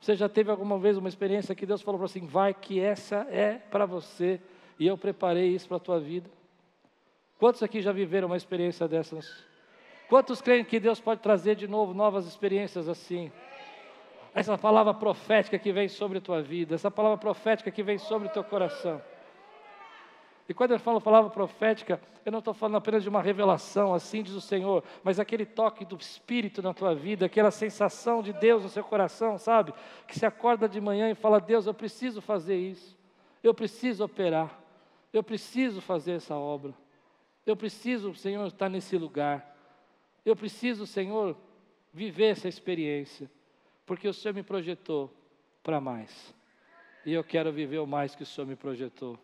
Você 0.00 0.14
já 0.14 0.28
teve 0.28 0.50
alguma 0.50 0.78
vez 0.78 0.96
uma 0.96 1.08
experiência 1.08 1.54
que 1.54 1.66
Deus 1.66 1.82
falou 1.82 2.02
assim, 2.04 2.26
vai 2.26 2.54
que 2.54 2.80
essa 2.80 3.26
é 3.30 3.54
para 3.54 3.84
você 3.84 4.40
e 4.78 4.86
eu 4.86 4.96
preparei 4.96 5.48
isso 5.48 5.66
para 5.66 5.76
a 5.76 5.80
tua 5.80 5.98
vida? 5.98 6.30
Quantos 7.38 7.62
aqui 7.62 7.80
já 7.80 7.92
viveram 7.92 8.26
uma 8.26 8.36
experiência 8.36 8.86
dessas? 8.86 9.44
Quantos 10.08 10.40
creem 10.40 10.64
que 10.64 10.80
Deus 10.80 11.00
pode 11.00 11.20
trazer 11.20 11.54
de 11.54 11.68
novo 11.68 11.92
novas 11.92 12.26
experiências 12.26 12.88
assim? 12.88 13.30
Essa 14.34 14.56
palavra 14.56 14.94
profética 14.94 15.58
que 15.58 15.72
vem 15.72 15.88
sobre 15.88 16.18
a 16.18 16.20
tua 16.20 16.40
vida, 16.40 16.74
essa 16.74 16.90
palavra 16.90 17.18
profética 17.18 17.70
que 17.70 17.82
vem 17.82 17.98
sobre 17.98 18.28
o 18.28 18.30
teu 18.30 18.44
coração. 18.44 19.02
E 20.48 20.54
quando 20.54 20.70
eu 20.70 20.78
falo 20.78 20.98
palavra 20.98 21.28
profética, 21.28 22.00
eu 22.24 22.32
não 22.32 22.38
estou 22.38 22.54
falando 22.54 22.78
apenas 22.78 23.02
de 23.02 23.08
uma 23.08 23.20
revelação, 23.20 23.92
assim 23.92 24.22
diz 24.22 24.32
o 24.32 24.40
Senhor, 24.40 24.82
mas 25.04 25.20
aquele 25.20 25.44
toque 25.44 25.84
do 25.84 25.96
Espírito 25.96 26.62
na 26.62 26.72
tua 26.72 26.94
vida, 26.94 27.26
aquela 27.26 27.50
sensação 27.50 28.22
de 28.22 28.32
Deus 28.32 28.62
no 28.62 28.70
seu 28.70 28.82
coração, 28.82 29.36
sabe? 29.36 29.74
Que 30.06 30.18
se 30.18 30.24
acorda 30.24 30.66
de 30.66 30.80
manhã 30.80 31.10
e 31.10 31.14
fala: 31.14 31.38
Deus, 31.38 31.66
eu 31.66 31.74
preciso 31.74 32.22
fazer 32.22 32.56
isso, 32.56 32.96
eu 33.42 33.52
preciso 33.52 34.02
operar, 34.02 34.58
eu 35.12 35.22
preciso 35.22 35.82
fazer 35.82 36.12
essa 36.12 36.34
obra, 36.34 36.72
eu 37.44 37.54
preciso, 37.54 38.14
Senhor, 38.14 38.46
estar 38.46 38.70
nesse 38.70 38.96
lugar, 38.96 39.54
eu 40.24 40.34
preciso, 40.34 40.86
Senhor, 40.86 41.36
viver 41.92 42.28
essa 42.28 42.48
experiência, 42.48 43.30
porque 43.84 44.08
o 44.08 44.14
Senhor 44.14 44.32
me 44.32 44.42
projetou 44.42 45.12
para 45.62 45.78
mais, 45.78 46.34
e 47.04 47.12
eu 47.12 47.22
quero 47.22 47.52
viver 47.52 47.80
o 47.80 47.86
mais 47.86 48.14
que 48.14 48.22
o 48.22 48.26
Senhor 48.26 48.46
me 48.46 48.56
projetou. 48.56 49.18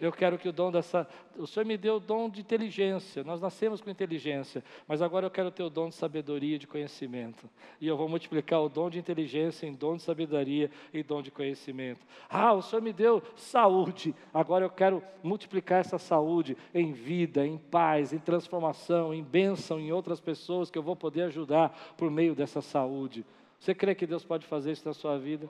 Eu 0.00 0.10
quero 0.10 0.38
que 0.38 0.48
o 0.48 0.52
dom 0.52 0.72
dessa. 0.72 1.06
O 1.36 1.46
Senhor 1.46 1.66
me 1.66 1.76
deu 1.76 1.96
o 1.96 2.00
dom 2.00 2.30
de 2.30 2.40
inteligência. 2.40 3.22
Nós 3.22 3.40
nascemos 3.40 3.80
com 3.80 3.90
inteligência. 3.90 4.64
Mas 4.88 5.02
agora 5.02 5.26
eu 5.26 5.30
quero 5.30 5.50
ter 5.50 5.62
o 5.62 5.68
dom 5.68 5.90
de 5.90 5.94
sabedoria 5.94 6.56
e 6.56 6.58
de 6.58 6.66
conhecimento. 6.66 7.48
E 7.80 7.86
eu 7.86 7.96
vou 7.96 8.08
multiplicar 8.08 8.62
o 8.62 8.68
dom 8.68 8.88
de 8.88 8.98
inteligência 8.98 9.66
em 9.66 9.74
dom 9.74 9.96
de 9.96 10.02
sabedoria 10.02 10.70
e 10.92 11.02
dom 11.02 11.20
de 11.20 11.30
conhecimento. 11.30 12.06
Ah, 12.30 12.54
o 12.54 12.62
Senhor 12.62 12.80
me 12.80 12.92
deu 12.92 13.22
saúde. 13.36 14.14
Agora 14.32 14.64
eu 14.64 14.70
quero 14.70 15.02
multiplicar 15.22 15.80
essa 15.80 15.98
saúde 15.98 16.56
em 16.74 16.92
vida, 16.92 17.46
em 17.46 17.58
paz, 17.58 18.14
em 18.14 18.18
transformação, 18.18 19.12
em 19.12 19.22
bênção 19.22 19.78
em 19.78 19.92
outras 19.92 20.18
pessoas 20.18 20.70
que 20.70 20.78
eu 20.78 20.82
vou 20.82 20.96
poder 20.96 21.22
ajudar 21.24 21.94
por 21.98 22.10
meio 22.10 22.34
dessa 22.34 22.62
saúde. 22.62 23.24
Você 23.58 23.74
crê 23.74 23.94
que 23.94 24.06
Deus 24.06 24.24
pode 24.24 24.46
fazer 24.46 24.72
isso 24.72 24.88
na 24.88 24.94
sua 24.94 25.18
vida? 25.18 25.46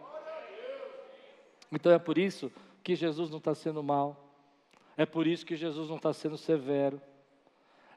Então 1.70 1.92
é 1.92 1.98
por 1.98 2.18
isso 2.18 2.50
que 2.82 2.96
Jesus 2.96 3.30
não 3.30 3.38
está 3.38 3.54
sendo 3.54 3.82
mal. 3.82 4.29
É 4.96 5.06
por 5.06 5.26
isso 5.26 5.46
que 5.46 5.56
Jesus 5.56 5.88
não 5.88 5.96
está 5.96 6.12
sendo 6.12 6.36
severo. 6.36 7.00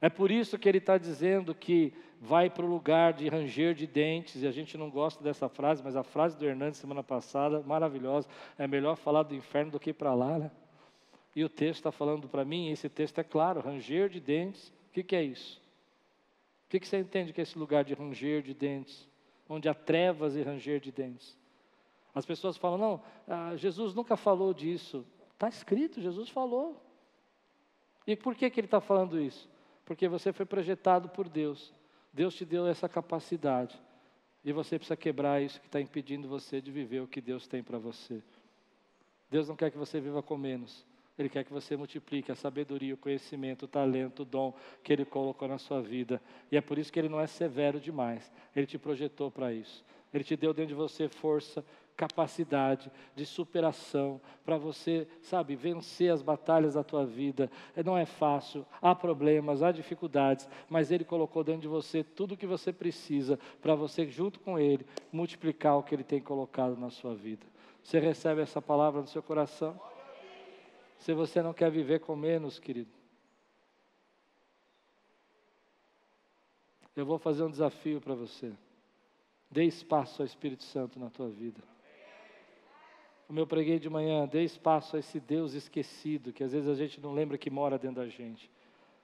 É 0.02 0.10
por 0.10 0.32
isso 0.32 0.58
que 0.58 0.68
ele 0.68 0.80
está 0.80 0.98
dizendo 0.98 1.56
que 1.56 1.94
vai 2.20 2.50
para 2.50 2.66
o 2.66 2.70
lugar 2.70 3.14
de 3.14 3.28
ranger 3.28 3.74
de 3.74 3.86
dentes, 3.86 4.42
e 4.42 4.48
a 4.48 4.52
gente 4.52 4.78
não 4.78 4.90
gosta 4.90 5.24
dessa 5.24 5.50
frase, 5.50 5.84
mas 5.84 5.96
a 5.96 6.04
frase 6.04 6.38
do 6.38 6.46
Hernandes 6.46 6.80
semana 6.80 7.04
passada, 7.04 7.62
maravilhosa, 7.62 8.28
é 8.58 8.66
melhor 8.66 8.96
falar 8.96 9.24
do 9.24 9.36
inferno 9.36 9.72
do 9.72 9.80
que 9.80 9.94
para 9.94 10.14
lá, 10.14 10.40
né? 10.40 10.52
E 11.36 11.44
o 11.44 11.50
texto 11.50 11.80
está 11.80 11.92
falando 11.92 12.30
para 12.30 12.46
mim, 12.46 12.70
esse 12.70 12.88
texto 12.88 13.20
é 13.20 13.24
claro, 13.24 13.60
ranger 13.60 14.08
de 14.08 14.20
dentes, 14.20 14.70
o 14.90 14.94
que, 14.94 15.04
que 15.04 15.16
é 15.16 15.24
isso? 15.24 15.62
O 16.66 16.70
que, 16.70 16.80
que 16.80 16.88
você 16.88 16.98
entende 16.98 17.34
que 17.34 17.42
é 17.42 17.44
esse 17.44 17.58
lugar 17.58 17.84
de 17.84 17.94
ranger 17.94 18.42
de 18.42 18.54
dentes? 18.54 19.08
Onde 19.50 19.68
há 19.68 19.74
trevas 19.74 20.36
e 20.36 20.42
ranger 20.42 20.80
de 20.80 20.92
dentes. 20.92 21.38
As 22.16 22.26
pessoas 22.26 22.56
falam, 22.56 22.78
não, 22.78 23.02
ah, 23.28 23.56
Jesus 23.56 23.94
nunca 23.94 24.16
falou 24.16 24.54
disso. 24.54 25.06
Está 25.44 25.50
escrito, 25.50 26.00
Jesus 26.00 26.30
falou. 26.30 26.82
E 28.08 28.16
por 28.16 28.34
que, 28.34 28.50
que 28.50 28.62
ele 28.62 28.68
está 28.68 28.80
falando 28.80 29.20
isso? 29.20 29.50
Porque 29.84 30.08
você 30.08 30.32
foi 30.32 30.46
projetado 30.46 31.10
por 31.10 31.28
Deus. 31.28 31.74
Deus 32.14 32.34
te 32.34 32.46
deu 32.46 32.66
essa 32.66 32.88
capacidade. 32.88 33.78
E 34.42 34.54
você 34.54 34.78
precisa 34.78 34.96
quebrar 34.96 35.42
isso 35.42 35.60
que 35.60 35.66
está 35.66 35.82
impedindo 35.82 36.30
você 36.30 36.62
de 36.62 36.72
viver 36.72 37.02
o 37.02 37.08
que 37.08 37.20
Deus 37.20 37.46
tem 37.46 37.62
para 37.62 37.78
você. 37.78 38.24
Deus 39.30 39.50
não 39.50 39.56
quer 39.58 39.70
que 39.70 39.78
você 39.78 40.00
viva 40.00 40.24
com 40.24 40.38
menos. 40.38 40.86
Ele 41.20 41.28
quer 41.28 41.44
que 41.44 41.52
você 41.52 41.76
multiplique 41.76 42.32
a 42.32 42.36
sabedoria, 42.36 42.94
o 42.94 42.98
conhecimento, 42.98 43.64
o 43.64 43.68
talento, 43.68 44.22
o 44.22 44.26
dom 44.26 44.54
que 44.82 44.94
Ele 44.94 45.04
colocou 45.04 45.48
na 45.50 45.58
sua 45.58 45.82
vida. 45.82 46.22
E 46.50 46.56
é 46.56 46.62
por 46.62 46.78
isso 46.78 46.92
que 46.92 46.98
Ele 46.98 47.10
não 47.10 47.20
é 47.20 47.28
severo 47.28 47.82
demais. 47.82 48.32
Ele 48.56 48.66
te 48.66 48.78
projetou 48.78 49.30
para 49.30 49.52
isso. 49.52 49.84
Ele 50.14 50.24
te 50.24 50.38
deu 50.38 50.54
dentro 50.54 50.70
de 50.70 50.76
você 50.76 51.10
força, 51.10 51.66
capacidade 51.96 52.92
de 53.16 53.26
superação 53.26 54.20
para 54.44 54.58
você, 54.58 55.08
sabe, 55.22 55.56
vencer 55.56 56.12
as 56.12 56.22
batalhas 56.22 56.74
da 56.74 56.84
tua 56.84 57.06
vida. 57.06 57.50
É, 57.76 57.84
não 57.84 57.98
é 57.98 58.06
fácil, 58.06 58.66
há 58.82 58.94
problemas, 58.94 59.62
há 59.62 59.72
dificuldades, 59.72 60.48
mas 60.70 60.92
Ele 60.92 61.04
colocou 61.04 61.44
dentro 61.44 61.62
de 61.62 61.68
você 61.68 62.04
tudo 62.04 62.34
o 62.34 62.38
que 62.38 62.48
você 62.48 62.74
precisa 62.74 63.40
para 63.62 63.76
você, 63.76 64.06
junto 64.08 64.40
com 64.40 64.58
Ele, 64.60 64.86
multiplicar 65.12 65.78
o 65.78 65.84
que 65.84 65.96
Ele 65.96 66.04
tem 66.04 66.22
colocado 66.22 66.78
na 66.78 66.90
sua 66.90 67.16
vida. 67.16 67.46
Você 67.84 68.00
recebe 68.00 68.42
essa 68.42 68.62
palavra 68.62 69.02
no 69.02 69.08
seu 69.08 69.22
coração? 69.22 69.80
Se 70.98 71.14
você 71.14 71.42
não 71.42 71.54
quer 71.54 71.70
viver 71.70 72.00
com 72.00 72.16
menos, 72.16 72.60
querido, 72.60 72.90
eu 76.96 77.06
vou 77.06 77.18
fazer 77.18 77.44
um 77.44 77.52
desafio 77.52 78.00
para 78.00 78.16
você. 78.16 78.54
Dê 79.50 79.66
espaço 79.66 80.22
ao 80.22 80.26
Espírito 80.26 80.64
Santo 80.64 81.00
na 81.00 81.10
tua 81.10 81.30
vida. 81.30 81.73
Como 83.34 83.42
eu 83.42 83.48
preguei 83.48 83.80
de 83.80 83.90
manhã, 83.90 84.28
dê 84.28 84.44
espaço 84.44 84.96
a 84.96 85.00
esse 85.00 85.20
Deus 85.20 85.54
esquecido, 85.54 86.32
que 86.32 86.44
às 86.44 86.52
vezes 86.52 86.70
a 86.70 86.76
gente 86.76 87.02
não 87.02 87.16
lembra 87.16 87.36
que 87.36 87.50
mora 87.50 87.80
dentro 87.80 87.96
da 87.96 88.08
gente, 88.08 88.48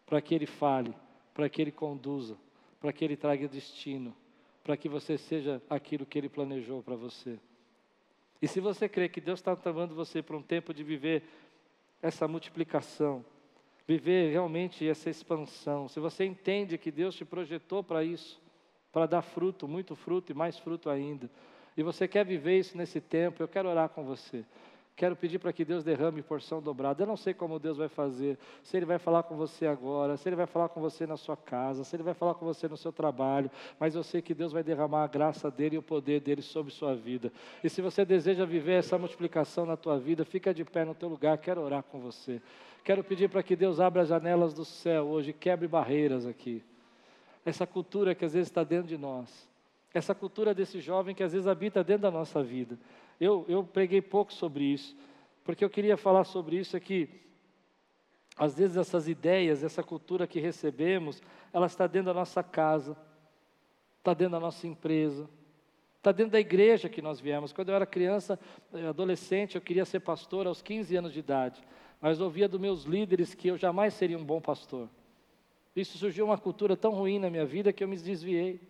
para 0.05 0.21
que 0.21 0.35
Ele 0.35 0.45
fale, 0.45 0.93
para 1.33 1.49
que 1.49 1.59
Ele 1.59 1.71
conduza, 1.71 2.37
para 2.79 2.93
que 2.93 3.03
Ele 3.03 3.17
traga 3.17 3.47
destino, 3.47 4.15
para 4.63 4.77
que 4.77 4.87
você 4.87 5.17
seja 5.17 5.59
aquilo 5.67 6.05
que 6.05 6.15
Ele 6.15 6.29
planejou 6.29 6.83
para 6.83 6.95
você. 6.95 7.39
E 8.39 8.47
se 8.47 8.59
você 8.59 8.87
crê 8.87 9.09
que 9.09 9.19
Deus 9.19 9.39
está 9.39 9.55
chamando 9.55 9.95
você 9.95 10.21
para 10.21 10.37
um 10.37 10.43
tempo 10.43 10.75
de 10.75 10.83
viver 10.83 11.23
essa 11.99 12.27
multiplicação, 12.27 13.25
viver 13.87 14.31
realmente 14.31 14.87
essa 14.87 15.09
expansão, 15.09 15.87
se 15.87 15.99
você 15.99 16.23
entende 16.23 16.77
que 16.77 16.91
Deus 16.91 17.15
te 17.15 17.25
projetou 17.25 17.83
para 17.83 18.03
isso, 18.03 18.39
para 18.91 19.07
dar 19.07 19.23
fruto, 19.23 19.67
muito 19.67 19.95
fruto 19.95 20.31
e 20.31 20.35
mais 20.35 20.59
fruto 20.59 20.87
ainda, 20.87 21.27
e 21.79 21.83
você 21.83 22.09
quer 22.09 22.25
viver 22.25 22.59
isso 22.59 22.77
nesse 22.77 22.99
tempo, 22.99 23.41
eu 23.41 23.47
quero 23.47 23.69
orar 23.69 23.87
com 23.87 24.03
você. 24.03 24.43
Quero 24.97 25.15
pedir 25.15 25.39
para 25.39 25.53
que 25.53 25.63
Deus 25.63 25.81
derrame 25.81 26.21
porção 26.21 26.61
dobrada. 26.61 27.01
Eu 27.01 27.07
não 27.07 27.15
sei 27.15 27.33
como 27.33 27.57
Deus 27.57 27.77
vai 27.77 27.87
fazer, 27.87 28.37
se 28.61 28.75
Ele 28.75 28.85
vai 28.85 28.99
falar 28.99 29.23
com 29.23 29.37
você 29.37 29.65
agora, 29.65 30.17
se 30.17 30.27
Ele 30.27 30.35
vai 30.35 30.45
falar 30.45 30.67
com 30.67 30.81
você 30.81 31.07
na 31.07 31.15
sua 31.15 31.37
casa, 31.37 31.85
se 31.85 31.95
Ele 31.95 32.03
vai 32.03 32.13
falar 32.13 32.33
com 32.33 32.45
você 32.45 32.67
no 32.67 32.75
seu 32.75 32.91
trabalho, 32.91 33.49
mas 33.79 33.95
eu 33.95 34.03
sei 34.03 34.21
que 34.21 34.33
Deus 34.33 34.51
vai 34.51 34.61
derramar 34.61 35.05
a 35.05 35.07
graça 35.07 35.49
dEle 35.49 35.75
e 35.75 35.77
o 35.77 35.81
poder 35.81 36.19
dEle 36.19 36.41
sobre 36.41 36.69
sua 36.69 36.93
vida. 36.93 37.31
E 37.63 37.69
se 37.69 37.81
você 37.81 38.03
deseja 38.03 38.43
viver 38.43 38.73
essa 38.73 38.97
multiplicação 38.97 39.65
na 39.65 39.77
tua 39.77 39.97
vida, 39.97 40.25
fica 40.25 40.53
de 40.53 40.65
pé 40.65 40.83
no 40.83 40.93
teu 40.93 41.07
lugar, 41.07 41.37
quero 41.37 41.61
orar 41.61 41.83
com 41.83 42.01
você. 42.01 42.41
Quero 42.83 43.05
pedir 43.05 43.29
para 43.29 43.41
que 43.41 43.55
Deus 43.55 43.79
abra 43.79 44.01
as 44.01 44.09
janelas 44.09 44.53
do 44.53 44.65
céu 44.65 45.05
hoje, 45.05 45.31
quebre 45.31 45.65
barreiras 45.65 46.25
aqui. 46.25 46.61
Essa 47.45 47.65
cultura 47.65 48.13
que 48.13 48.25
às 48.25 48.33
vezes 48.33 48.49
está 48.49 48.65
dentro 48.65 48.89
de 48.89 48.97
nós 48.97 49.48
essa 49.93 50.13
cultura 50.13 50.53
desse 50.53 50.79
jovem 50.79 51.15
que 51.15 51.23
às 51.23 51.33
vezes 51.33 51.47
habita 51.47 51.83
dentro 51.83 52.03
da 52.03 52.11
nossa 52.11 52.43
vida. 52.43 52.77
Eu, 53.19 53.45
eu 53.47 53.63
preguei 53.63 54.01
pouco 54.01 54.31
sobre 54.31 54.63
isso, 54.63 54.95
porque 55.43 55.65
eu 55.65 55.69
queria 55.69 55.97
falar 55.97 56.23
sobre 56.23 56.57
isso 56.57 56.77
aqui. 56.77 57.09
Às 58.37 58.57
vezes 58.57 58.77
essas 58.77 59.07
ideias, 59.07 59.63
essa 59.63 59.83
cultura 59.83 60.27
que 60.27 60.39
recebemos, 60.39 61.21
ela 61.51 61.65
está 61.65 61.87
dentro 61.87 62.07
da 62.07 62.13
nossa 62.13 62.41
casa, 62.43 62.95
está 63.97 64.13
dentro 64.13 64.33
da 64.33 64.39
nossa 64.39 64.65
empresa, 64.65 65.27
está 65.97 66.11
dentro 66.11 66.31
da 66.31 66.39
igreja 66.39 66.87
que 66.87 67.01
nós 67.01 67.19
viemos. 67.19 67.51
Quando 67.51 67.69
eu 67.69 67.75
era 67.75 67.85
criança, 67.85 68.39
eh, 68.73 68.87
adolescente, 68.87 69.55
eu 69.55 69.61
queria 69.61 69.83
ser 69.83 69.99
pastor 69.99 70.47
aos 70.47 70.61
15 70.61 70.95
anos 70.95 71.11
de 71.11 71.19
idade, 71.19 71.61
mas 71.99 72.21
ouvia 72.21 72.47
dos 72.47 72.61
meus 72.61 72.83
líderes 72.83 73.33
que 73.33 73.49
eu 73.49 73.57
jamais 73.57 73.93
seria 73.95 74.17
um 74.17 74.23
bom 74.23 74.39
pastor. 74.39 74.87
Isso 75.75 75.97
surgiu 75.97 76.25
uma 76.25 76.37
cultura 76.37 76.77
tão 76.77 76.91
ruim 76.91 77.19
na 77.19 77.29
minha 77.29 77.45
vida 77.45 77.73
que 77.73 77.83
eu 77.83 77.87
me 77.87 77.97
desviei 77.97 78.61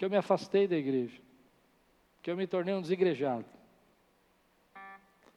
que 0.00 0.04
eu 0.06 0.08
me 0.08 0.16
afastei 0.16 0.66
da 0.66 0.78
igreja, 0.78 1.20
que 2.22 2.30
eu 2.30 2.34
me 2.34 2.46
tornei 2.46 2.72
um 2.72 2.80
desigrejado. 2.80 3.44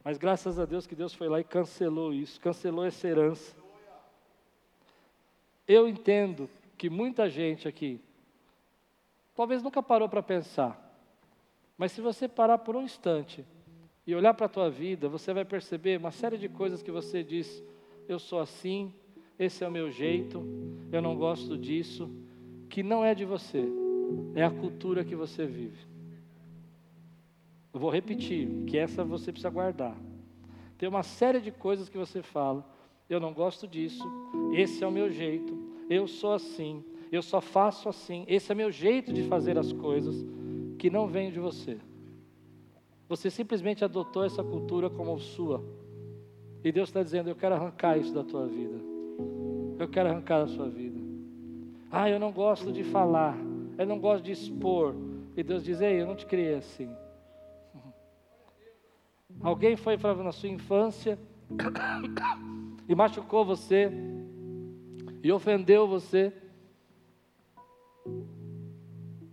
Mas 0.01 0.17
graças 0.17 0.57
a 0.57 0.63
Deus 0.63 0.87
que 0.87 0.95
Deus 0.95 1.13
foi 1.13 1.27
lá 1.27 1.41
e 1.41 1.43
cancelou 1.43 2.13
isso, 2.13 2.39
cancelou 2.39 2.85
essa 2.85 3.05
herança. 3.05 3.57
Eu 5.67 5.85
entendo 5.85 6.49
que 6.77 6.89
muita 6.89 7.29
gente 7.29 7.67
aqui, 7.67 7.99
talvez 9.35 9.61
nunca 9.61 9.83
parou 9.83 10.07
para 10.07 10.23
pensar, 10.23 10.79
mas 11.77 11.91
se 11.91 11.99
você 11.99 12.29
parar 12.29 12.59
por 12.59 12.77
um 12.77 12.83
instante 12.83 13.45
e 14.07 14.15
olhar 14.15 14.33
para 14.33 14.45
a 14.45 14.49
tua 14.49 14.69
vida, 14.69 15.09
você 15.09 15.33
vai 15.33 15.43
perceber 15.43 15.99
uma 15.99 16.11
série 16.11 16.37
de 16.37 16.47
coisas 16.47 16.81
que 16.81 16.89
você 16.89 17.21
diz: 17.21 17.61
eu 18.07 18.17
sou 18.17 18.39
assim, 18.39 18.93
esse 19.37 19.61
é 19.61 19.67
o 19.67 19.71
meu 19.71 19.91
jeito, 19.91 20.41
eu 20.89 21.01
não 21.01 21.17
gosto 21.17 21.57
disso, 21.57 22.09
que 22.69 22.81
não 22.81 23.03
é 23.03 23.13
de 23.13 23.25
você 23.25 23.82
é 24.35 24.43
a 24.43 24.51
cultura 24.51 25.03
que 25.03 25.15
você 25.15 25.45
vive. 25.45 25.77
Eu 27.73 27.79
vou 27.79 27.89
repetir, 27.89 28.47
que 28.67 28.77
essa 28.77 29.03
você 29.03 29.31
precisa 29.31 29.49
guardar. 29.49 29.95
Tem 30.77 30.87
uma 30.87 31.03
série 31.03 31.39
de 31.39 31.51
coisas 31.51 31.89
que 31.89 31.97
você 31.97 32.21
fala, 32.21 32.65
eu 33.09 33.19
não 33.19 33.33
gosto 33.33 33.67
disso, 33.67 34.03
esse 34.53 34.83
é 34.83 34.87
o 34.87 34.91
meu 34.91 35.09
jeito, 35.09 35.57
eu 35.89 36.07
sou 36.07 36.33
assim, 36.33 36.83
eu 37.11 37.21
só 37.21 37.41
faço 37.41 37.89
assim, 37.89 38.25
esse 38.27 38.51
é 38.51 38.55
meu 38.55 38.71
jeito 38.71 39.13
de 39.13 39.23
fazer 39.23 39.57
as 39.57 39.71
coisas, 39.71 40.25
que 40.77 40.89
não 40.89 41.07
vem 41.07 41.31
de 41.31 41.39
você. 41.39 41.77
Você 43.07 43.29
simplesmente 43.29 43.85
adotou 43.85 44.23
essa 44.23 44.43
cultura 44.43 44.89
como 44.89 45.19
sua. 45.19 45.63
E 46.63 46.71
Deus 46.71 46.89
está 46.89 47.03
dizendo: 47.03 47.29
Eu 47.29 47.35
quero 47.35 47.53
arrancar 47.53 47.97
isso 47.97 48.13
da 48.13 48.23
tua 48.23 48.47
vida. 48.47 48.79
Eu 49.77 49.87
quero 49.87 50.09
arrancar 50.09 50.39
da 50.39 50.47
sua 50.47 50.67
vida. 50.67 50.99
Ah, 51.91 52.09
eu 52.09 52.19
não 52.19 52.31
gosto 52.31 52.71
de 52.71 52.83
falar 52.83 53.37
eu 53.77 53.85
não 53.85 53.99
gosto 53.99 54.23
de 54.23 54.31
expor. 54.31 54.95
E 55.35 55.43
Deus 55.43 55.63
diz: 55.63 55.81
Ei, 55.81 56.01
eu 56.01 56.07
não 56.07 56.15
te 56.15 56.25
criei 56.25 56.55
assim. 56.55 56.89
Alguém 59.41 59.75
foi 59.75 59.97
na 59.97 60.31
sua 60.31 60.49
infância 60.49 61.19
e 62.87 62.95
machucou 62.95 63.43
você 63.43 63.91
e 65.23 65.31
ofendeu 65.31 65.87
você. 65.87 66.31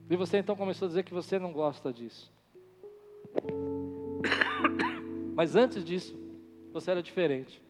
E 0.08 0.16
você 0.16 0.38
então 0.38 0.56
começou 0.56 0.86
a 0.86 0.88
dizer 0.88 1.04
que 1.04 1.14
você 1.14 1.38
não 1.38 1.52
gosta 1.52 1.92
disso. 1.92 2.32
Mas 5.34 5.54
antes 5.54 5.84
disso, 5.84 6.18
você 6.72 6.90
era 6.90 7.02
diferente. 7.02 7.62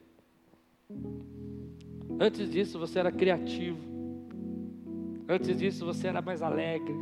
Antes 2.18 2.50
disso, 2.50 2.78
você 2.78 2.98
era 2.98 3.10
criativo. 3.10 3.89
Antes 5.30 5.56
disso 5.56 5.86
você 5.86 6.08
era 6.08 6.20
mais 6.20 6.42
alegre. 6.42 6.92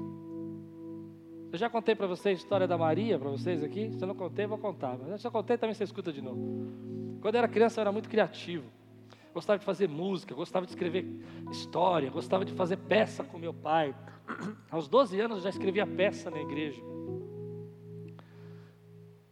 Eu 1.51 1.57
já 1.57 1.71
contei 1.71 1.95
para 1.95 2.07
vocês 2.07 2.39
a 2.39 2.43
história 2.43 2.69
da 2.69 2.77
Maria, 2.77 3.19
para 3.19 3.31
vocês 3.31 3.65
aqui. 3.65 3.91
Se 3.91 4.05
eu 4.05 4.07
não 4.07 4.15
contei, 4.15 4.45
eu 4.45 4.51
vou 4.51 4.59
contar. 4.59 4.99
Mas 4.99 5.09
eu 5.09 5.17
já 5.17 5.31
contei, 5.31 5.57
também 5.57 5.73
você 5.73 5.85
escuta 5.85 6.13
de 6.13 6.21
novo. 6.21 6.39
Quando 7.23 7.37
eu 7.37 7.39
era 7.39 7.49
criança, 7.49 7.81
eu 7.81 7.83
era 7.83 7.91
muito 7.91 8.07
criativo. 8.07 8.71
Gostava 9.33 9.59
de 9.59 9.65
fazer 9.65 9.89
música, 9.89 10.35
gostava 10.35 10.67
de 10.67 10.73
escrever 10.73 11.07
história, 11.51 12.11
gostava 12.11 12.45
de 12.45 12.53
fazer 12.53 12.77
peça 12.77 13.25
com 13.25 13.39
meu 13.39 13.55
pai. 13.55 13.97
Aos 14.71 14.89
12 14.89 15.19
anos 15.19 15.39
eu 15.39 15.45
já 15.45 15.49
escrevia 15.49 15.87
peça 15.87 16.31
na 16.31 16.39
igreja. 16.39 16.83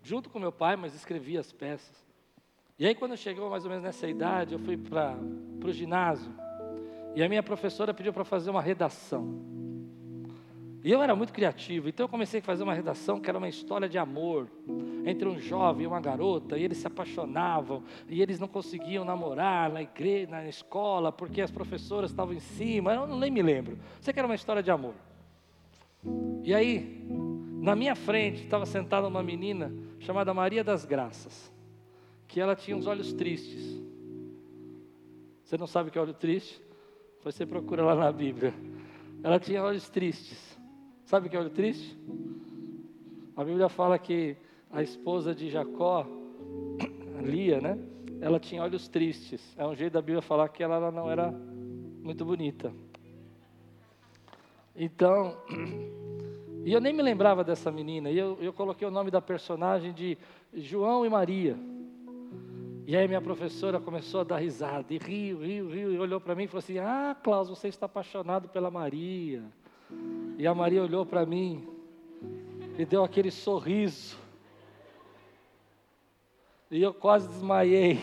Junto 0.03 0.31
com 0.31 0.39
meu 0.39 0.53
pai, 0.53 0.75
mas 0.75 0.95
escrevia 0.95 1.41
as 1.41 1.53
peças. 1.53 2.07
E 2.79 2.87
aí, 2.87 2.95
quando 2.95 3.15
chegou 3.15 3.51
mais 3.51 3.65
ou 3.65 3.69
menos 3.69 3.85
nessa 3.85 4.09
idade, 4.09 4.55
eu 4.55 4.59
fui 4.59 4.79
para 4.79 5.19
o 5.63 5.71
ginásio. 5.71 6.46
E 7.17 7.23
a 7.23 7.29
minha 7.31 7.43
professora 7.43 7.95
pediu 7.95 8.13
para 8.13 8.25
fazer 8.25 8.51
uma 8.51 8.61
redação. 8.61 9.41
E 10.85 10.93
eu 10.93 11.01
era 11.03 11.17
muito 11.17 11.33
criativo, 11.33 11.89
então 11.89 12.05
eu 12.05 12.09
comecei 12.11 12.41
a 12.41 12.43
fazer 12.43 12.63
uma 12.63 12.75
redação 12.75 13.19
que 13.19 13.31
era 13.31 13.39
uma 13.39 13.49
história 13.49 13.89
de 13.89 13.97
amor 13.97 14.49
entre 15.05 15.27
um 15.27 15.39
jovem 15.39 15.85
e 15.85 15.87
uma 15.87 15.99
garota, 15.99 16.59
e 16.59 16.63
eles 16.63 16.77
se 16.77 16.87
apaixonavam, 16.87 17.83
e 18.07 18.21
eles 18.21 18.39
não 18.39 18.47
conseguiam 18.47 19.03
namorar 19.03 19.73
na 19.73 19.81
igreja, 19.81 20.31
na 20.31 20.47
escola, 20.47 21.11
porque 21.11 21.41
as 21.41 21.51
professoras 21.51 22.11
estavam 22.11 22.35
em 22.35 22.41
cima, 22.41 22.93
eu 22.93 23.07
nem 23.17 23.31
me 23.31 23.41
lembro. 23.41 23.79
Sei 23.99 24.13
que 24.13 24.21
era 24.21 24.29
uma 24.29 24.35
história 24.35 24.63
de 24.63 24.71
amor. 24.71 24.95
E 26.45 26.55
aí, 26.55 27.03
na 27.63 27.75
minha 27.75 27.97
frente, 27.97 28.45
estava 28.45 28.67
sentada 28.67 29.09
uma 29.09 29.23
menina 29.23 29.73
chamada 30.01 30.35
Maria 30.35 30.63
das 30.63 30.85
Graças, 30.85 31.51
que 32.29 32.41
ela 32.43 32.55
tinha 32.55 32.77
uns 32.77 32.87
olhos 32.87 33.11
tristes. 33.15 33.81
Você 35.43 35.57
não 35.57 35.67
sabe 35.67 35.89
o 35.89 35.93
que 35.93 35.99
é 35.99 36.03
olho 36.03 36.13
triste? 36.13 36.66
Você 37.27 37.45
procura 37.45 37.83
lá 37.83 37.97
na 37.97 38.13
Bíblia. 38.13 38.55
Ela 39.21 39.41
tinha 39.41 39.61
olhos 39.61 39.89
tristes. 39.89 40.57
Sabe 41.05 41.27
o 41.27 41.31
que 41.31 41.37
é 41.37 41.41
olho 41.41 41.51
triste? 41.51 41.99
A 43.37 43.43
Bíblia 43.43 43.69
fala 43.69 43.99
que 43.99 44.37
a 44.71 44.81
esposa 44.81 45.35
de 45.35 45.51
Jacó, 45.51 46.07
Lia, 47.21 47.61
né? 47.61 47.77
Ela 48.21 48.39
tinha 48.39 48.63
olhos 48.63 48.87
tristes. 48.87 49.43
É 49.59 49.67
um 49.67 49.75
jeito 49.75 49.95
da 49.95 50.01
Bíblia 50.01 50.23
falar 50.23 50.49
que 50.51 50.63
ela 50.63 50.93
não 50.93 51.11
era 51.11 51.33
muito 52.01 52.25
bonita. 52.25 52.73
Então, 54.77 55.37
e 56.65 56.73
eu 56.73 56.81
nem 56.81 56.93
me 56.93 57.03
lembrava 57.03 57.43
dessa 57.43 57.73
menina. 57.73 58.09
E 58.09 58.17
eu, 58.17 58.39
eu 58.41 58.53
coloquei 58.53 58.87
o 58.87 58.91
nome 58.93 59.11
da 59.11 59.21
personagem 59.21 59.93
de 59.93 60.17
João 60.55 61.05
e 61.05 61.09
Maria. 61.09 61.59
E 62.89 62.97
aí 62.97 63.09
minha 63.09 63.21
professora 63.21 63.81
começou 63.81 64.21
a 64.21 64.25
dar 64.25 64.37
risada, 64.37 64.95
e 64.95 64.97
riu, 64.97 65.41
riu, 65.41 65.69
riu, 65.69 65.93
e 65.93 65.99
olhou 65.99 66.21
para 66.21 66.37
mim 66.37 66.45
e 66.45 66.47
falou 66.47 66.61
assim: 66.61 66.79
Ah, 66.79 67.17
Klaus, 67.21 67.49
você 67.49 67.67
está 67.67 67.87
apaixonado 67.87 68.49
pela 68.49 68.71
Maria. 68.71 69.43
E 70.39 70.47
a 70.47 70.55
Maria 70.55 70.85
olhou 70.85 71.05
para 71.05 71.27
mim 71.27 71.67
e 72.79 72.85
deu 72.85 73.03
aquele 73.03 73.33
sorriso. 73.33 74.17
E 76.71 76.81
eu 76.81 76.95
quase 76.95 77.27
desmaiei. 77.27 77.99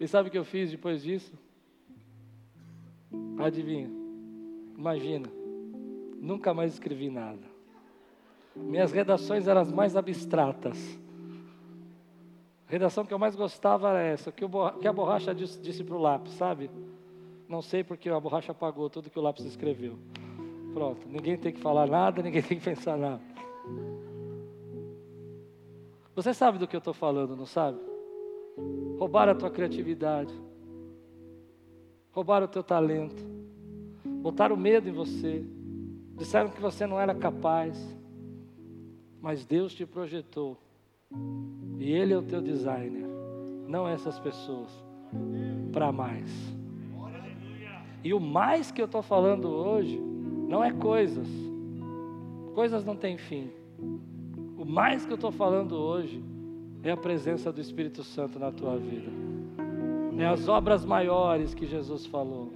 E 0.00 0.08
sabe 0.08 0.28
o 0.28 0.32
que 0.32 0.38
eu 0.38 0.44
fiz 0.44 0.72
depois 0.72 1.00
disso? 1.00 1.32
Adivinha? 3.38 3.88
Imagina. 4.76 5.28
Nunca 6.20 6.52
mais 6.52 6.72
escrevi 6.72 7.08
nada. 7.08 7.42
Minhas 8.56 8.90
redações 8.90 9.46
eram 9.46 9.60
as 9.60 9.70
mais 9.70 9.94
abstratas. 9.94 10.98
A 12.68 12.72
redação 12.72 13.04
que 13.04 13.14
eu 13.14 13.18
mais 13.18 13.36
gostava 13.36 13.90
era 13.90 14.02
essa, 14.02 14.32
que, 14.32 14.44
a 14.44 14.92
borracha 14.92 15.34
disse, 15.34 15.60
disse 15.60 15.84
para 15.84 15.94
o 15.94 16.00
lápis, 16.00 16.32
sabe? 16.32 16.68
Não 17.48 17.62
sei 17.62 17.84
porque 17.84 18.08
a 18.08 18.18
borracha 18.18 18.50
apagou 18.50 18.90
tudo 18.90 19.08
que 19.08 19.18
o 19.18 19.22
lápis 19.22 19.44
escreveu. 19.44 19.96
Pronto, 20.74 21.06
ninguém 21.08 21.36
tem 21.38 21.52
que 21.52 21.60
falar 21.60 21.86
nada, 21.86 22.22
ninguém 22.22 22.42
tem 22.42 22.58
que 22.58 22.64
pensar 22.64 22.96
nada. 22.98 23.22
Você 26.14 26.34
sabe 26.34 26.58
do 26.58 26.66
que 26.66 26.74
eu 26.74 26.78
estou 26.78 26.94
falando, 26.94 27.36
não 27.36 27.46
sabe? 27.46 27.78
Roubaram 28.98 29.32
a 29.32 29.34
tua 29.34 29.50
criatividade, 29.50 30.34
roubaram 32.10 32.46
o 32.46 32.48
teu 32.48 32.64
talento, 32.64 33.22
botaram 34.22 34.56
medo 34.56 34.88
em 34.88 34.92
você, 34.92 35.44
disseram 36.16 36.50
que 36.50 36.60
você 36.60 36.86
não 36.86 36.98
era 36.98 37.14
capaz, 37.14 37.78
mas 39.20 39.44
Deus 39.44 39.74
te 39.74 39.84
projetou, 39.86 40.56
e 41.78 41.92
Ele 41.92 42.12
é 42.12 42.16
o 42.16 42.22
teu 42.22 42.40
designer, 42.40 43.06
não 43.68 43.88
essas 43.88 44.18
pessoas, 44.18 44.70
para 45.72 45.92
mais. 45.92 46.30
E 48.02 48.14
o 48.14 48.20
mais 48.20 48.70
que 48.70 48.80
eu 48.80 48.86
estou 48.86 49.02
falando 49.02 49.48
hoje 49.48 50.00
não 50.48 50.62
é 50.62 50.72
coisas. 50.72 51.26
Coisas 52.54 52.84
não 52.84 52.96
têm 52.96 53.18
fim. 53.18 53.50
O 54.56 54.64
mais 54.64 55.04
que 55.04 55.12
eu 55.12 55.16
estou 55.16 55.32
falando 55.32 55.74
hoje 55.76 56.22
é 56.82 56.90
a 56.90 56.96
presença 56.96 57.52
do 57.52 57.60
Espírito 57.60 58.04
Santo 58.04 58.38
na 58.38 58.52
tua 58.52 58.76
vida. 58.76 59.10
É 60.18 60.26
as 60.26 60.48
obras 60.48 60.84
maiores 60.84 61.52
que 61.52 61.66
Jesus 61.66 62.06
falou. 62.06 62.50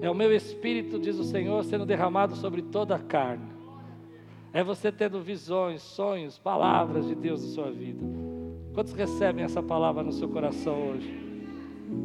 É 0.00 0.10
o 0.10 0.14
meu 0.14 0.34
Espírito, 0.34 0.98
diz 0.98 1.18
o 1.18 1.24
Senhor, 1.24 1.62
sendo 1.64 1.86
derramado 1.86 2.34
sobre 2.34 2.62
toda 2.62 2.96
a 2.96 2.98
carne. 2.98 3.53
É 4.54 4.64
você 4.64 4.90
tendo 4.90 5.20
visões, 5.20 5.82
sonhos, 5.82 6.38
palavras 6.38 7.06
de 7.06 7.14
Deus 7.14 7.42
na 7.42 7.48
sua 7.48 7.70
vida. 7.70 8.00
Quantos 8.72 8.94
recebem 8.94 9.44
essa 9.44 9.62
palavra 9.62 10.02
no 10.02 10.12
seu 10.12 10.28
coração 10.28 10.92
hoje? 10.92 11.22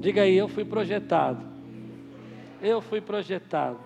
Diga 0.02 0.24
aí, 0.24 0.36
eu 0.36 0.50
fui 0.50 0.66
projetado 0.66 1.50
eu 2.62 2.82
fui 2.82 3.02
projetado. 3.02 3.80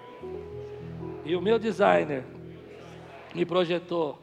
E 1.26 1.36
o 1.36 1.42
meu 1.42 1.58
designer 1.58 2.24
me 3.34 3.46
projetou 3.46 4.20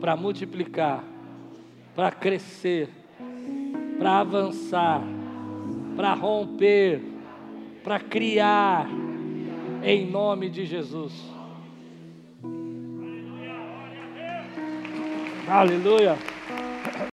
para 0.00 0.16
multiplicar, 0.16 1.04
para 1.94 2.10
crescer, 2.10 2.88
para 3.98 4.18
avançar, 4.18 5.02
para 5.96 6.12
romper, 6.14 7.00
para 7.82 7.98
criar, 8.00 8.88
em 9.82 10.06
nome 10.06 10.50
de 10.50 10.64
Jesus. 10.64 11.31
Aleluia. 15.52 16.16